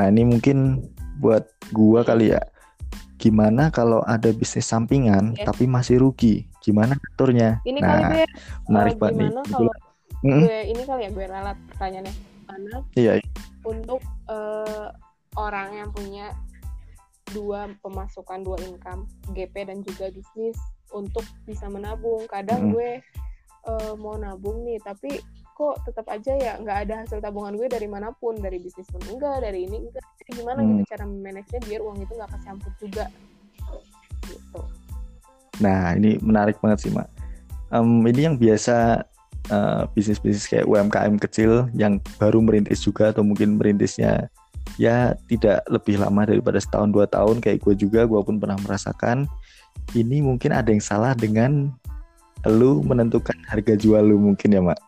Nah 0.00 0.06
ini 0.08 0.24
mungkin 0.24 0.80
buat 1.20 1.44
gua 1.76 2.08
kali 2.08 2.32
ya 2.32 2.40
gimana 3.22 3.70
kalau 3.70 4.02
ada 4.02 4.34
bisnis 4.34 4.66
sampingan 4.66 5.38
yes. 5.38 5.46
tapi 5.46 5.70
masih 5.70 6.02
rugi? 6.02 6.50
Gimana 6.58 6.98
aturnya 7.14 7.62
ini 7.62 7.78
nah, 7.78 7.86
kali 7.86 8.02
gue 8.02 8.24
menarik 8.66 8.96
banget 8.98 9.14
nih. 9.14 9.30
kalau 9.46 9.72
mm 10.26 10.42
gue 10.42 10.58
ini 10.70 10.82
kali 10.82 11.02
ya 11.06 11.10
gue 11.14 11.26
ralat 11.30 11.58
pertanyaannya. 11.70 12.14
Mana 12.50 12.76
iya, 12.98 13.12
iya. 13.22 13.28
untuk 13.62 14.02
uh, 14.26 14.90
orang 15.38 15.78
yang 15.78 15.90
punya 15.94 16.34
dua 17.30 17.70
pemasukan 17.78 18.42
dua 18.42 18.58
income 18.66 19.06
GP 19.30 19.70
dan 19.70 19.78
juga 19.86 20.10
bisnis 20.10 20.58
untuk 20.90 21.22
bisa 21.46 21.70
menabung? 21.70 22.26
Kadang 22.26 22.70
mm. 22.70 22.70
gue 22.74 22.90
uh, 23.70 23.94
mau 23.94 24.18
nabung 24.18 24.66
nih 24.66 24.82
tapi 24.82 25.22
kok 25.52 25.84
tetap 25.84 26.06
aja 26.08 26.32
ya 26.34 26.52
nggak 26.58 26.78
ada 26.88 26.94
hasil 27.04 27.18
tabungan 27.20 27.54
gue 27.56 27.68
dari 27.68 27.88
mana 27.88 28.12
pun 28.16 28.36
dari 28.40 28.58
bisnis 28.58 28.88
pun 28.88 29.00
enggak 29.08 29.44
dari 29.44 29.68
ini 29.68 29.88
enggak. 29.88 30.06
Jadi 30.20 30.30
gimana 30.40 30.60
gitu 30.60 30.68
hmm. 30.68 30.78
gitu 30.80 30.90
cara 30.92 31.04
manage 31.06 31.56
biar 31.68 31.80
uang 31.84 31.98
itu 32.00 32.12
nggak 32.16 32.30
kecampur 32.38 32.72
juga? 32.80 33.04
Gitu. 34.26 34.60
Nah 35.60 35.94
ini 35.94 36.16
menarik 36.24 36.56
banget 36.58 36.88
sih 36.88 36.92
mak. 36.92 37.08
Um, 37.72 38.04
ini 38.04 38.28
yang 38.28 38.36
biasa 38.36 39.04
uh, 39.48 39.82
bisnis-bisnis 39.96 40.48
kayak 40.48 40.68
UMKM 40.68 41.16
kecil 41.20 41.68
yang 41.72 41.98
baru 42.20 42.40
merintis 42.44 42.84
juga 42.84 43.10
atau 43.12 43.24
mungkin 43.24 43.56
merintisnya 43.56 44.28
ya 44.80 45.16
tidak 45.28 45.64
lebih 45.68 46.00
lama 46.00 46.24
daripada 46.24 46.56
setahun 46.60 46.92
dua 46.94 47.04
tahun 47.08 47.42
kayak 47.42 47.60
gue 47.64 47.74
juga 47.76 48.08
gue 48.08 48.20
pun 48.22 48.40
pernah 48.40 48.56
merasakan 48.62 49.28
ini 49.92 50.24
mungkin 50.24 50.54
ada 50.54 50.72
yang 50.72 50.80
salah 50.80 51.12
dengan 51.12 51.72
lu 52.48 52.80
menentukan 52.82 53.36
harga 53.46 53.74
jual 53.76 54.02
lu 54.02 54.18
mungkin 54.18 54.48
ya 54.54 54.62
mak 54.62 54.80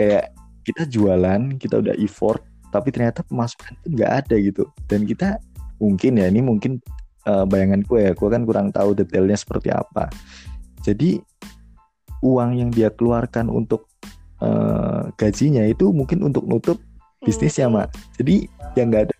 kayak 0.00 0.32
kita 0.64 0.88
jualan 0.88 1.60
kita 1.60 1.84
udah 1.84 1.92
effort 2.00 2.40
tapi 2.72 2.88
ternyata 2.94 3.20
pemasukan 3.26 3.76
itu 3.82 3.86
nggak 4.00 4.12
ada 4.24 4.34
gitu. 4.40 4.64
Dan 4.86 5.04
kita 5.04 5.36
mungkin 5.82 6.16
ya 6.16 6.30
ini 6.30 6.40
mungkin 6.40 6.78
uh, 7.26 7.44
bayangan 7.44 7.82
gue 7.84 8.00
ya 8.08 8.12
gue 8.14 8.28
kan 8.30 8.42
kurang 8.46 8.72
tahu 8.72 8.96
detailnya 8.96 9.36
seperti 9.36 9.68
apa. 9.74 10.08
Jadi 10.80 11.20
uang 12.24 12.50
yang 12.56 12.70
dia 12.70 12.88
keluarkan 12.94 13.50
untuk 13.50 13.90
uh, 14.40 15.10
gajinya 15.18 15.66
itu 15.66 15.90
mungkin 15.90 16.24
untuk 16.24 16.46
nutup 16.46 16.78
bisnisnya 17.20 17.68
hmm. 17.68 17.74
mak. 17.76 17.88
Jadi 18.16 18.46
yang 18.78 18.88
nggak 18.94 19.10
ada 19.10 19.16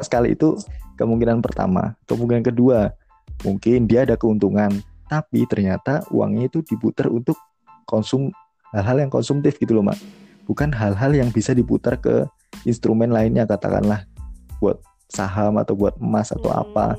sekali 0.00 0.38
itu 0.38 0.56
kemungkinan 0.96 1.42
pertama. 1.42 1.98
Kemungkinan 2.06 2.46
kedua 2.46 2.94
mungkin 3.42 3.90
dia 3.90 4.06
ada 4.06 4.14
keuntungan 4.14 4.70
tapi 5.10 5.44
ternyata 5.50 6.06
uangnya 6.08 6.48
itu 6.48 6.64
diputar 6.64 7.12
untuk 7.12 7.36
konsum 7.84 8.32
hal-hal 8.74 9.06
yang 9.06 9.12
konsumtif 9.12 9.56
gitu 9.62 9.78
loh 9.78 9.86
mak. 9.86 9.98
Bukan 10.44 10.74
hal-hal 10.74 11.14
yang 11.14 11.30
bisa 11.30 11.54
diputar 11.54 11.96
ke 11.96 12.26
instrumen 12.66 13.14
lainnya 13.14 13.46
katakanlah 13.46 14.04
buat 14.58 14.82
saham 15.08 15.56
atau 15.62 15.78
buat 15.78 15.94
emas 16.02 16.34
atau 16.34 16.50
apa. 16.50 16.98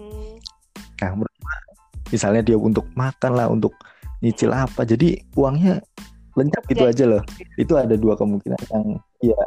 Hmm. 1.04 1.22
nah 1.22 1.60
misalnya 2.08 2.40
dia 2.40 2.56
untuk 2.56 2.88
makan 2.96 3.32
lah 3.36 3.52
untuk 3.52 3.76
nyicil 4.24 4.56
apa 4.56 4.88
jadi 4.88 5.20
uangnya 5.36 5.84
lencap 6.40 6.64
gitu 6.72 6.84
aja 6.88 7.04
loh. 7.06 7.24
Itu 7.60 7.76
ada 7.76 7.96
dua 8.00 8.16
kemungkinan 8.16 8.60
yang 8.72 8.86
ya 9.22 9.42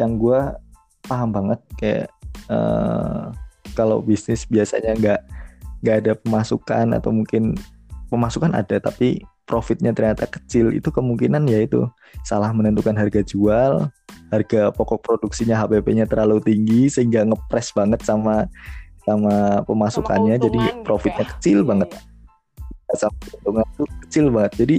yang 0.00 0.16
gue 0.16 0.40
paham 1.04 1.30
banget. 1.32 1.60
Kayak 1.76 2.06
uh, 2.48 3.32
kalau 3.76 4.00
bisnis 4.00 4.44
biasanya 4.48 4.96
nggak 4.96 5.20
nggak 5.80 5.96
ada 6.04 6.12
pemasukan 6.20 6.86
atau 6.96 7.10
mungkin 7.12 7.56
pemasukan 8.12 8.52
ada 8.52 8.76
tapi 8.82 9.24
profitnya 9.50 9.90
ternyata 9.90 10.30
kecil 10.30 10.70
itu 10.70 10.94
kemungkinan 10.94 11.42
ya 11.50 11.66
itu. 11.66 11.90
Salah 12.22 12.54
menentukan 12.54 12.94
harga 12.94 13.26
jual 13.26 13.90
harga 14.30 14.70
pokok 14.70 15.02
produksinya 15.02 15.58
HPP-nya 15.58 16.06
terlalu 16.06 16.38
tinggi 16.38 16.86
sehingga 16.86 17.26
ngepres 17.26 17.74
banget 17.74 18.06
sama 18.06 18.46
sama 19.02 19.66
pemasukannya. 19.66 20.38
Sama 20.38 20.44
jadi 20.46 20.58
gitu 20.70 20.86
profitnya 20.86 21.26
ya. 21.26 21.30
kecil 21.34 21.58
iya, 21.58 21.66
banget. 21.66 21.88
iya. 21.90 22.94
sama 22.94 23.18
keuntungan 23.26 23.66
itu 23.66 23.84
kecil 24.06 24.24
banget. 24.30 24.52
Jadi 24.62 24.76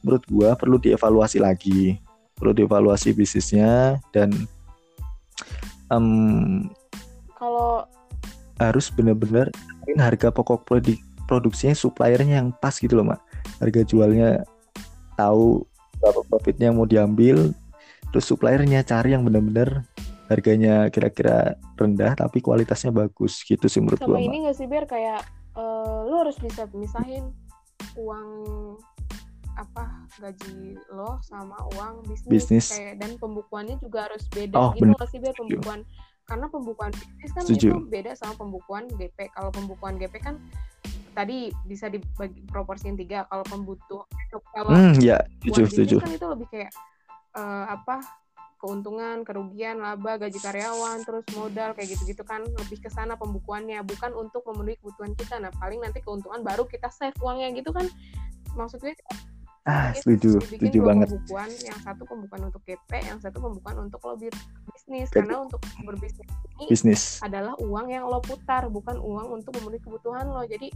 menurut 0.00 0.24
gua 0.32 0.50
perlu 0.56 0.80
dievaluasi 0.80 1.36
lagi. 1.36 2.00
Perlu 2.32 2.56
dievaluasi 2.56 3.12
bisnisnya 3.12 4.00
dan 4.14 4.32
um, 5.92 6.70
kalau 7.36 7.84
harus 8.56 8.88
benar-benar 8.90 9.52
harga 9.98 10.30
pokok 10.30 10.62
produk 10.62 10.98
produksinya 11.26 11.74
suppliernya 11.74 12.40
yang 12.40 12.54
pas 12.54 12.76
gitu 12.78 12.94
loh 12.94 13.12
mak 13.12 13.20
harga 13.58 13.80
jualnya 13.88 14.44
tahu 15.16 15.64
berapa 15.98 16.20
profitnya 16.30 16.70
mau 16.70 16.86
diambil 16.86 17.50
terus 18.14 18.24
suppliernya 18.28 18.86
cari 18.86 19.12
yang 19.16 19.26
benar-benar 19.26 19.84
harganya 20.28 20.92
kira-kira 20.92 21.56
rendah 21.74 22.12
tapi 22.12 22.44
kualitasnya 22.44 22.92
bagus 22.92 23.40
gitu 23.42 23.64
sih 23.66 23.80
menurut 23.80 23.98
sama 23.98 24.20
ini 24.20 24.44
nggak 24.44 24.56
sih 24.56 24.68
biar 24.68 24.84
kayak 24.84 25.24
uh, 25.56 26.04
lu 26.04 26.14
harus 26.20 26.36
bisa 26.38 26.68
misahin 26.76 27.32
uang 27.96 28.28
apa 29.58 30.06
gaji 30.22 30.78
lo 30.94 31.18
sama 31.26 31.58
uang 31.74 32.06
bisnis, 32.06 32.46
bisnis. 32.46 32.66
kayak 32.78 32.94
dan 33.02 33.18
pembukuannya 33.18 33.74
juga 33.82 34.06
harus 34.06 34.22
beda. 34.30 34.54
Oh, 34.54 34.70
gitu 34.70 34.94
nggak 34.94 35.10
sih 35.10 35.18
biar 35.18 35.34
pembukuan? 35.34 35.80
Karena 36.28 36.46
pembukuan 36.46 36.90
bisnis 36.94 37.30
kan 37.34 37.42
Setuju. 37.42 37.68
itu 37.74 37.78
beda 37.90 38.14
sama 38.14 38.38
pembukuan 38.38 38.86
GP 38.94 39.34
kalau 39.34 39.50
pembukuan 39.50 39.98
GP 39.98 40.14
kan 40.22 40.38
tadi 41.18 41.50
bisa 41.66 41.90
dibagi 41.90 42.46
proporsiin 42.46 42.94
tiga 42.94 43.26
kalau 43.26 43.42
pembutuh 43.42 44.06
kalau 44.54 44.70
hmm, 44.70 45.02
ya 45.02 45.18
setuju 45.42 45.66
setuju. 45.66 45.96
kan 45.98 46.14
itu 46.14 46.26
lebih 46.30 46.46
kayak 46.46 46.70
uh, 47.34 47.74
apa 47.74 48.06
keuntungan 48.58 49.22
kerugian 49.22 49.78
laba 49.78 50.18
gaji 50.18 50.38
karyawan 50.42 51.06
terus 51.06 51.22
modal 51.38 51.78
kayak 51.78 51.94
gitu-gitu 51.94 52.26
kan 52.26 52.42
lebih 52.42 52.82
ke 52.82 52.90
sana 52.90 53.14
pembukuannya 53.14 53.78
bukan 53.86 54.10
untuk 54.18 54.42
memenuhi 54.50 54.74
kebutuhan 54.82 55.14
kita. 55.14 55.38
Nah 55.38 55.54
paling 55.62 55.78
nanti 55.78 56.02
keuntungan 56.02 56.42
baru 56.42 56.66
kita 56.66 56.90
save 56.90 57.14
uangnya 57.22 57.54
gitu 57.54 57.70
kan. 57.70 57.86
Maksudnya 58.58 58.98
ah 59.68 59.94
setuju 59.94 60.42
setuju 60.42 60.78
banget. 60.80 61.06
pembukuan 61.12 61.50
yang 61.62 61.78
satu 61.84 62.02
pembukuan 62.08 62.42
untuk 62.50 62.62
GP 62.66 62.90
yang 63.04 63.18
satu 63.22 63.38
pembukuan 63.38 63.76
untuk 63.78 64.00
lo 64.02 64.18
bisnis. 64.18 65.08
Karena 65.14 65.38
untuk 65.38 65.62
berbisnis 65.86 66.26
ini 66.58 66.66
bisnis. 66.66 67.02
adalah 67.22 67.54
uang 67.62 67.94
yang 67.94 68.10
lo 68.10 68.18
putar 68.18 68.66
bukan 68.66 68.98
uang 68.98 69.38
untuk 69.38 69.54
memenuhi 69.54 69.78
kebutuhan 69.86 70.26
lo. 70.26 70.42
Jadi 70.42 70.74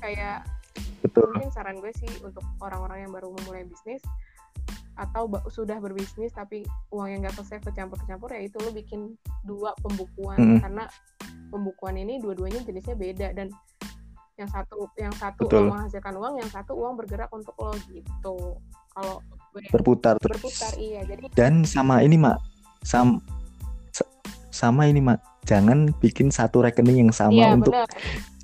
kayak 0.00 0.48
Betul. 1.00 1.32
mungkin 1.32 1.50
saran 1.52 1.76
gue 1.80 1.92
sih 1.96 2.10
untuk 2.24 2.44
orang-orang 2.60 3.08
yang 3.08 3.12
baru 3.12 3.32
memulai 3.32 3.64
bisnis 3.64 4.02
atau 5.00 5.32
sudah 5.48 5.80
berbisnis 5.80 6.34
tapi 6.36 6.66
uang 6.92 7.08
yang 7.08 7.20
gak 7.24 7.40
save 7.40 7.64
kecampur-kecampur 7.64 8.36
ya 8.36 8.44
itu 8.44 8.60
lo 8.60 8.68
bikin 8.68 9.16
dua 9.48 9.72
pembukuan 9.80 10.36
-hmm. 10.36 10.60
karena 10.60 10.84
pembukuan 11.48 11.96
ini 11.96 12.20
dua-duanya 12.20 12.60
jenisnya 12.68 12.96
beda 13.00 13.32
dan 13.32 13.48
yang 14.36 14.48
satu 14.48 14.88
yang 14.96 15.12
satu 15.16 15.44
Betul. 15.44 15.68
uang 15.68 15.76
menghasilkan 15.76 16.14
uang 16.16 16.34
yang 16.40 16.50
satu 16.52 16.72
uang 16.72 16.94
bergerak 16.96 17.28
untuk 17.32 17.52
lo 17.60 17.76
gitu 17.92 18.56
kalau 18.96 19.20
berputar 19.52 20.16
terus 20.16 20.40
berputar 20.40 20.72
iya 20.80 21.04
jadi 21.04 21.28
dan 21.36 21.64
sama 21.68 22.00
ini 22.00 22.16
mak 22.16 22.40
sam 22.80 23.20
sama 24.60 24.84
ini 24.84 25.00
mak 25.00 25.24
jangan 25.48 25.88
bikin 26.04 26.28
satu 26.28 26.60
rekening 26.60 27.08
yang 27.08 27.12
sama 27.16 27.32
iya, 27.32 27.56
untuk 27.56 27.72
bener. 27.72 27.88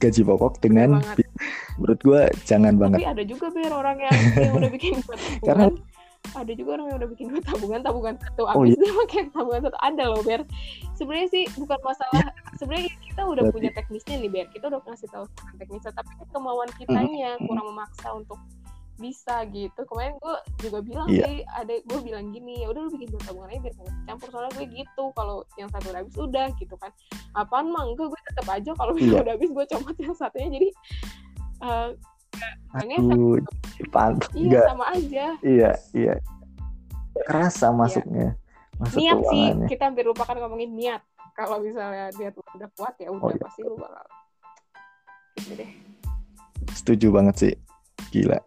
gaji 0.01 0.23
pokok 0.25 0.65
dengan 0.65 1.05
menurut 1.77 2.01
gue 2.01 2.23
jangan 2.49 2.73
Tapi 2.73 2.81
banget 2.81 2.99
ada 3.05 3.25
juga 3.29 3.47
biar 3.53 3.73
orang 3.77 3.97
yang, 4.01 4.17
yang 4.41 4.55
udah 4.57 4.71
bikin 4.73 4.97
karena 5.49 5.69
ada 6.33 6.53
juga 6.57 6.81
orang 6.81 6.87
yang 6.91 6.99
udah 7.05 7.11
bikin 7.13 7.27
dua 7.31 7.41
tabungan 7.45 7.81
tabungan 7.85 8.15
satu 8.19 8.43
oh, 8.49 8.51
abis 8.51 8.59
oh, 8.59 8.65
iya. 8.67 8.77
dia 8.81 8.93
pakai 9.05 9.21
tabungan 9.31 9.63
satu 9.69 9.79
ada 9.79 10.05
loh 10.09 10.23
Ber 10.25 10.43
sebenarnya 10.97 11.29
sih 11.31 11.45
bukan 11.61 11.79
masalah 11.85 12.25
ya. 12.25 12.27
sebenarnya 12.59 12.91
kita 13.05 13.23
udah 13.23 13.45
Berarti. 13.47 13.55
punya 13.55 13.71
teknisnya 13.77 14.17
nih 14.25 14.31
Ber 14.33 14.47
kita 14.51 14.65
udah 14.73 14.81
ngasih 14.83 15.09
tahu 15.13 15.25
teknisnya 15.61 15.93
tapi 15.95 16.11
kemauan 16.33 16.71
kitanya 16.81 17.37
hmm. 17.37 17.45
kurang 17.47 17.67
memaksa 17.71 18.09
untuk 18.17 18.39
bisa 18.97 19.45
gitu 19.53 19.81
kemarin 19.89 20.17
gue 20.19 20.37
juga 20.65 20.79
bilang 20.81 21.09
yeah. 21.13 21.29
sih 21.29 21.37
ada 21.53 21.75
gue 21.85 22.01
bilang 22.01 22.33
gini 22.33 22.65
ya 22.65 22.73
udah 22.73 22.81
lu 22.89 22.91
bikin 22.97 23.09
dua 23.13 23.23
tabungan 23.29 23.49
aja 23.53 23.61
biar 23.69 23.75
campur 24.09 24.29
soalnya 24.33 24.53
gue 24.57 24.67
gitu 24.73 25.05
kalau 25.13 25.37
yang 25.61 25.69
satu 25.69 25.87
udah 25.93 26.01
habis 26.01 26.17
udah 26.17 26.47
gitu 26.57 26.75
kan 26.81 26.91
apaan 27.37 27.69
mah 27.69 27.85
enggak 27.85 28.09
gue 28.09 28.21
tetap 28.33 28.47
aja 28.49 28.71
kalau 28.75 28.93
yeah. 28.97 29.21
udah 29.21 29.35
habis 29.37 29.51
gue 29.53 29.65
comot 29.69 29.97
yang 30.01 30.17
satunya 30.17 30.49
jadi 30.49 30.69
uh, 31.61 31.91
Aduh, 32.77 33.41
pantas 33.89 34.29
iya, 34.37 34.61
sama 34.69 34.85
aja. 34.93 35.27
Iya, 35.41 35.71
iya. 35.97 36.15
Kerasa 37.25 37.73
iya. 37.73 37.77
masuknya. 37.77 38.29
Masuk 38.77 39.01
niat 39.01 39.19
sih, 39.33 39.47
kita 39.73 39.89
hampir 39.89 40.05
lupakan 40.05 40.37
ngomongin 40.37 40.77
niat. 40.77 41.01
Kalau 41.33 41.61
misalnya 41.65 42.13
dia 42.13 42.29
udah 42.33 42.69
kuat 42.77 42.95
ya 43.01 43.09
udah 43.09 43.25
oh, 43.25 43.33
iya. 43.33 43.41
pasti 43.41 43.61
lu 43.65 43.77
bakal 43.77 44.05
gitu 45.37 45.53
deh. 45.57 45.71
Setuju 46.73 47.07
banget 47.13 47.35
sih. 47.37 47.55
Gila. 48.13 48.41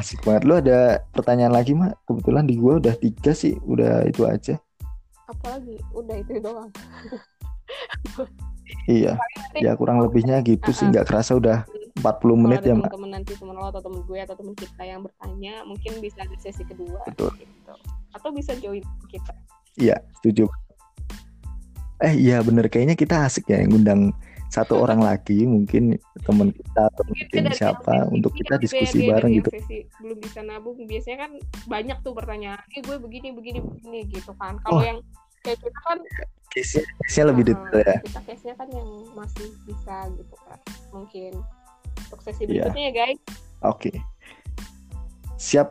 Asik 0.00 0.24
banget. 0.24 0.48
Lu 0.48 0.56
ada 0.56 1.04
pertanyaan 1.12 1.52
lagi, 1.52 1.76
Mak? 1.76 2.08
Kebetulan 2.08 2.48
di 2.48 2.56
gua 2.56 2.80
udah 2.80 2.96
tiga 2.96 3.36
sih. 3.36 3.60
Udah 3.68 4.08
itu 4.08 4.24
aja. 4.24 4.56
Apalagi? 5.28 5.76
Udah 5.92 6.16
itu 6.16 6.40
doang. 6.40 6.72
iya. 8.88 9.20
Ya 9.60 9.76
kurang 9.76 10.00
lebihnya 10.00 10.40
gitu 10.40 10.64
uh 10.64 10.72
-uh. 10.72 10.78
sih. 10.80 10.88
Nggak 10.88 11.04
kerasa 11.04 11.36
udah 11.36 11.68
40 12.00 12.42
menit 12.48 12.64
ya, 12.64 12.72
Mbak. 12.72 12.96
teman 12.96 13.10
nanti 13.12 13.36
teman 13.36 13.52
lo 13.60 13.68
atau 13.68 13.82
teman 13.84 14.00
gue 14.08 14.18
atau 14.24 14.32
teman 14.32 14.54
kita 14.56 14.82
yang 14.88 15.04
bertanya, 15.04 15.54
mungkin 15.68 15.92
bisa 16.00 16.24
di 16.24 16.36
sesi 16.40 16.64
kedua 16.64 17.04
Betul. 17.04 17.28
gitu. 17.36 17.74
Atau 18.16 18.32
bisa 18.32 18.56
join 18.56 18.80
kita. 19.12 19.36
Iya, 19.76 20.00
setuju. 20.16 20.48
Eh 22.00 22.16
iya 22.16 22.40
bener 22.40 22.72
kayaknya 22.72 22.96
kita 22.96 23.28
asik 23.28 23.52
ya 23.52 23.60
ngundang 23.68 24.16
satu 24.50 24.82
orang 24.82 24.98
lagi 24.98 25.46
mungkin 25.46 25.94
teman 26.26 26.50
kita 26.50 26.90
atau 26.90 27.02
mungkin, 27.06 27.26
mungkin 27.30 27.44
siapa 27.54 28.10
untuk 28.10 28.34
kita 28.34 28.58
diskusi 28.58 29.06
dia, 29.06 29.14
bareng 29.14 29.38
gitu. 29.38 29.50
Sesi 29.54 29.86
belum 30.02 30.18
bisa 30.18 30.42
nabung 30.42 30.74
biasanya 30.90 31.18
kan 31.30 31.32
banyak 31.70 31.98
tuh 32.02 32.12
pertanyaan, 32.12 32.58
"Eh 32.74 32.82
gue 32.82 32.98
begini 32.98 33.30
begini 33.30 33.62
begini" 33.62 34.10
gitu 34.10 34.34
kan. 34.42 34.58
Kalau 34.66 34.82
oh. 34.82 34.84
yang 34.84 34.98
kayak 35.46 35.62
kita 35.62 35.78
kan 35.86 35.98
case-nya, 36.50 36.82
case 37.06 37.22
lebih 37.22 37.44
detail 37.54 37.78
ya. 37.78 37.96
Kita 38.02 38.20
case-nya 38.26 38.54
kan 38.58 38.68
yang 38.74 38.88
masih 39.14 39.48
bisa 39.70 39.96
gitu 40.18 40.36
kan. 40.42 40.58
Mungkin 40.90 41.32
untuk 42.10 42.20
sesi 42.26 42.42
iya. 42.50 42.66
berikutnya 42.66 42.82
yeah. 42.82 42.90
ya 42.90 42.98
guys. 42.98 43.20
Oke. 43.62 43.70
Okay. 43.78 43.96
Siap. 45.38 45.68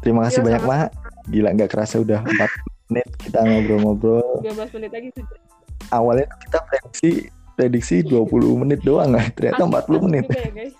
Terima 0.00 0.30
kasih 0.30 0.40
Yo, 0.40 0.46
banyak 0.46 0.62
Mak. 0.62 0.88
Gila 1.28 1.48
nggak 1.58 1.70
kerasa 1.74 2.00
udah 2.00 2.22
4 2.22 2.94
menit 2.94 3.08
kita 3.18 3.38
ngobrol-ngobrol. 3.42 4.46
15 4.46 4.78
menit 4.78 4.90
lagi 4.94 5.08
sudah. 5.18 5.38
Awalnya 5.90 6.26
kita 6.46 6.58
prediksi 6.70 7.10
prediksi 7.60 8.00
20 8.00 8.62
menit 8.64 8.80
doang? 8.80 9.12
Ternyata 9.36 9.68
Asik, 9.68 9.92
40 9.92 10.06
menit. 10.08 10.24
ya, 10.32 10.48
guys. 10.48 10.74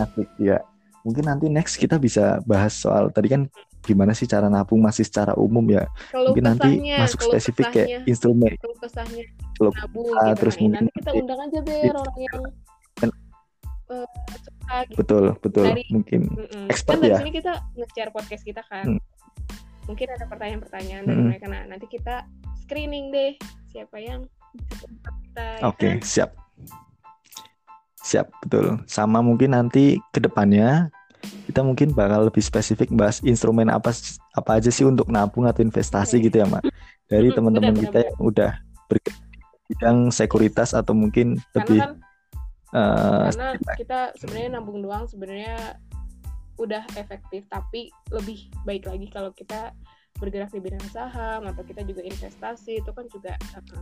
Asik 0.00 0.28
ya. 0.40 0.58
Mungkin 1.04 1.24
nanti 1.28 1.46
next 1.52 1.76
kita 1.76 2.00
bisa 2.00 2.40
bahas 2.48 2.72
soal 2.72 3.12
tadi 3.12 3.28
kan 3.28 3.44
gimana 3.80 4.12
sih 4.12 4.28
cara 4.28 4.52
nabung 4.52 4.80
masih 4.80 5.04
secara 5.04 5.32
umum 5.36 5.64
ya. 5.68 5.84
Kalau 6.12 6.32
mungkin 6.32 6.44
nanti 6.44 6.80
masuk 6.84 7.20
spesifik 7.24 7.72
kayak 7.72 7.88
instrumen. 8.04 8.56
Kalau 8.60 8.76
kesahnya 8.80 9.24
nabung, 9.60 10.08
gitu. 10.08 10.36
terus 10.40 10.54
nah, 10.56 10.62
mungkin 10.64 10.84
nanti 10.88 10.98
kita 11.00 11.10
undang 11.16 11.40
aja 11.44 11.58
biar 11.64 11.94
orang 11.96 12.16
yang 12.20 12.42
uh, 13.90 14.06
suka 14.40 14.76
gitu. 14.86 14.96
Betul, 15.02 15.24
betul. 15.42 15.66
Dari, 15.66 15.82
Mungkin 15.90 16.20
mm 16.30 16.46
-mm. 16.46 16.66
expert 16.70 16.98
kan 17.02 17.10
ya. 17.10 17.18
Sini 17.18 17.32
kita 17.34 17.52
nge-share 17.76 18.12
podcast 18.14 18.42
kita 18.46 18.62
kan. 18.70 18.84
Hmm. 18.96 19.00
Mungkin 19.88 20.06
ada 20.06 20.24
pertanyaan-pertanyaan 20.30 21.04
dari 21.08 21.18
hmm. 21.18 21.28
mereka. 21.32 21.46
Nah, 21.50 21.62
nanti 21.66 21.86
kita 21.90 22.24
screening 22.62 23.10
deh 23.10 23.34
siapa 23.74 23.98
yang. 23.98 24.24
Ya 24.24 24.39
Oke, 25.64 25.76
okay, 25.76 25.92
siap. 26.02 26.34
Siap, 28.00 28.26
betul. 28.44 28.80
Sama 28.88 29.20
mungkin 29.20 29.54
nanti 29.54 30.00
ke 30.10 30.18
depannya 30.18 30.88
kita 31.20 31.60
mungkin 31.60 31.92
bakal 31.92 32.32
lebih 32.32 32.40
spesifik 32.40 32.88
bahas 32.96 33.20
instrumen 33.20 33.68
apa 33.68 33.92
apa 34.32 34.50
aja 34.56 34.72
sih 34.72 34.88
untuk 34.88 35.12
nabung 35.12 35.44
atau 35.44 35.60
investasi 35.60 36.16
okay. 36.16 36.24
gitu 36.30 36.36
ya, 36.42 36.46
Mak. 36.48 36.64
Dari 37.10 37.28
teman-teman 37.34 37.76
kita 37.76 38.08
yang 38.08 38.18
udah 38.18 38.52
bergerak 38.88 39.30
bidang 39.70 40.10
sekuritas 40.10 40.74
atau 40.74 40.90
mungkin 40.90 41.38
Karena 41.38 41.54
lebih 41.54 41.78
kan 41.78 41.92
uh, 42.74 43.30
karena 43.30 43.48
kita 43.78 44.00
sebenarnya 44.18 44.50
nabung 44.58 44.82
doang 44.82 45.06
sebenarnya 45.06 45.78
udah 46.58 46.82
efektif 46.98 47.46
tapi 47.46 47.94
lebih 48.10 48.50
baik 48.66 48.90
lagi 48.90 49.06
kalau 49.08 49.30
kita 49.30 49.70
bergerak 50.18 50.50
di 50.52 50.60
bidang 50.60 50.86
saham 50.90 51.46
atau 51.48 51.62
kita 51.64 51.86
juga 51.86 52.02
investasi 52.04 52.82
itu 52.82 52.90
kan 52.90 53.06
juga 53.08 53.32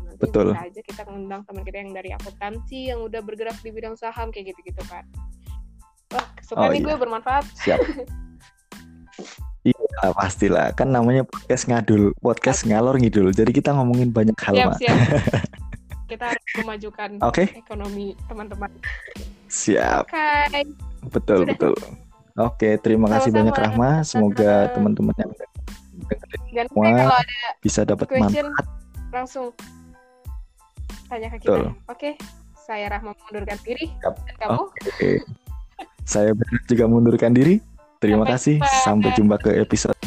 nanti 0.04 0.22
Betul. 0.22 0.54
bisa 0.54 0.60
aja 0.68 0.80
kita 0.84 1.02
ngundang 1.08 1.42
teman 1.48 1.62
kita 1.64 1.76
yang 1.80 1.92
dari 1.96 2.10
akuntansi 2.14 2.80
yang 2.94 3.00
udah 3.02 3.20
bergerak 3.24 3.58
di 3.64 3.70
bidang 3.72 3.96
saham 3.96 4.28
kayak 4.28 4.54
gitu-gitu 4.54 4.82
kan 4.86 5.02
wah 6.14 6.26
suka 6.44 6.68
oh, 6.68 6.70
nih 6.70 6.84
iya. 6.84 6.86
gue 6.86 6.94
bermanfaat 6.96 7.44
siap 7.58 7.80
Iya 9.66 10.14
pastilah 10.14 10.72
kan 10.72 10.94
namanya 10.94 11.26
podcast 11.26 11.66
ngadul 11.66 12.14
podcast 12.22 12.62
ngalor 12.64 12.96
ngidul 12.96 13.34
jadi 13.34 13.50
kita 13.50 13.74
ngomongin 13.74 14.14
banyak 14.14 14.38
hal 14.38 14.54
siap, 14.54 14.72
siap. 14.78 14.96
kita 16.08 16.24
harus 16.32 16.44
memajukan 16.64 17.10
okay. 17.20 17.46
ekonomi 17.52 18.16
teman-teman. 18.26 18.72
Siap. 19.52 20.08
Okay. 20.08 20.64
Betul 21.12 21.44
Sudah. 21.44 21.52
betul. 21.52 21.74
Oke, 22.38 22.70
terima 22.80 23.06
Sama-sama. 23.10 23.20
kasih 23.20 23.30
banyak 23.34 23.56
Rahma. 23.60 23.90
Semoga 24.06 24.52
teman-teman 24.72 25.14
yang 25.20 25.32
dengerin 26.08 26.68
semua 26.72 27.20
bisa 27.60 27.80
dapat 27.84 28.06
manfaat. 28.16 28.66
Langsung 29.12 29.52
tanya 31.08 31.28
ke 31.32 31.38
kita. 31.44 31.52
Oke, 31.52 31.72
okay. 31.88 32.12
saya 32.56 32.88
Rahma 32.92 33.12
mengundurkan 33.16 33.58
diri. 33.64 33.86
Yep. 34.04 34.14
Dan 34.24 34.34
kamu? 34.40 34.64
Okay. 34.96 35.16
saya 36.08 36.30
juga 36.68 36.84
mundurkan 36.88 37.32
diri. 37.36 37.60
Terima 37.98 38.24
Sampai 38.24 38.32
kasih. 38.36 38.56
Jumpa. 38.62 38.80
Sampai 38.84 39.10
jumpa 39.16 39.36
ke 39.42 39.50
episode 39.58 39.98